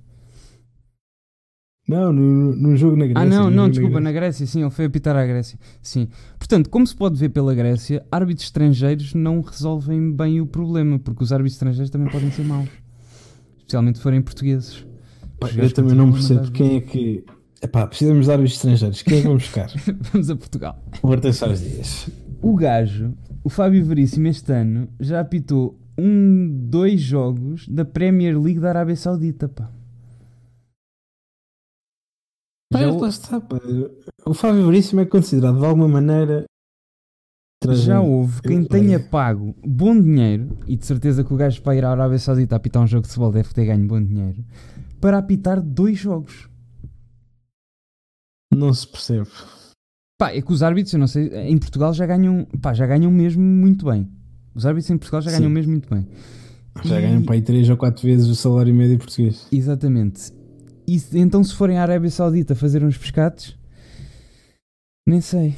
[1.89, 3.23] Não, no, no jogo na Grécia.
[3.23, 4.05] Ah, não, não, desculpa, Grécia.
[4.05, 5.59] na Grécia, sim, ele foi apitar à Grécia.
[5.82, 6.09] Sim.
[6.39, 11.24] Portanto, como se pode ver pela Grécia, árbitros estrangeiros não resolvem bem o problema, porque
[11.24, 12.69] os árbitros estrangeiros também podem ser maus.
[13.59, 14.87] Especialmente se forem portugueses.
[15.43, 17.24] Os Eu gajos também não percebo quem é que.
[17.61, 19.03] Epá, precisamos de árbitros estrangeiros.
[19.03, 19.70] Quem é que vamos buscar?
[20.12, 20.85] Vamos a Portugal.
[21.03, 22.09] o Artur Soares Dias.
[22.42, 23.14] O gajo,
[23.44, 28.96] o Fábio Veríssimo, este ano já apitou um, dois jogos da Premier League da Arábia
[28.96, 29.70] Saudita, pá.
[32.72, 33.58] Pá, Já, lá está, pá.
[34.24, 36.44] O Fábio Veríssimo é considerado de alguma maneira.
[37.72, 41.84] já houve quem tenha pago bom dinheiro, e de certeza que o gajo para ir
[41.84, 44.42] à Arábia Saudita a apitar um jogo de futebol deve ter ganho bom dinheiro,
[44.98, 46.48] para apitar dois jogos.
[48.50, 49.28] Não se percebe.
[50.20, 53.10] Pá, é que os árbitros, eu não sei, em Portugal já ganham, pá, já ganham
[53.10, 54.06] mesmo muito bem.
[54.55, 55.38] Os árbitros em Portugal já Sim.
[55.38, 56.06] ganham mesmo muito bem.
[56.84, 59.47] Já E- ganham para aí 3 ou 4 vezes o salário médio português.
[59.51, 60.30] Exatamente.
[60.86, 63.56] E se- então se forem à Arábia Saudita fazer uns pescados,
[65.09, 65.56] nem sei.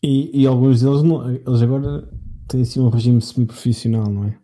[0.00, 2.08] E, e alguns deles, não, eles agora
[2.46, 4.34] têm assim um regime semi-profissional, não é?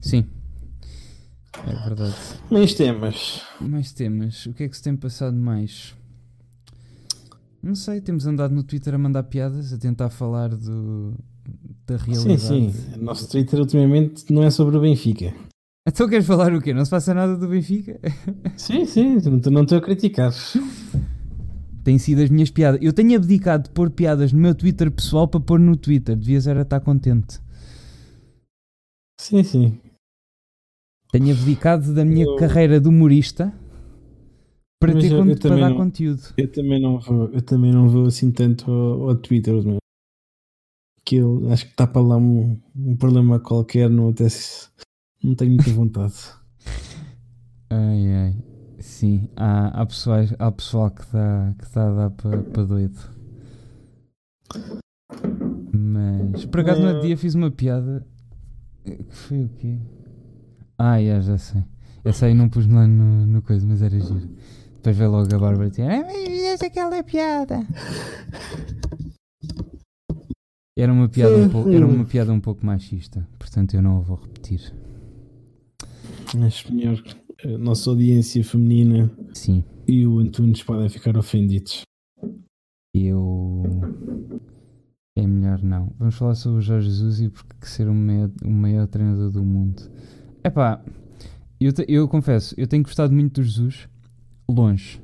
[0.00, 0.24] Sim.
[1.64, 2.16] É verdade.
[2.50, 3.40] Mais temas.
[3.60, 4.46] Mais temas.
[4.46, 5.94] O que é que se tem passado mais?
[7.64, 11.14] Não sei, temos andado no Twitter a mandar piadas, a tentar falar do,
[11.86, 12.40] da Sim, realidade.
[12.42, 12.72] sim.
[12.98, 15.32] O nosso Twitter ultimamente não é sobre o Benfica.
[15.88, 16.74] Então queres falar o quê?
[16.74, 17.98] Não se passa nada do Benfica?
[18.56, 19.14] Sim, sim.
[19.24, 20.30] Não estou- não estou a criticar.
[21.82, 22.80] Tem sido as minhas piadas.
[22.82, 26.16] Eu tenho abdicado de pôr piadas no meu Twitter pessoal para pôr no Twitter.
[26.16, 27.38] Devias era estar contente.
[29.20, 29.78] Sim, sim.
[31.12, 33.52] Tenho abdicado da minha Eu- carreira de humorista
[34.86, 36.22] para, Mas ter eu- eu para também dar não- conteúdo.
[36.36, 39.54] Eu também não vou, eu também não vou assim tanto ao, ao Twitter.
[39.64, 39.78] Meu.
[41.00, 44.68] Aquilo, acho que está para lá um, um problema qualquer, não, até se-
[45.22, 46.14] não tenho muita vontade.
[47.70, 48.36] Ai ai.
[48.78, 52.98] Sim, há, há, pessoais, há pessoal que está que tá a dar para pa doido.
[55.72, 57.06] Mas por acaso no outro Eh.
[57.08, 58.06] dia fiz uma piada
[58.84, 59.78] que foi o quê?
[60.78, 61.62] Ah, yeah, já sei.
[62.04, 64.28] Essa aí não pus lá no, no coisa, mas era giro.
[64.84, 67.66] Depois veio logo a Bárbara dizer: Ah, mas fizeste aquela piada.
[70.78, 74.00] Era uma piada um pouco, era uma piada um pouco machista, portanto eu não a
[74.02, 74.74] vou repetir.
[76.44, 79.64] Acho melhor que a nossa audiência feminina Sim.
[79.88, 81.80] e o Antunes podem ficar ofendidos.
[82.94, 83.62] Eu.
[85.16, 85.94] É melhor não.
[85.98, 89.42] Vamos falar sobre o Jorge Jesus e porque ser o maior, o maior treinador do
[89.42, 89.82] mundo.
[90.44, 90.84] Epá,
[91.58, 93.88] eu, te- eu confesso, eu tenho gostado muito do Jesus
[94.48, 95.00] longe.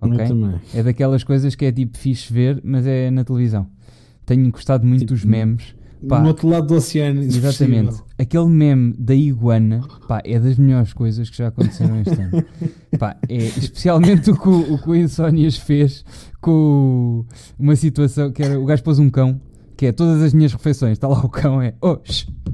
[0.00, 0.20] Ok?
[0.20, 0.60] Eu também.
[0.74, 3.66] É daquelas coisas que é tipo fixe ver, mas é na televisão.
[4.26, 5.74] Tenho gostado muito Tipo, dos memes.
[6.08, 7.20] Pá, No outro lado do oceano.
[7.22, 7.86] Exatamente.
[7.86, 8.06] possível.
[8.18, 12.44] Aquele meme da iguana, pá, é das melhores coisas que já aconteceram este ano.
[12.98, 16.04] Pá, é especialmente o que o, o, que o Insónias fez
[16.40, 17.24] com
[17.58, 19.40] uma situação que era o gajo pôs um cão,
[19.76, 21.98] que é todas as minhas refeições, está lá o cão, é oh,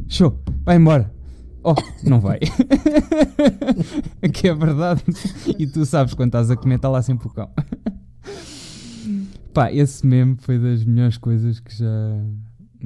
[0.06, 1.17] show, vai embora.
[1.62, 1.74] Oh,
[2.04, 2.38] não vai.
[4.32, 5.02] que é verdade.
[5.58, 7.50] E tu sabes quando estás a comer, está lá sempre o cão.
[9.52, 11.86] Pá, esse meme foi das melhores coisas que já.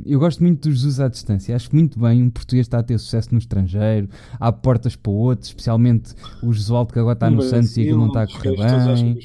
[0.07, 1.55] Eu gosto muito do Jesus à distância.
[1.55, 4.09] Acho muito bem um português está a ter sucesso no estrangeiro,
[4.41, 7.99] há portas para outros, especialmente o Jesualdo que agora está no Mas Santos e aquilo
[7.99, 9.19] não está a os correr bem.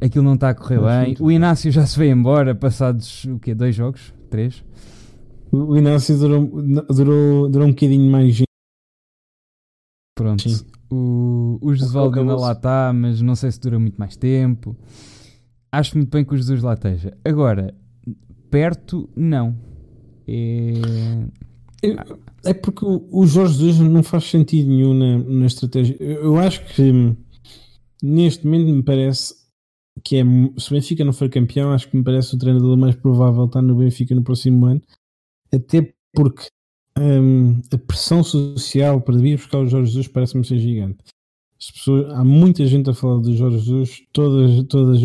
[0.00, 1.16] Aquilo não está a correr bem.
[1.20, 1.30] O.
[1.30, 3.54] Inácio já se veio embora, passados o quê?
[3.54, 4.14] Dois jogos?
[4.30, 4.64] Três?
[5.52, 6.46] O Inácio durou,
[6.88, 8.42] durou, durou um bocadinho mais.
[10.16, 10.48] Pronto.
[10.48, 10.64] Sim.
[10.90, 14.76] O, o Jesualdo ainda lá está, mas não sei se dura muito mais tempo.
[15.72, 17.16] Acho muito bem que o Jesus lá esteja.
[17.24, 17.74] Agora,
[18.50, 19.56] perto, não.
[20.26, 20.72] É...
[22.44, 25.96] É porque o, o Jorge Jesus não faz sentido nenhum na, na estratégia.
[25.98, 27.16] Eu, eu acho que hum,
[28.02, 29.34] neste momento me parece
[30.04, 30.24] que é.
[30.58, 33.62] Se o Benfica não for campeão, acho que me parece o treinador mais provável estar
[33.62, 34.82] no Benfica no próximo ano.
[35.52, 36.48] Até porque
[36.98, 40.98] hum, a pressão social para vir buscar o Jorge Jesus parece-me ser gigante.
[41.58, 45.00] As pessoas, há muita gente a falar do Jorge Jesus, todas, todas,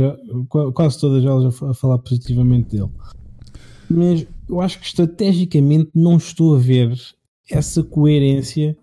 [0.73, 2.91] quase todas elas a falar positivamente dele.
[3.89, 6.97] Mas eu acho que estrategicamente não estou a ver
[7.49, 8.77] essa coerência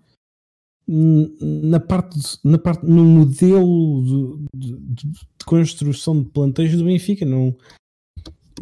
[0.87, 7.25] na parte, na parte no modelo de, de, de construção de plantéis do Benfica.
[7.25, 7.55] Não,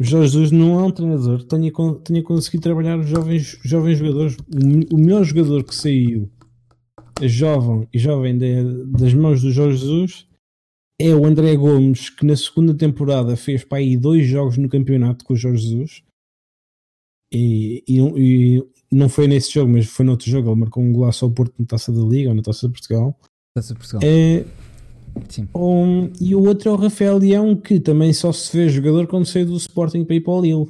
[0.00, 1.72] o Jorge Jesus não é um treinador que tenha,
[2.04, 4.36] tenha conseguido trabalhar os jovens, jovens jogadores.
[4.36, 6.30] O, o melhor jogador que saiu
[7.22, 10.26] jovem e jovem de, das mãos do Jorge Jesus
[11.00, 15.24] é o André Gomes, que na segunda temporada fez para aí dois jogos no campeonato
[15.24, 16.02] com o Jorge Jesus.
[17.32, 20.50] E, e, e não foi nesse jogo, mas foi noutro jogo.
[20.50, 23.18] Ele marcou um golaço ao Porto na taça da Liga ou na taça de Portugal.
[23.54, 24.02] Taça de Portugal.
[24.04, 24.44] É,
[25.54, 29.26] um, e o outro é o Rafael Leão, que também só se vê jogador quando
[29.26, 30.66] saiu do Sporting para ir para o Lille.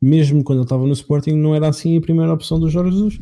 [0.00, 3.20] Mesmo quando ele estava no Sporting, não era assim a primeira opção do Jorge Jesus.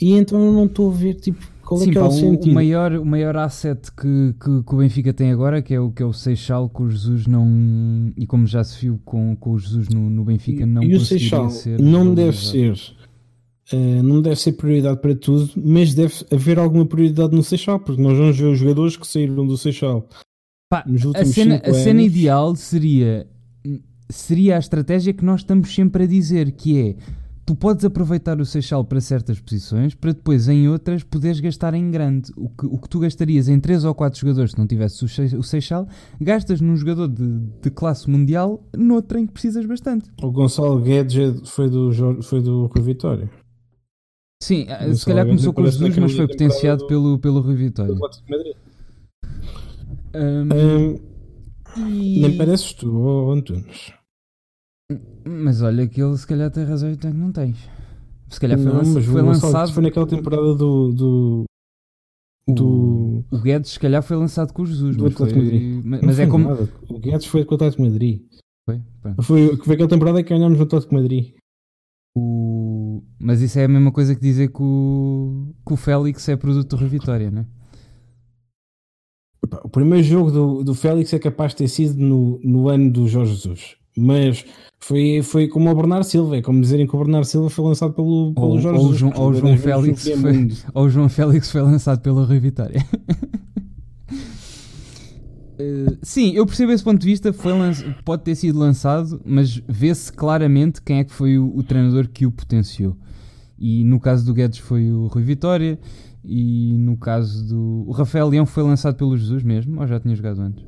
[0.00, 2.50] E então eu não estou a ver tipo, qual é Sim, que é o, sentido.
[2.50, 5.90] O maior, o maior asset que, que, que, o Benfica tem agora, que é o,
[5.90, 8.12] que é o Seixal, que o Jesus não.
[8.16, 11.00] E como já se viu com, com o Jesus no, no Benfica, não e o
[11.00, 11.80] Seixal ser.
[11.80, 12.74] Não deve ser
[13.72, 18.00] Uh, não deve ser prioridade para tudo, mas deve haver alguma prioridade no Seixal, porque
[18.00, 20.08] nós vamos ver os jogadores que saíram do Seixal.
[20.70, 20.84] Pá,
[21.14, 23.26] a cena, a cena ideal seria
[24.10, 26.96] seria a estratégia que nós estamos sempre a dizer, que é
[27.48, 31.90] tu podes aproveitar o Seixal para certas posições, para depois em outras poderes gastar em
[31.90, 32.30] grande.
[32.36, 35.42] O que, o que tu gastarias em 3 ou 4 jogadores se não tivesse o
[35.42, 35.88] Seixal,
[36.20, 40.10] gastas num jogador de, de classe mundial, noutro em que precisas bastante.
[40.22, 41.90] O Gonçalo Guedes foi do,
[42.22, 43.30] foi do Rui Vitória.
[44.42, 47.56] Sim, eh, se calhar começou com os Jesus, mas foi potenciado do, pelo, pelo Rui
[47.56, 47.94] Vitória.
[50.14, 52.20] Um, um, e...
[52.20, 53.92] Nem pareces tu, oh, Antunes.
[55.24, 57.58] Mas olha que ele se calhar tem razão e tu não tens.
[58.28, 59.72] Se calhar foi, não, lançado, foi lançado.
[59.72, 60.92] Foi naquela temporada do.
[60.92, 61.44] do...
[62.46, 63.24] Do...
[63.30, 64.96] O Guedes, se calhar, foi lançado com o Jesus.
[64.96, 65.82] Do mas, foi...
[65.84, 66.48] mas, mas é como.
[66.48, 66.68] Nada.
[66.88, 68.22] O Guedes foi com o Atlético Madrid.
[68.64, 68.82] Foi?
[69.22, 71.34] Foi, foi aquela temporada que ganhámos o Atlético Madrid.
[72.16, 72.47] O...
[73.18, 76.68] Mas isso é a mesma coisa que dizer que o, que o Félix é produto
[76.68, 77.46] do Rio Vitória, não é?
[79.64, 83.08] O primeiro jogo do, do Félix é capaz de ter sido no, no ano do
[83.08, 84.44] Jorge Jesus, mas
[84.78, 87.92] foi, foi como o Bernardo Silva, é como dizerem que o Bernardo Silva foi lançado
[87.92, 88.98] pelo, pelo ou, Jorge ou Jesus.
[88.98, 92.84] João, ou, João Félix foi, ou o João Félix foi lançado pelo Rio Vitória.
[95.58, 97.32] Uh, sim, eu percebo esse ponto de vista.
[97.32, 97.52] Foi
[98.04, 102.24] pode ter sido lançado, mas vê-se claramente quem é que foi o, o, treinador que
[102.24, 102.96] o potenciou.
[103.58, 105.78] E no caso do Guedes foi o Rui Vitória,
[106.24, 107.84] e no caso do.
[107.88, 110.64] O Rafael Leão foi lançado pelo Jesus mesmo, ou já tinha jogado antes?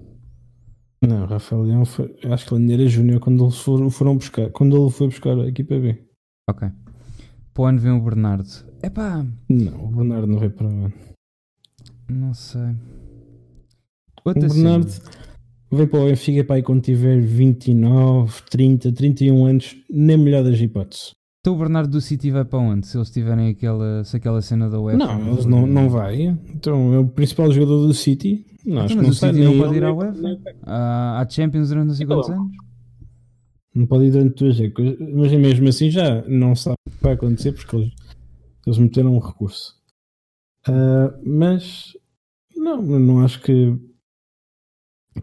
[1.02, 2.14] Não, o Rafael Leão foi.
[2.24, 4.50] Acho que ele era Júnior quando eles foram, foram buscar.
[4.50, 6.02] Quando ele foi buscar a equipa B.
[6.48, 6.68] Ok.
[7.54, 8.48] Para o ano vem o Bernardo.
[8.82, 9.24] Epá.
[9.48, 10.92] Não, o Bernardo não veio para o ano.
[12.08, 12.74] Não sei.
[14.24, 14.90] Outra o Bernardo
[15.72, 20.60] vem para o Benfica para aí quando tiver 29, 30, 31 anos, nem melhor das
[20.60, 21.12] hipóteses.
[21.40, 22.86] Então o Bernardo do City vai para onde?
[22.86, 24.98] Se eles tiverem aquela, se aquela cena da UEFA?
[24.98, 26.36] Não, eles não, não vai.
[26.54, 28.44] Então é o principal jogador do City.
[28.66, 30.56] Não, acho então, mas que não o City não pode ir à UEFA?
[30.64, 32.52] À, Champions durante não sei quantos anos?
[33.74, 34.96] Não pode ir durante duas épocas.
[35.14, 37.92] Mas mesmo assim já não sabe o que vai acontecer porque eles,
[38.66, 39.74] eles meteram um recurso.
[40.68, 41.96] Uh, mas
[42.54, 43.78] não, não acho que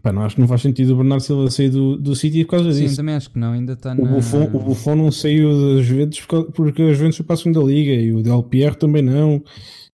[0.02, 2.52] Pá, não acho que não faz sentido o Bernardo Silva sair do, do City por
[2.52, 2.90] causa disso.
[2.90, 4.02] Sim, também acho que não, ainda está na...
[4.02, 7.60] O Buffon, o Buffon não saiu das Juventus porque as Juventus foi para a segunda
[7.60, 9.42] liga e o Del Pierre também não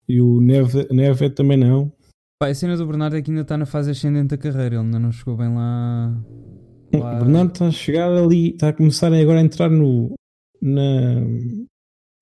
[0.09, 1.93] e o Neve, Neve também não.
[2.40, 4.85] Pá, a cena do Bernardo é que ainda está na fase ascendente da carreira, ele
[4.85, 6.16] ainda não chegou bem lá...
[6.94, 7.16] lá...
[7.16, 10.14] O Bernardo está a chegar ali, está a começar agora a entrar no...
[10.62, 11.20] Na,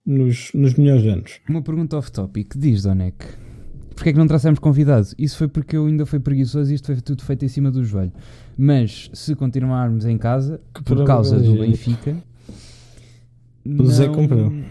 [0.07, 1.41] nos, nos melhores anos.
[1.49, 3.17] Uma pergunta off-topic, diz Donec
[3.99, 5.15] porque é que não trouxemos convidados?
[5.19, 7.85] Isso foi porque eu ainda fui preguiçoso e isto foi tudo feito em cima do
[7.85, 8.13] joelho.
[8.57, 12.17] Mas se continuarmos em casa, por causa do Benfica,
[13.65, 14.65] não,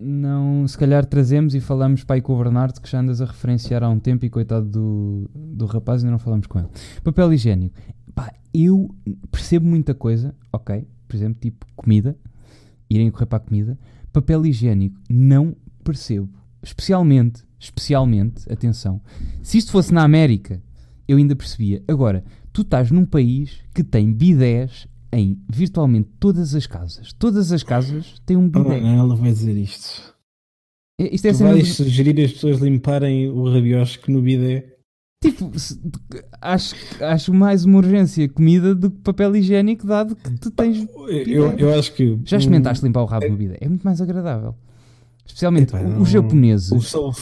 [0.00, 3.26] não, se calhar trazemos e falamos para aí com o Bernardo, que já andas a
[3.26, 6.68] referenciar há um tempo e coitado do, do rapaz, ainda não falamos com ele.
[7.02, 7.76] Papel higiênico.
[8.14, 8.94] Pá, eu
[9.30, 12.16] percebo muita coisa, ok, por exemplo, tipo comida,
[12.88, 13.78] irem correr para a comida.
[14.10, 16.30] Papel higiênico, não percebo.
[16.62, 19.00] Especialmente especialmente, atenção,
[19.42, 20.62] se isto fosse na América,
[21.08, 21.82] eu ainda percebia.
[21.88, 27.12] Agora, tu estás num país que tem bidés em virtualmente todas as casas.
[27.12, 28.80] Todas as casas têm um bidé.
[28.82, 30.14] Oh, ela vai dizer isto.
[31.00, 34.72] É, isto é tu vais sugerir as pessoas limparem o rabiosque no bidé?
[35.22, 35.50] Tipo,
[36.40, 40.86] acho, acho mais uma urgência comida do que papel higiênico, dado que tu tens.
[41.26, 42.18] Eu, eu acho que.
[42.24, 43.56] Já experimentaste limpar o rabo no bidé?
[43.60, 44.54] É muito mais agradável.
[45.26, 46.70] Especialmente Epá, não- os japoneses.
[46.72, 47.12] O sol,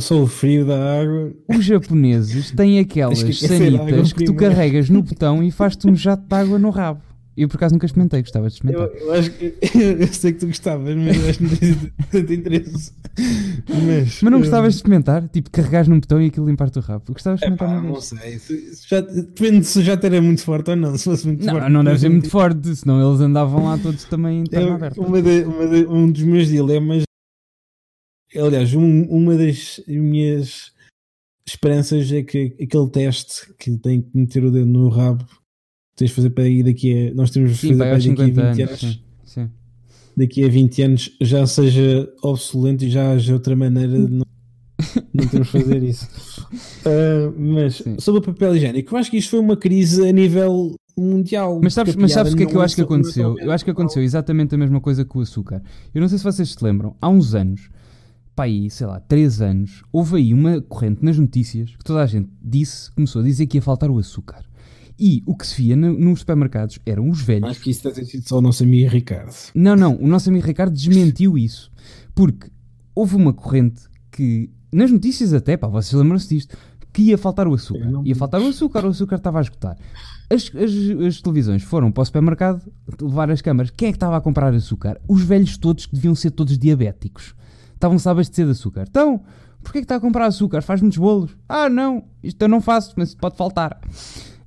[0.00, 1.32] só o frio da água.
[1.48, 6.24] Os japoneses têm aquelas que sanitas que tu carregas no botão e faz-te um jato
[6.26, 7.02] de água no rabo.
[7.36, 9.00] Eu por acaso nunca experimentei, gostava de Eu, experimentar.
[9.00, 11.76] eu acho que eu sei que tu gostavas, mas eu acho que não tens
[12.10, 12.92] tanto interesse.
[13.68, 15.28] Mas, Mas não eh, gostavas de experimentar?
[15.28, 17.04] Tipo, carregares num botão e aquilo limpar-te o rabo.
[17.12, 18.04] Gostavas de epá, experimentar uma não vez?
[18.06, 18.38] sei.
[18.40, 20.96] Se- já, depende se já era muito forte ou não.
[20.96, 21.60] Se fosse muito forte.
[21.60, 25.00] Não, não deve ser muito forte, senão eles andavam lá todos também em perna aberta.
[25.00, 27.04] uma de- uma de- um dos meus dilemas.
[28.36, 30.72] Aliás, um- uma das minhas
[31.46, 35.24] esperanças é que aquele teste que tem que meter o dedo no rabo
[35.96, 37.14] tens de fazer para ir daqui a.
[37.14, 38.70] Nós temos de Sim, fazer vai para daqui a 50 20 anos.
[38.70, 38.80] anos.
[38.80, 39.50] Sim, sim.
[40.16, 44.24] Daqui a 20 anos já seja obsoleto e já haja outra maneira de não,
[45.14, 46.08] não temos de fazer isso.
[46.86, 47.96] Ah, mas Sim.
[48.00, 51.60] sobre o papel higiênico, eu acho que isto foi uma crise a nível mundial.
[51.62, 53.38] Mas sabes, mas sabes o que é que eu acho que é aconteceu?
[53.38, 55.62] Eu acho que aconteceu exatamente a mesma coisa com o açúcar.
[55.94, 57.68] Eu não sei se vocês se lembram, há uns anos,
[58.38, 62.06] pá aí, sei lá, 3 anos, houve aí uma corrente nas notícias que toda a
[62.06, 64.44] gente disse, começou a dizer que ia faltar o açúcar.
[64.96, 67.50] E o que se via no- nos supermercados eram os velhos.
[67.50, 69.32] Acho que isso deve ter sido só o nosso amigo Ricardo.
[69.54, 71.70] Não, não, o nosso amigo Ricardo desmentiu isso.
[72.14, 72.48] Porque
[72.94, 76.56] houve uma corrente que, nas notícias até, pá, vocês lembram-se disto,
[76.92, 77.84] que ia faltar o açúcar.
[78.04, 79.76] Ia faltar o açúcar, o açúcar estava a esgotar.
[80.30, 82.62] As, as- as televisões foram para o supermercado
[83.00, 83.70] levar as câmaras.
[83.70, 85.00] Quem é que estava a comprar açúcar?
[85.08, 87.34] Os velhos todos que deviam ser todos diabéticos.
[87.78, 88.86] Estavam-se a abastecer de açúcar.
[88.90, 89.22] Então,
[89.62, 90.62] porquê que está a comprar açúcar?
[90.62, 91.36] Faz muitos bolos.
[91.48, 93.80] Ah, não, isto eu não faço, mas pode faltar.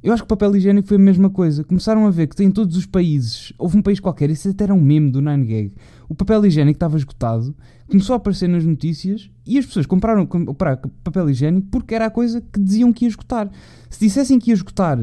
[0.03, 1.63] Eu acho que o papel higiênico foi a mesma coisa.
[1.63, 4.73] Começaram a ver que em todos os países, houve um país qualquer, isso até era
[4.73, 5.71] um meme do 9gag.
[6.09, 7.55] O papel higiênico estava esgotado,
[7.87, 12.09] começou a aparecer nas notícias e as pessoas compraram comprar papel higiênico porque era a
[12.09, 13.49] coisa que diziam que ia esgotar.
[13.89, 14.99] Se dissessem que ia esgotar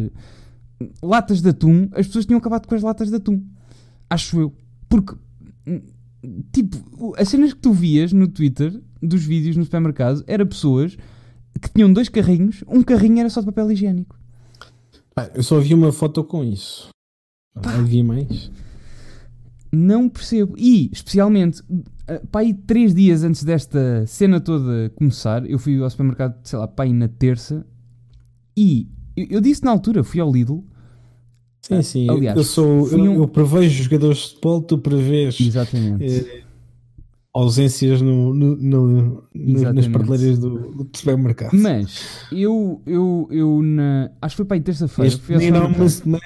[1.02, 3.42] latas de atum, as pessoas tinham acabado com as latas de atum.
[4.10, 4.52] Acho eu.
[4.88, 5.14] Porque,
[5.66, 5.80] hum,
[6.52, 10.96] tipo, as cenas que tu vias no Twitter dos vídeos no supermercado era pessoas
[11.60, 14.18] que tinham dois carrinhos, um carrinho era só de papel higiênico.
[15.14, 16.88] Pá, eu só vi uma foto com isso.
[17.54, 18.50] Não vi mais.
[19.72, 20.54] Não percebo.
[20.56, 21.62] E, especialmente,
[22.06, 26.58] eh, pá, aí três dias antes desta cena toda começar, eu fui ao supermercado, sei
[26.58, 27.66] lá, pá, aí na terça,
[28.56, 30.64] e eu, eu disse na altura, fui ao Lidl,
[31.68, 32.10] Sim, sim.
[32.10, 35.38] Aliás, eu, sou, eu, um- eu prevejo jogadores de futebol, tu prevês
[36.00, 36.42] eh,
[37.34, 41.52] ausências no, no- no- no- nas prateleiras do, do supermercado.
[41.52, 46.22] Mas, eu, eu, eu na, acho que foi para aí terça-feira, fui há uma semana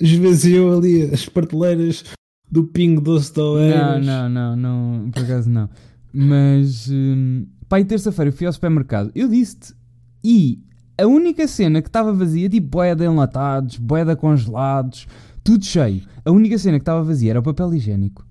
[0.00, 2.04] esvaziou ali as prateleiras
[2.50, 4.06] do Pingo Doce de Não, Oeiras.
[4.06, 5.70] não, não, não, por acaso não.
[6.12, 9.72] Mas, hum, pá, aí terça-feira eu fui ao supermercado, eu disse-te,
[10.24, 10.58] e
[11.02, 15.06] a única cena que estava vazia, tipo boeda enlatados, boeda congelados,
[15.44, 16.02] tudo cheio.
[16.24, 18.26] A única cena que estava vazia era o papel higiênico.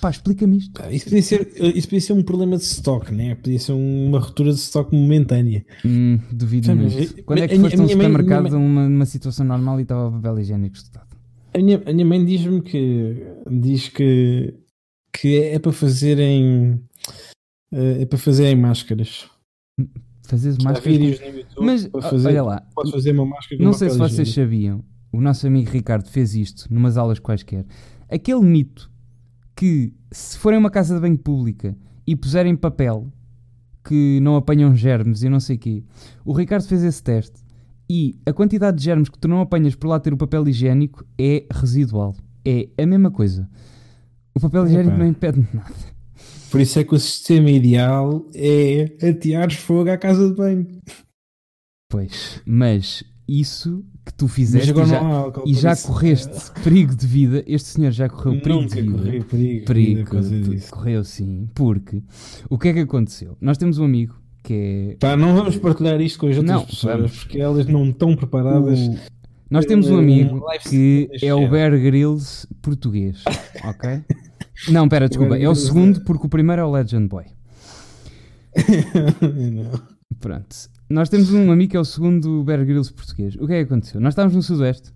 [0.00, 0.72] Pá, explica-me isto.
[0.72, 3.34] Pá, Isso podia, ser, isso podia ser um problema de stock, né?
[3.36, 5.64] Podia ser uma ruptura de stock momentânea.
[5.84, 6.94] Hum, duvido Sim, muito.
[6.96, 10.08] mas Quando é que foste a um mãe- supermercado numa, numa situação normal e estava
[10.08, 11.06] o papel higiênico estudado?
[11.54, 14.54] A minha, a minha mãe diz-me que diz que,
[15.12, 16.80] que é, é para fazerem
[17.72, 19.26] eh, é para fazerem máscaras.
[20.26, 20.98] Fazes Há máscaras.
[20.98, 23.98] vídeos no YouTube Mas, para fazer, olha lá, podes fazer uma máscara Não sei se
[23.98, 24.82] vocês sabiam,
[25.12, 27.66] o nosso amigo Ricardo fez isto numas aulas quaisquer.
[28.10, 28.90] Aquele mito
[29.54, 31.76] que se forem a uma casa de banho pública
[32.06, 33.12] e puserem papel
[33.84, 35.84] que não apanham germes e não sei o quê,
[36.24, 37.44] o Ricardo fez esse teste
[37.88, 41.04] e a quantidade de germes que tu não apanhas por lá ter o papel higiênico
[41.18, 42.16] é residual.
[42.44, 43.48] É a mesma coisa.
[44.34, 45.93] O papel higiênico não impede nada.
[46.54, 50.68] Por isso é que o sistema ideal é ateares fogo à casa de banho.
[51.90, 55.42] Pois, mas isso que tu fizeste e já, álcool.
[55.48, 58.92] e já correste perigo de vida, este senhor já correu eh, perigo de vida.
[58.98, 59.64] corri perigo.
[59.64, 62.04] perigo, correu sim, porque
[62.48, 63.36] o que é que aconteceu?
[63.40, 64.14] Nós temos um amigo
[64.44, 67.16] que Pá, não vamos partilhar isto com as outras Não, pessoas vamos.
[67.18, 68.78] porque elas não estão é preparadas.
[68.78, 68.96] o...
[69.50, 71.48] Nós temos um Um amigo que é o.
[71.48, 73.24] Bear Grylls português,
[73.64, 74.04] ok?
[74.68, 77.24] Não, pera, desculpa, é o segundo porque o primeiro é o Legend Boy.
[80.20, 80.56] Pronto.
[80.88, 83.34] Nós temos um amigo que é o segundo Bear Grylls português.
[83.36, 84.00] O que é que aconteceu?
[84.00, 84.92] Nós estávamos no Sudoeste.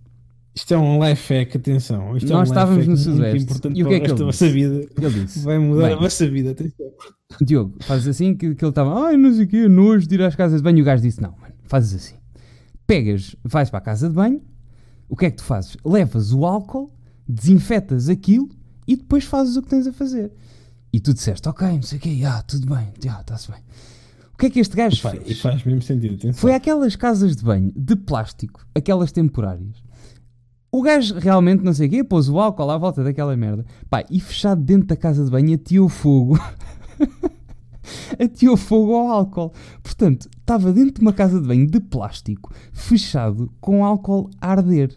[0.54, 2.16] Isto é um life hack, atenção.
[2.16, 3.44] Isto Nós é um estávamos no Sudoeste.
[3.44, 4.86] importante E o que é que ele vossa vida.
[5.00, 5.94] Ele disse: Vai mudar Bem.
[5.94, 6.86] a vossa vida, atenção.
[7.40, 10.22] Diogo, fazes assim que, que ele estava, ai, não sei o quê, nojo de ir
[10.22, 10.78] às casas de banho.
[10.78, 12.16] E o gajo disse: Não, mano, fazes assim.
[12.86, 14.42] Pegas, vais para a casa de banho,
[15.08, 15.76] o que é que tu fazes?
[15.84, 16.92] Levas o álcool,
[17.28, 18.48] desinfetas aquilo
[18.88, 20.32] e depois fazes o que tens a fazer.
[20.90, 23.60] E tu disseste: Ok, não sei o quê, ah, tudo bem, ah, está-se bem.
[24.32, 25.40] O que é que este gajo e fez?
[25.40, 26.40] faz mesmo sentido, atenção.
[26.40, 29.82] Foi àquelas casas de banho de plástico, aquelas temporárias.
[30.70, 33.64] O gajo realmente, não sei o quê, pôs o álcool à volta daquela merda.
[33.90, 36.38] Pá, e fechado dentro da casa de banho, ateou fogo
[38.18, 39.52] ateou fogo ao álcool.
[39.82, 44.96] Portanto, estava dentro de uma casa de banho de plástico, fechado, com álcool a arder.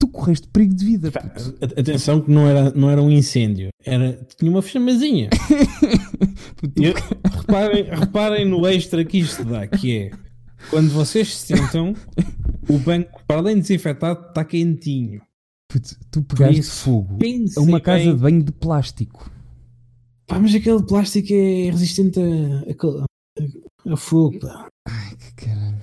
[0.00, 1.10] Tu correste perigo de vida.
[1.10, 1.58] puto.
[1.60, 5.28] Atenção que não era, não era um incêndio, era, tinha uma chamazinha.
[6.76, 6.94] Eu-
[7.38, 10.10] reparem, reparem no extra que isto dá, que é
[10.70, 11.94] quando vocês se sentam,
[12.68, 15.20] o banco, para além de desinfetado, está quentinho.
[15.68, 17.18] puto, tu pegaste isso, fogo
[17.56, 18.14] a uma casa bem.
[18.14, 19.30] de banho de plástico.
[20.26, 24.38] Pá, mas aquele plástico é resistente a, a, a fogo.
[24.40, 24.68] pá.
[25.18, 25.78] Que caralho.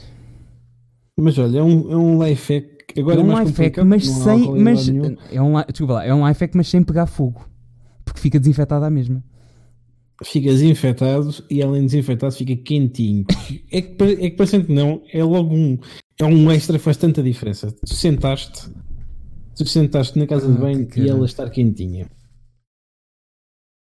[1.19, 2.74] Mas olha, é um, é um life hack.
[2.97, 4.61] Agora é um life hack, mas sem.
[4.61, 4.87] Mas,
[5.31, 7.47] é um, desculpa lá, é um life hack, mas sem pegar fogo.
[8.05, 9.23] Porque fica desinfetado à mesma.
[10.23, 13.25] Fica desinfetado e além de desinfetado fica quentinho.
[13.71, 15.77] É que, é que parecendo que não, é logo um.
[16.17, 17.69] É um extra que faz tanta diferença.
[17.85, 18.69] Tu sentaste,
[19.57, 22.07] tu sentaste na casa Ah, de banho e ela estar quentinha.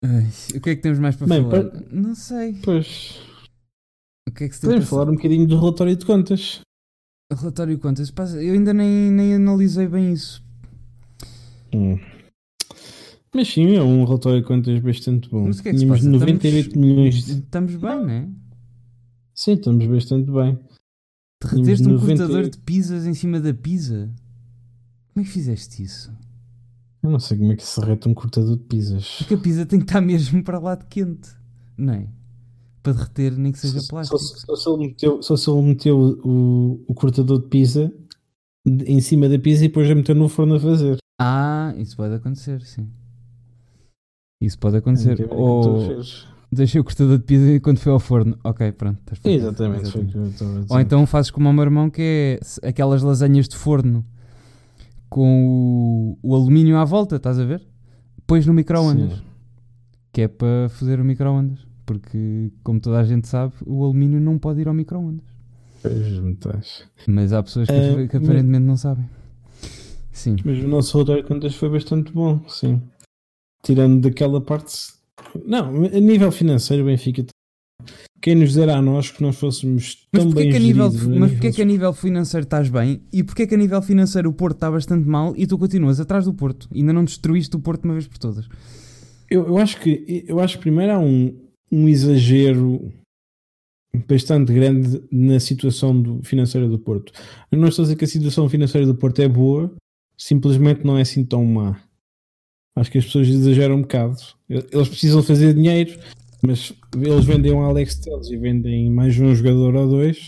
[0.03, 1.63] Ai, o que é que temos mais para Bem, falar?
[1.65, 2.53] pa- Não sei.
[2.63, 3.19] Pois,
[4.29, 6.61] O que é que se tem podemos falar um bocadinho do relatório de contas.
[7.35, 8.11] Relatório contas.
[8.35, 10.43] Eu ainda nem, nem analisei bem isso.
[11.73, 11.97] Hum.
[13.33, 15.45] Mas sim, é um relatório de contas bastante bom.
[15.47, 16.11] Mas o que é que se Tínhamos passa?
[16.11, 17.25] 98 Estamos- milhões.
[17.25, 17.31] De...
[17.33, 18.29] Estamos bem, não é?
[19.33, 20.59] Sim, estamos bastante bem.
[21.43, 22.17] Derreteste um 98.
[22.17, 24.09] cortador de pizzas em cima da pizza.
[25.13, 26.13] Como é que fizeste isso?
[27.03, 29.17] Eu não sei como é que se reta um cortador de pizzas.
[29.19, 31.29] Porque a pizza tem que estar mesmo para lá de quente,
[31.77, 32.07] não é?
[32.85, 34.19] Para derreter, nem que seja Só, plástico.
[34.19, 37.91] só se ele meteu, só se ele meteu o, o cortador de pizza
[38.85, 40.97] em cima da pizza e depois a meteu no forno a fazer.
[41.19, 42.87] Ah, isso pode acontecer, sim.
[44.39, 45.19] Isso pode acontecer.
[45.19, 45.99] É Ou
[46.51, 48.37] deixei o cortador de pizza quando foi ao forno.
[48.43, 49.01] Ok, pronto.
[49.23, 50.65] Exatamente, dizer.
[50.69, 54.05] Ou então fazes como o meu irmão, que é aquelas lasanhas de forno
[55.09, 57.67] com o, o alumínio à volta, estás a ver?
[58.27, 59.23] Pões no micro-ondas,
[60.13, 61.64] que é para fazer o micro-ondas.
[61.85, 65.25] Porque, como toda a gente sabe, o alumínio não pode ir ao micro-ondas.
[67.07, 69.05] Mas há pessoas que, Ah, que aparentemente não sabem.
[70.11, 70.37] Sim.
[70.43, 72.81] Mas o nosso relatório de contas foi bastante bom, sim.
[73.63, 74.73] Tirando daquela parte.
[75.45, 77.25] Não, a nível financeiro, o Benfica.
[78.21, 81.15] Quem nos dera a nós que nós fôssemos Mas tão bem que a nível, geridos,
[81.15, 83.81] a mas porquê nível que a nível financeiro estás bem e porquê que a nível
[83.83, 86.67] financeiro o Porto está bastante mal e tu continuas atrás do Porto?
[86.73, 88.47] Ainda não destruíste o Porto de uma vez por todas.
[89.29, 91.35] Eu, eu acho que eu acho que primeiro há um,
[91.71, 92.91] um exagero
[94.07, 97.13] bastante grande na situação do- financeira do Porto.
[97.51, 99.73] Eu não estou a dizer que a situação financeira do Porto é boa,
[100.17, 101.81] simplesmente não é assim tão má.
[102.75, 104.17] Acho que as pessoas exageram um bocado.
[104.49, 105.97] Eles precisam fazer dinheiro,
[106.45, 110.25] mas eles vendem um Alex Telles e vendem mais um jogador ou dois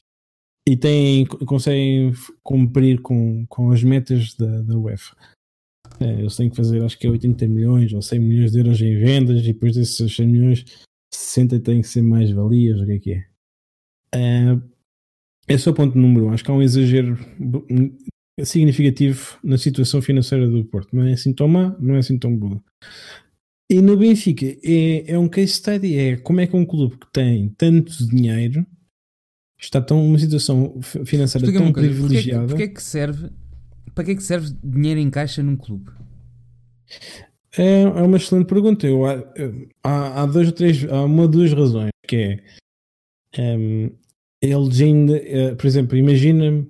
[0.67, 5.15] e têm, conseguem cumprir com, com as metas da, da UEFA.
[5.99, 8.81] É, eles têm que fazer, acho que é 80 milhões ou 100 milhões de euros
[8.81, 10.65] em vendas e depois desses 100 milhões,
[11.13, 13.25] 60 têm que ser mais valias, o que é que é.
[14.15, 14.61] Ah,
[15.47, 16.31] esse é o ponto número um.
[16.31, 17.17] Acho que há um exagero
[18.43, 20.95] significativo na situação financeira do Porto.
[20.95, 22.61] Não é assim tão má, não é assim tão boa.
[23.69, 27.07] E no Benfica é, é um case study, é como é que um clube que
[27.11, 28.65] tem tanto dinheiro
[29.59, 32.47] está tão numa situação fi- financeira Explica-me tão uma coisa, porquê, que- privilegiada.
[32.47, 33.29] porquê que serve,
[33.93, 35.91] para que é que serve dinheiro em caixa num clube?
[37.57, 38.85] É, é uma excelente pergunta.
[38.87, 39.05] Eu,
[39.83, 42.43] há, há dois ou três, há uma ou duas razões, que é
[43.37, 43.89] ehm,
[44.41, 46.65] eles ainda, eh, por exemplo, imagina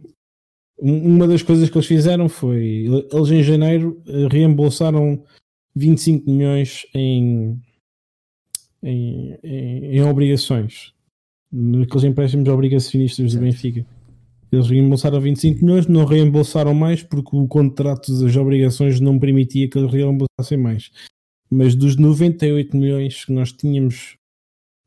[0.79, 5.23] um- uma das coisas que eles fizeram foi eles em janeiro eh, reembolsaram
[5.75, 7.59] 25 milhões em,
[8.83, 10.93] em, em, em obrigações
[11.51, 13.39] naqueles empréstimos obrigacionistas do.
[13.41, 13.85] Benfica.
[14.51, 19.77] Eles reembolsaram 25 milhões, não reembolsaram mais porque o contrato das obrigações não permitia que
[19.77, 20.89] eles reembolsassem mais.
[21.49, 24.17] Mas dos 98 milhões que nós tínhamos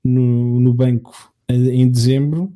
[0.05, 2.53] no, no banco em dezembro,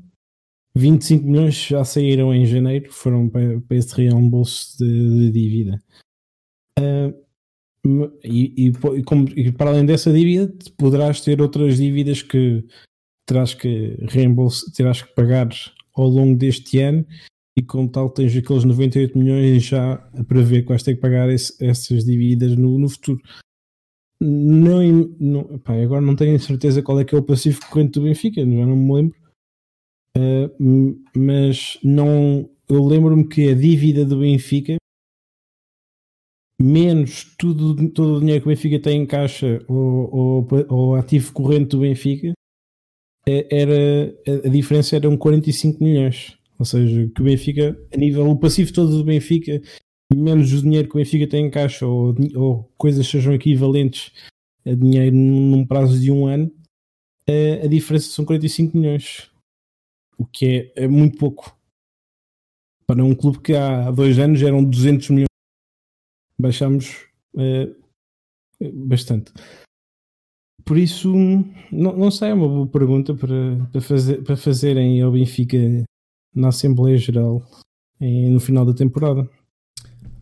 [0.77, 5.83] 25 milhões já saíram em janeiro, foram para, para esse reembolso de, de dívida.
[7.85, 12.65] M- e, e como- e para além dessa dívida, poderás ter outras dívidas que
[13.27, 15.49] terás que reembolsar, terás que pagar
[15.95, 17.07] ao longo deste ano
[17.57, 21.29] e como tal tens aqueles 98 milhões já a prever que vais ter que pagar
[21.31, 23.21] esse- essas dívidas no, no futuro.
[24.21, 24.81] Não,
[25.21, 28.41] não, pá, agora não tenho certeza qual é que é o passivo corrente do Benfica,
[28.41, 29.19] já não me lembro.
[30.17, 34.77] Uh, mas não eu lembro-me que a dívida do Benfica
[36.61, 41.33] menos tudo, todo o dinheiro que o Benfica tem em caixa ou, ou, ou ativo
[41.33, 42.33] corrente do Benfica
[43.27, 44.15] era
[44.45, 48.97] a- diferença eram 45 milhões ou seja, que o Benfica a nível, o passivo todo
[48.97, 49.61] do Benfica
[50.15, 54.13] menos o dinheiro que o Benfica tem em caixa ou, ou coisas sejam equivalentes
[54.67, 56.51] a dinheiro num prazo de um ano,
[57.29, 59.31] a, a diferença são 45 milhões.
[60.17, 61.57] O que é, é, muito pouco.
[62.87, 65.27] Para um clube que há dois anos eram 200 milhões.
[66.41, 67.07] Baixamos
[67.37, 67.75] é,
[68.73, 69.33] bastante.
[70.65, 71.13] Por isso,
[71.71, 75.59] não, não sei, é uma boa pergunta para, para, fazer, para fazerem ao Benfica
[76.35, 77.43] na Assembleia Geral
[78.01, 79.29] em, no final da temporada.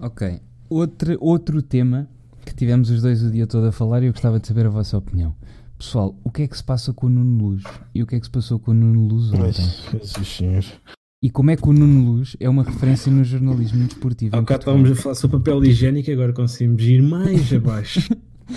[0.00, 0.40] Ok.
[0.68, 2.08] Outro, outro tema
[2.44, 4.70] que tivemos os dois o dia todo a falar e eu gostava de saber a
[4.70, 5.34] vossa opinião.
[5.78, 7.62] Pessoal, o que é que se passa com o Nuno Luz?
[7.94, 9.64] E o que é que se passou com o Nuno Luz ontem?
[9.92, 10.78] Jesus
[11.22, 14.36] E como é que o Nuno Luz é uma referência no jornalismo desportivo?
[14.36, 18.08] Há cá estávamos a falar sobre papel higiênico e agora conseguimos ir mais abaixo.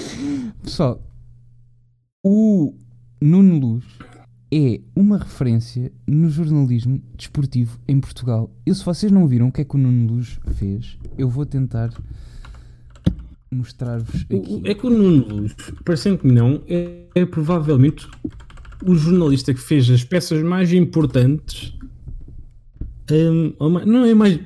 [0.64, 1.02] Pessoal,
[2.28, 2.74] o
[3.22, 3.86] Nuno Luz
[4.52, 8.52] é uma referência no jornalismo desportivo em Portugal.
[8.66, 11.46] E se vocês não viram o que é que o Nuno Luz fez, eu vou
[11.46, 11.94] tentar
[13.52, 14.62] mostrar-vos aqui.
[14.66, 18.10] É que o Nuno Luz, parecendo que não, é, é, provavelmente
[18.84, 21.78] o jornalista que fez as peças mais importantes.
[23.12, 23.54] Um,
[23.86, 24.40] não é mais,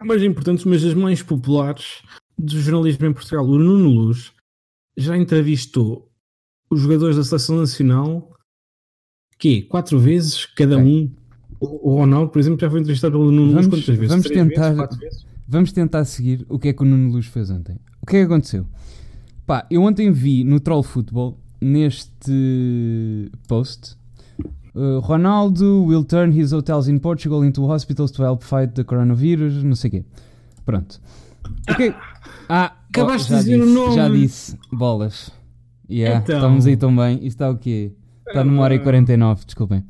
[0.00, 2.02] mais importantes, mas as mais populares
[2.38, 3.44] do jornalismo em Portugal.
[3.44, 4.32] O Nuno Luz
[4.96, 6.03] já entrevistou
[6.74, 8.30] os jogadores da seleção nacional
[9.38, 11.10] que quatro vezes cada um.
[11.60, 14.08] O Ronaldo, por exemplo, já foi entrevistado pelo Nuno vamos, Luz quantas vezes?
[14.08, 17.78] Vamos tentar, vezes, vamos tentar seguir o que é que o Nuno Luz fez ontem.
[18.02, 18.66] O que é que aconteceu?
[19.46, 23.96] Pá, eu ontem vi no Troll Football, neste post,
[24.74, 29.62] uh, Ronaldo will turn his hotels in Portugal into hospitals to help fight the coronavirus,
[29.62, 30.04] não sei o quê.
[30.66, 31.00] Pronto.
[31.70, 31.94] Okay.
[32.48, 33.94] Ah, acabaste oh, de dizer disse, o nome.
[33.94, 35.43] Já disse, bolas.
[35.90, 36.36] Yeah, então.
[36.36, 37.16] Estamos aí tão bem.
[37.16, 37.92] Isto está o quê?
[38.26, 39.84] Está numa hora e 49, desculpem.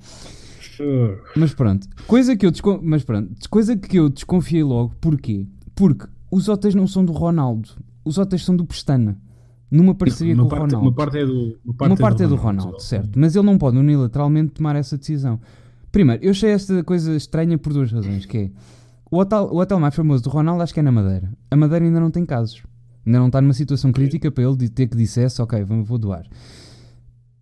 [1.37, 2.81] Mas pronto, coisa que eu descon...
[2.83, 5.47] mas pronto, coisa que eu desconfiei logo, porquê?
[5.73, 7.71] Porque os hotéis não são do Ronaldo
[8.05, 9.19] os hotéis são do Pestana.
[9.71, 10.89] Numa parceria com parte, o Ronaldo.
[10.89, 13.19] Uma parte é do, uma parte, uma parte é do, é do Ronaldo, Ronaldo certo.
[13.19, 15.41] Mas ele não pode unilateralmente tomar essa decisão.
[15.91, 18.51] Primeiro, eu achei esta coisa estranha por duas razões, que é
[19.11, 21.33] o hotel, o hotel mais famoso do Ronaldo acho que é na Madeira.
[21.51, 22.63] A Madeira ainda não tem casos.
[23.07, 26.27] Ainda não está numa situação crítica para ele de ter que dissesse, ok, vou doar.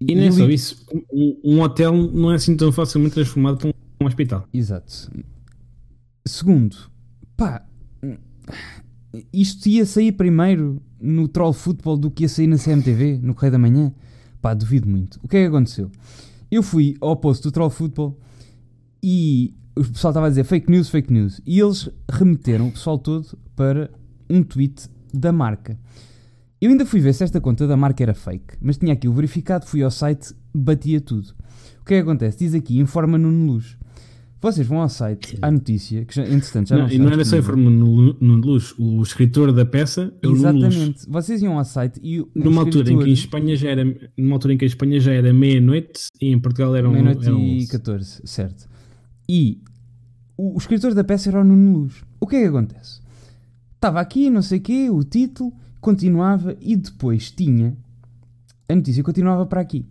[0.00, 3.68] E, não é só isso, um, um, hotel não é assim tão facilmente transformado para
[3.68, 4.48] um, um hospital.
[4.52, 5.10] Exato.
[6.26, 6.76] Segundo,
[7.36, 7.64] pá,
[9.32, 13.52] isto ia sair primeiro no Troll Football do que ia sair na CMTV, no Correio
[13.52, 13.92] da Manhã?
[14.40, 15.20] Pá, duvido muito.
[15.22, 15.90] O que é que aconteceu?
[16.50, 18.18] Eu fui ao posto do Troll Football
[19.02, 21.40] e o pessoal estava a dizer fake news, fake news.
[21.46, 23.90] E eles remeteram o pessoal todo para
[24.28, 25.78] um tweet da marca.
[26.60, 29.12] Eu ainda fui ver se esta conta da marca era fake, mas tinha aqui o
[29.12, 31.34] verificado, fui ao site, batia tudo.
[31.80, 32.38] O que é que acontece?
[32.38, 33.76] Diz aqui, informa no Luz.
[34.42, 37.24] Vocês vão ao site, à notícia, que já, entretanto já não, não E não era
[37.24, 41.08] só informe no, no Luz, o escritor da peça é o Exatamente.
[41.08, 43.84] Vocês iam ao site e o numa altura em que em Espanha já era
[44.16, 47.68] numa altura em que a Espanha já era meia-noite e em Portugal eram meia-noite e
[47.68, 48.68] 14, certo.
[49.28, 49.60] E
[50.36, 52.02] o, o, escritor da peça era o Nuno Luz.
[52.20, 53.01] O que é que acontece?
[53.82, 57.76] Estava aqui, não sei o quê, o título, continuava e depois tinha
[58.68, 59.84] a notícia continuava para aqui.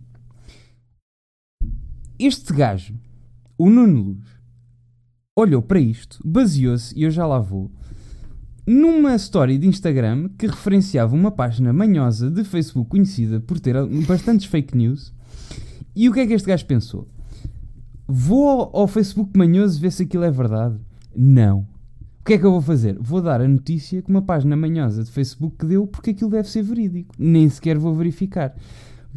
[2.18, 2.94] Este gajo,
[3.58, 4.24] o Nuno Luz,
[5.36, 7.70] olhou para isto, baseou-se, e eu já lá vou,
[8.66, 14.46] numa story de Instagram que referenciava uma página manhosa de Facebook conhecida por ter bastantes
[14.46, 15.12] fake news.
[15.94, 17.06] E o que é que este gajo pensou?
[18.08, 20.80] Vou ao Facebook manhoso ver se aquilo é verdade?
[21.14, 21.70] Não.
[22.22, 22.96] O que é que eu vou fazer?
[23.00, 26.48] Vou dar a notícia que uma página manhosa de Facebook que deu porque aquilo deve
[26.48, 27.12] ser verídico.
[27.18, 28.54] Nem sequer vou verificar.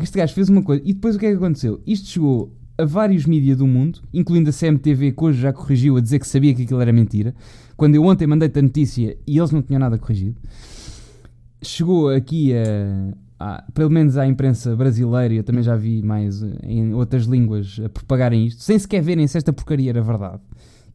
[0.02, 0.82] Este gajo fez uma coisa.
[0.84, 1.80] E depois o que é que aconteceu?
[1.86, 6.02] Isto chegou a vários mídias do mundo, incluindo a CMTV, que hoje já corrigiu a
[6.02, 7.36] dizer que sabia que aquilo era mentira,
[7.78, 10.42] quando eu ontem mandei-te a notícia e eles não tinham nada corrigido.
[11.62, 16.92] Chegou aqui a, a, pelo menos à imprensa brasileira, eu também já vi mais em
[16.96, 20.42] outras línguas a propagarem isto, sem sequer verem se esta porcaria era verdade.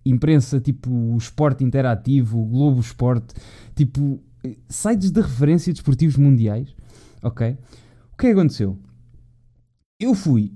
[0.05, 3.35] Imprensa tipo o Esporte Interativo, o Globo Esporte,
[3.75, 4.23] tipo
[4.69, 6.75] sites de referência desportivos mundiais,
[7.23, 7.59] ok?
[8.13, 8.79] O que é que aconteceu?
[9.99, 10.53] Eu fui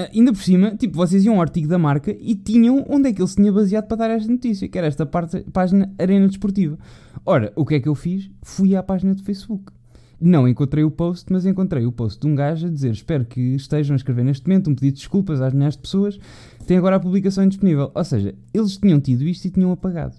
[0.00, 3.12] Uh, ainda por cima, tipo, vocês iam ao artigo da marca e tinham onde é
[3.12, 6.26] que ele se tinha baseado para dar esta notícia, que era esta parte, página Arena
[6.26, 6.78] Desportiva.
[7.26, 8.30] Ora, o que é que eu fiz?
[8.42, 9.70] Fui à página do Facebook.
[10.20, 13.40] Não encontrei o post, mas encontrei o post de um gajo a dizer: Espero que
[13.54, 16.18] estejam a escrever neste momento um pedido de desculpas às milhares de pessoas.
[16.66, 17.90] Tem agora a publicação disponível.
[17.94, 20.16] Ou seja, eles tinham tido isto e tinham apagado.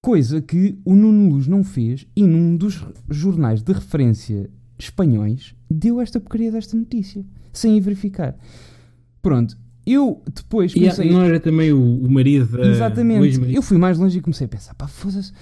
[0.00, 4.48] Coisa que o Nuno Luz não fez e num dos jornais de referência
[4.78, 8.36] espanhóis deu esta porcaria desta notícia sem ir verificar.
[9.20, 11.08] Pronto, eu depois comecei...
[11.08, 12.66] E não era também o, o marido da...
[12.68, 13.52] Exatamente.
[13.52, 15.32] Eu fui mais longe e comecei a pensar, pá, foda-se...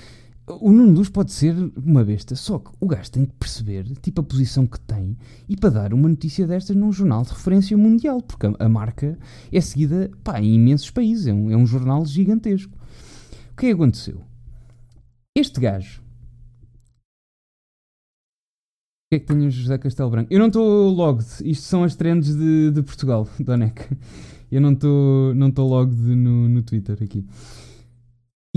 [0.48, 4.20] o Nuno Luz pode ser uma besta, só que o gajo tem que perceber, tipo,
[4.20, 5.16] a posição que tem
[5.48, 9.18] e para dar uma notícia destas num jornal de referência mundial, porque a, a marca
[9.50, 12.72] é seguida pá, em imensos países, é um, é um jornal gigantesco.
[13.52, 14.22] O que é que aconteceu?
[15.34, 16.00] Este gajo.
[19.06, 20.32] O que é que tem o José Castelo Branco?
[20.32, 23.84] Eu não estou logged, isto são as trends de, de Portugal, Donec.
[24.50, 27.26] Eu não estou não logged no, no Twitter aqui.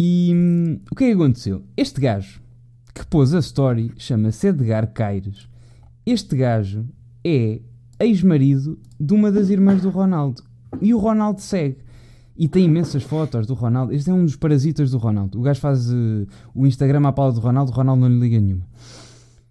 [0.01, 1.61] E hum, o que é que aconteceu?
[1.75, 2.39] Este gajo
[2.95, 5.49] que pôs a story chama-se Edgar Caires.
[6.05, 6.85] Este gajo
[7.21, 7.59] é
[7.99, 10.41] ex-marido de uma das irmãs do Ronaldo.
[10.81, 11.79] E o Ronaldo segue.
[12.37, 13.91] E tem imensas fotos do Ronaldo.
[13.91, 15.37] Este é um dos parasitas do Ronaldo.
[15.37, 18.39] O gajo faz uh, o Instagram à pala do Ronaldo, o Ronaldo não lhe liga
[18.39, 18.65] nenhuma.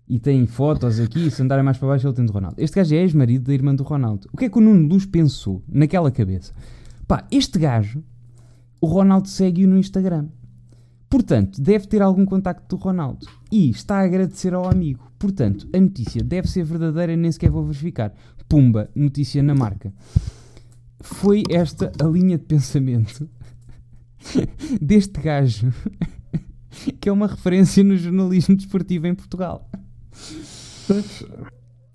[0.08, 2.56] E tem fotos aqui, se andarem mais para baixo ele tem do Ronaldo.
[2.58, 4.26] Este gajo é ex-marido da irmã do Ronaldo.
[4.32, 6.54] O que é que o Nuno Luz pensou naquela cabeça?
[7.06, 8.02] Pá, este gajo,
[8.80, 10.28] o Ronaldo segue-o no Instagram.
[11.08, 13.26] Portanto, deve ter algum contacto do Ronaldo.
[13.50, 15.10] E está a agradecer ao amigo.
[15.18, 18.12] Portanto, a notícia deve ser verdadeira, nem sequer vou verificar.
[18.48, 19.92] Pumba, notícia na marca.
[21.00, 23.28] Foi esta a linha de pensamento
[24.80, 25.72] deste gajo,
[27.00, 29.68] que é uma referência no jornalismo desportivo em Portugal.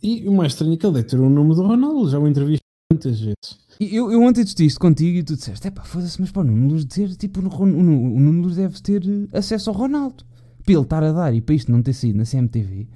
[0.01, 2.27] E o mais estranho é que ele deve ter o nome do Ronaldo, já o
[2.27, 3.62] entrevistei muitas vezes.
[3.79, 6.43] Eu, eu ontem disse isto contigo e tu disseste: é pá, foda-se, mas pá, o
[6.43, 10.23] Nuno Luz dizer, tipo, o, Nuno Luz deve ter eh, acesso ao Ronaldo.
[10.63, 12.87] Para ele estar a dar e para isto não ter saído na CMTV,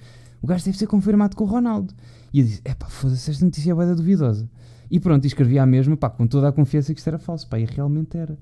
[0.41, 1.93] o gajo deve ser confirmado com o Ronaldo.
[2.33, 4.49] E eu disse: é pá, foda-se, esta notícia é boeda duvidosa.
[4.89, 7.47] E pronto, e escrevi a mesma, pá, com toda a confiança que isto era falso,
[7.47, 8.37] pá, e realmente era.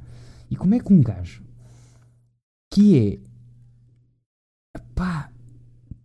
[0.50, 1.44] E como é que um gajo
[2.72, 3.20] que
[4.76, 5.32] é, pá,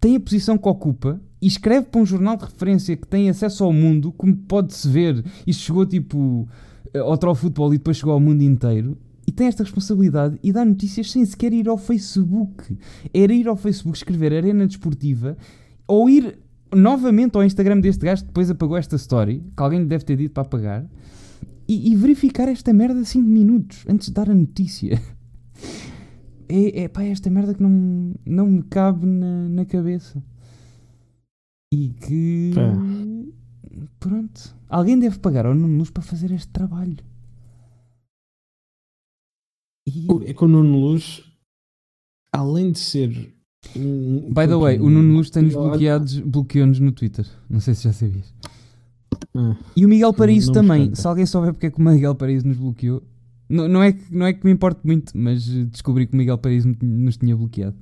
[0.00, 3.64] tem a posição que ocupa e escreve para um jornal de referência que tem acesso
[3.64, 6.48] ao mundo, como pode-se ver, isto chegou tipo
[6.94, 10.64] ao Troll Futebol e depois chegou ao mundo inteiro, e tem esta responsabilidade e dá
[10.64, 12.76] notícias sem sequer ir ao Facebook.
[13.14, 15.36] Era ir ao Facebook, escrever Arena Desportiva,
[15.86, 16.36] ou ir
[16.74, 20.16] novamente ao Instagram deste gajo que depois apagou esta story, que alguém lhe deve ter
[20.16, 20.86] dito para apagar,
[21.68, 25.00] e, e verificar esta merda 5 minutos antes de dar a notícia.
[26.52, 30.20] É, é pá, é esta merda que não, não me cabe na, na cabeça.
[31.72, 32.52] E que.
[32.54, 32.72] Pá.
[34.00, 34.56] Pronto.
[34.68, 36.96] Alguém deve pagar ao Nuno Luz para fazer este trabalho.
[39.86, 40.06] E...
[40.26, 41.22] É que o Nuno Luz,
[42.32, 43.34] além de ser.
[43.76, 47.26] Um, By the way, o Nuno Luz tem-nos bloqueados, bloqueou-nos no Twitter.
[47.48, 48.32] Não sei se já sabias.
[49.34, 50.94] Ah, e o Miguel Paraíso também.
[50.94, 53.02] Se alguém souber porque é que o Miguel Paraíso nos bloqueou,
[53.48, 56.38] não, não, é, que, não é que me importe muito, mas descobri que o Miguel
[56.38, 57.76] Paraíso nos tinha bloqueado.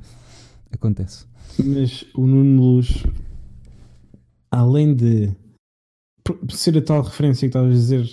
[0.71, 1.27] Acontece.
[1.65, 3.05] Mas o Nuno Luz
[4.51, 5.35] além de
[6.51, 8.07] ser a tal referência que estavas a dizer,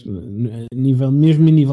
[0.74, 1.72] nível, mesmo a nível.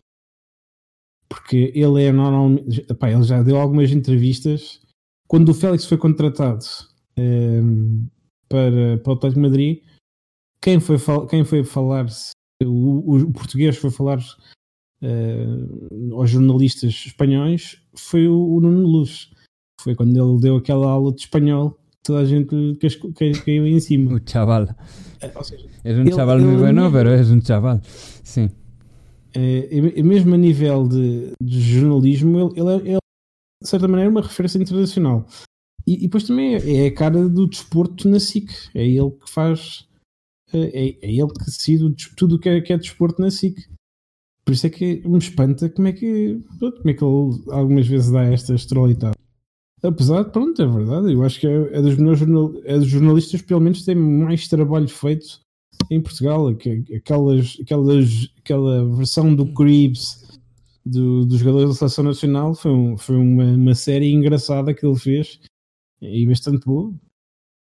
[1.29, 2.85] Porque ele é normalmente.
[2.89, 4.81] Ele já deu algumas entrevistas.
[5.29, 6.65] Quando o Félix foi contratado
[7.17, 8.07] um, ehm,
[8.49, 9.83] para, para o Atlético de Madrid,
[10.61, 10.97] quem foi,
[11.29, 12.07] quem foi falar,
[12.63, 14.19] o, o português foi falar
[15.03, 19.31] uh, aos jornalistas espanhóis foi o, o Nuno Luz.
[19.81, 22.49] Foi quando ele deu aquela aula de espanhol toda a gente
[23.45, 24.15] caiu em cima.
[24.15, 24.69] O chaval.
[25.21, 27.81] É, seja, és um ele, chaval ele, muito bueno, pero és um chaval.
[27.85, 28.51] Sim.
[29.35, 32.99] É, mesmo a nível de, de jornalismo, ele, ele, é,
[33.63, 35.27] de certa maneira, uma referência internacional.
[35.87, 38.51] E, e depois também é, é, a cara do desporto na SIC.
[38.75, 39.87] É ele que faz.
[40.53, 43.57] É, é ele que decide tudo o que é, que é desporto na SIC.
[44.45, 48.11] Por isso é que me espanta como é que, como é que ele algumas vezes
[48.11, 49.15] dá esta estrolitada.
[49.83, 53.43] Apesar pronto, é verdade, eu acho que é, é dos melhores jornal, é dos jornalistas,
[53.43, 55.41] pelo menos, tem mais trabalho feito
[55.91, 56.55] em Portugal.
[56.55, 60.41] Que, aquelas, aquelas, aquela versão do Cribs
[60.87, 64.99] do, dos jogadores da Seleção Nacional foi, um, foi uma, uma série engraçada que ele
[64.99, 65.41] fez
[66.01, 66.95] e bastante boa.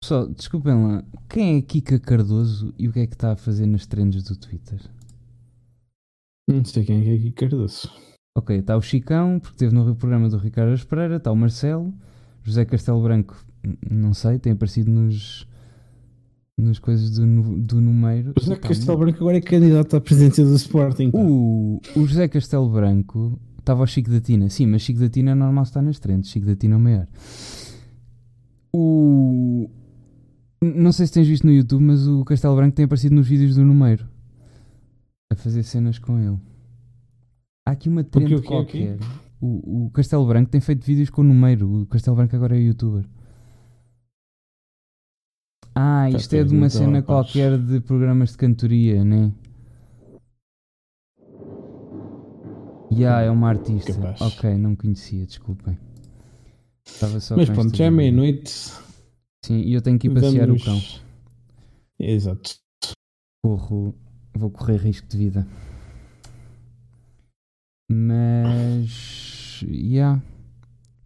[0.00, 3.66] Pessoal, desculpem lá, quem é Kika Cardoso e o que é que está a fazer
[3.66, 4.80] nas trends do Twitter?
[6.48, 7.90] Não sei quem é Kika Cardoso.
[8.36, 11.90] Ok, está o Chicão, porque esteve no programa do Ricardo Espereira, está o Marcelo,
[12.44, 13.34] José Castelo Branco,
[13.90, 15.48] não sei, tem aparecido nos,
[16.58, 17.24] nos coisas do,
[17.56, 18.34] do número.
[18.36, 21.12] O José Castelo Branco agora é candidato à presidência do Sporting.
[21.14, 25.30] O, o José Castelo Branco estava ao Chico da Tina, sim, mas Chico da Tina
[25.30, 27.08] é normal estar nas trends, Chico da Tina é o maior.
[28.70, 29.70] O.
[30.60, 33.54] Não sei se tens visto no YouTube, mas o Castelo Branco tem aparecido nos vídeos
[33.54, 34.06] do número
[35.32, 36.36] a fazer cenas com ele.
[37.66, 38.96] Há aqui uma trend o qualquer.
[39.40, 41.82] O, o, Castelo Branco tem feito vídeos com o número.
[41.82, 43.04] O Castelo Branco agora é youtuber.
[45.74, 49.32] Ah, isto é de uma cena qualquer de programas de cantoria, né?
[52.90, 53.92] Ya, yeah, é uma artista.
[53.92, 54.20] Capaz.
[54.20, 55.76] Ok, não conhecia, desculpem.
[56.86, 58.48] Estava só Mas pronto, já é meia-noite.
[59.44, 60.62] Sim, e eu tenho que ir passear Vamos...
[60.62, 60.82] o cão.
[61.98, 62.54] Exato.
[63.42, 63.94] Corro,
[64.34, 65.46] vou correr risco de vida.
[67.88, 69.64] Mas.
[69.66, 70.20] Yeah.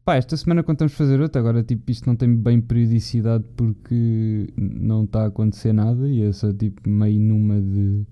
[0.05, 1.41] Pá, esta semana contamos fazer outra.
[1.41, 6.09] Agora, tipo, isto não tem bem periodicidade porque não está a acontecer nada.
[6.09, 8.05] E eu sou, tipo, meio numa de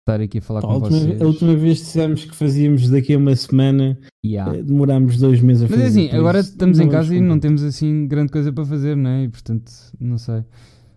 [0.00, 1.22] estar aqui a falar A com última, vocês.
[1.22, 4.56] a última vez dissemos que fazíamos daqui a uma semana, Yeah.
[4.56, 5.84] eh, demorámos dois meses a Mas fazer.
[5.84, 9.10] é assim, agora estamos em casa e não temos assim grande coisa para fazer, não
[9.10, 9.24] é?
[9.24, 9.70] E portanto,
[10.00, 10.42] não sei.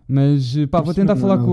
[0.08, 1.50] Mas pá, vou tentar falar com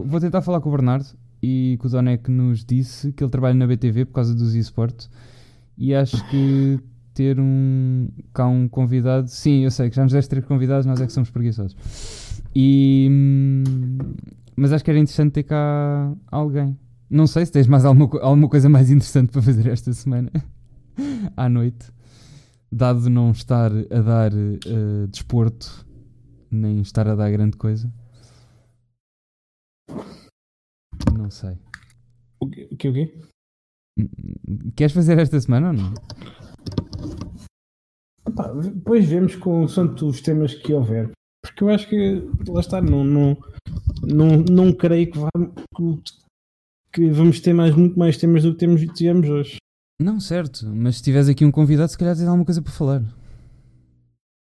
[0.00, 1.06] o, vou tentar falar com o Bernardo
[1.42, 5.10] e que o Donek nos disse que ele trabalha na BTV por causa dos eSports
[5.76, 6.78] e acho que
[7.12, 11.00] ter um cá um convidado, sim, eu sei que já nos deste três convidados, nós
[11.00, 11.76] é que somos preguiçosos.
[12.54, 13.98] E hum,
[14.56, 16.78] mas acho que era interessante ter cá alguém.
[17.10, 20.30] Não sei se tens mais alguma, alguma coisa mais interessante para fazer esta semana
[21.36, 21.90] à noite,
[22.70, 25.86] dado não estar a dar eh, desporto
[26.50, 27.92] nem estar a dar grande coisa.
[31.22, 31.56] Não sei.
[32.40, 32.68] O quê?
[32.72, 32.88] O quê?
[32.88, 33.20] o quê?
[34.74, 35.94] Queres fazer esta semana ou não?
[38.34, 41.10] Pá, depois vemos com os temas que houver.
[41.44, 43.36] Porque eu acho que, lá está, não, não,
[44.02, 45.28] não, não creio que, vá,
[45.76, 46.02] que,
[46.92, 49.56] que vamos ter mais, muito mais temas do que temos, tivemos hoje.
[50.00, 50.66] Não, certo.
[50.66, 53.02] Mas se tiveres aqui um convidado, se calhar tens alguma coisa para falar.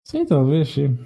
[0.07, 0.97] Sim, talvez, sim.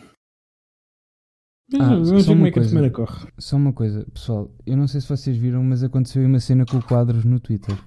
[1.75, 3.27] Ah, vamos só ver como uma é que a semana corre.
[3.37, 4.49] Só uma coisa, pessoal.
[4.65, 7.77] Eu não sei se vocês viram, mas aconteceu uma cena com o Quadros no Twitter.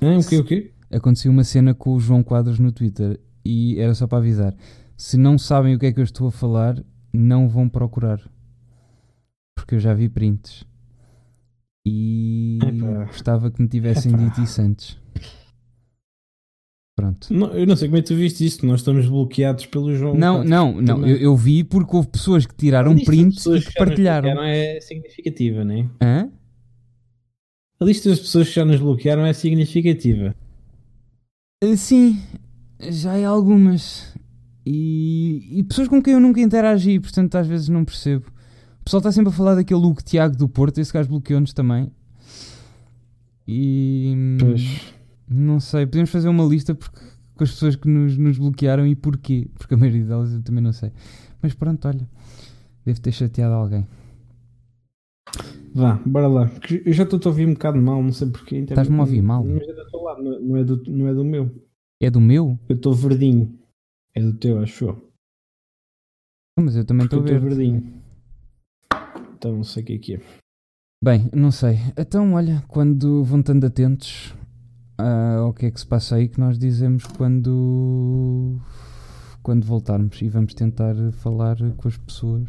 [0.00, 0.18] Hã?
[0.18, 0.38] o quê?
[0.38, 0.72] O quê?
[0.90, 3.18] Aconteceu uma cena com o João Quadros no Twitter.
[3.44, 4.54] E era só para avisar.
[4.96, 6.80] Se não sabem o que é que eu estou a falar,
[7.12, 8.20] não vão procurar.
[9.56, 10.64] Porque eu já vi prints.
[11.84, 13.04] E Epá.
[13.04, 14.24] gostava que me tivessem Epá.
[14.24, 14.98] dito isso antes.
[16.96, 17.26] Pronto.
[17.34, 18.64] Não, eu não sei como é que tu viste isto.
[18.64, 20.14] Nós estamos bloqueados pelo João.
[20.14, 21.04] Não, não, não.
[21.06, 24.30] Eu, eu vi porque houve pessoas que tiraram A de prints e que nos partilharam.
[24.32, 25.88] bloquearam é significativa, não é?
[26.00, 26.30] Hã?
[27.80, 30.34] A lista das pessoas que já nos bloquearam é significativa.
[31.62, 32.20] Eh, Sim,
[32.80, 34.14] já há algumas.
[34.64, 38.26] E, e pessoas com quem eu nunca interagi, portanto às vezes não percebo.
[38.80, 41.90] O pessoal está sempre a falar daquele Hugo Tiago do Porto, esse gajo bloqueou-nos também.
[43.48, 44.14] E.
[44.38, 44.94] Pois.
[45.28, 46.98] Não sei, podemos fazer uma lista porque,
[47.34, 49.48] com as pessoas que nos, nos bloquearam e porquê.
[49.54, 50.92] Porque a maioria delas eu também não sei.
[51.42, 52.08] Mas pronto, olha.
[52.84, 53.86] Devo ter chateado alguém.
[55.74, 56.50] Vá, bora lá.
[56.84, 58.58] Eu já estou a ouvir um bocado mal, não sei porquê.
[58.58, 59.42] Então, Estás-me a ouvir mal?
[59.44, 61.50] Mas é do teu lado, não não é do, não é do meu.
[62.00, 62.58] É do meu?
[62.68, 63.58] Eu estou verdinho.
[64.14, 65.10] É do teu, acho eu.
[66.60, 67.82] Mas eu também estou verdinho.
[69.34, 70.20] Então não sei o que é que é.
[71.02, 71.78] Bem, não sei.
[71.98, 74.34] Então, olha, quando vão estando atentos
[74.98, 78.58] ah, ao que é que se passa aí, que nós dizemos quando,
[79.42, 82.48] quando voltarmos e vamos tentar falar com as pessoas,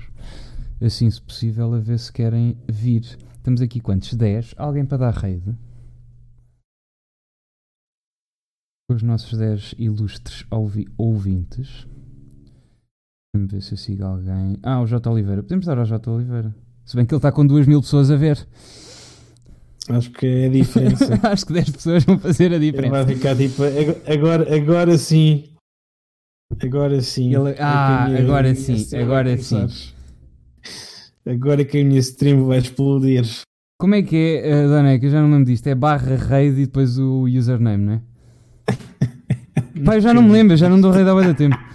[0.82, 3.02] assim se possível, a ver se querem vir.
[3.38, 4.14] Estamos aqui quantos?
[4.14, 4.54] 10?
[4.58, 5.56] Alguém para dar rede?
[8.90, 11.88] Os nossos 10 ilustres ouvi- ouvintes.
[13.36, 14.58] Vamos ver se eu sigo alguém.
[14.64, 15.10] Ah, o J.
[15.10, 15.42] Oliveira.
[15.42, 16.10] Podemos dar ao J.
[16.12, 16.56] Oliveira.
[16.86, 18.48] Se bem que ele está com 2 mil pessoas a ver.
[19.90, 21.20] Acho que é a diferença.
[21.24, 23.04] Acho que 10 pessoas vão fazer a Ele diferença.
[23.04, 23.64] vai ficar tipo.
[23.64, 25.44] "Ag- Agora, agora sim.
[26.62, 27.36] Agora sim.
[27.36, 29.68] Ele- que ah, minha- agora minha sim, agora sim.
[31.28, 33.26] Agora que a minha stream vai explodir.
[33.80, 35.06] Como é que é, uh, Daneca?
[35.06, 35.68] Eu já não me lembro disto.
[35.68, 38.02] É barra raid e depois o username, não é?
[39.84, 41.58] Pá, eu já não me lembro, já não dou raid há muito tempo.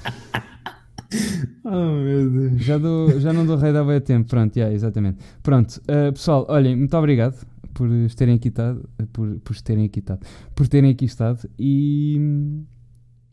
[1.62, 2.62] Oh meu Deus.
[2.62, 4.28] Já, dou, já não dou raid há muito tempo.
[4.28, 5.18] Pronto, yeah, exatamente.
[5.42, 7.36] Pronto, uh, pessoal, olhem, muito obrigado
[7.72, 8.88] por terem aqui estado.
[9.12, 10.26] Por, por terem aqui estado.
[10.55, 11.48] Por terem aqui estado.
[11.59, 12.18] E.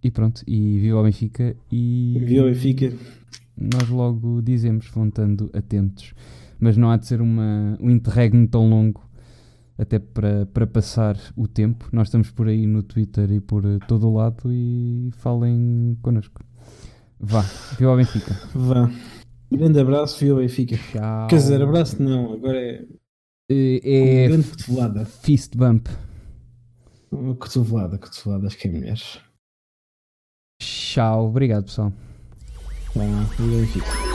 [0.04, 1.56] E pronto, e viva o Benfica.
[1.72, 2.18] E.
[2.24, 2.94] Viu e fica.
[3.58, 6.14] nós logo dizemos, vão estando atentos.
[6.60, 9.08] Mas não há de ser uma, um interregno tão longo,
[9.78, 11.88] até para, para passar o tempo.
[11.92, 16.44] Nós estamos por aí no Twitter e por todo o lado e falem connosco.
[17.20, 17.42] Vá,
[17.78, 18.34] viu ao Benfica.
[18.54, 18.92] Vá.
[19.52, 20.78] Grande abraço, viu e fica.
[20.78, 21.28] Tchau.
[21.28, 22.86] Quer dizer, abraço não, agora é.
[23.50, 25.06] Eh, É grande cotovelada.
[25.06, 25.88] fist bump.
[27.40, 28.98] Cotovelada, cotovelada, acho que é melhor.
[30.62, 31.94] Tchau, obrigado pessoal.
[33.72, 34.07] Fica.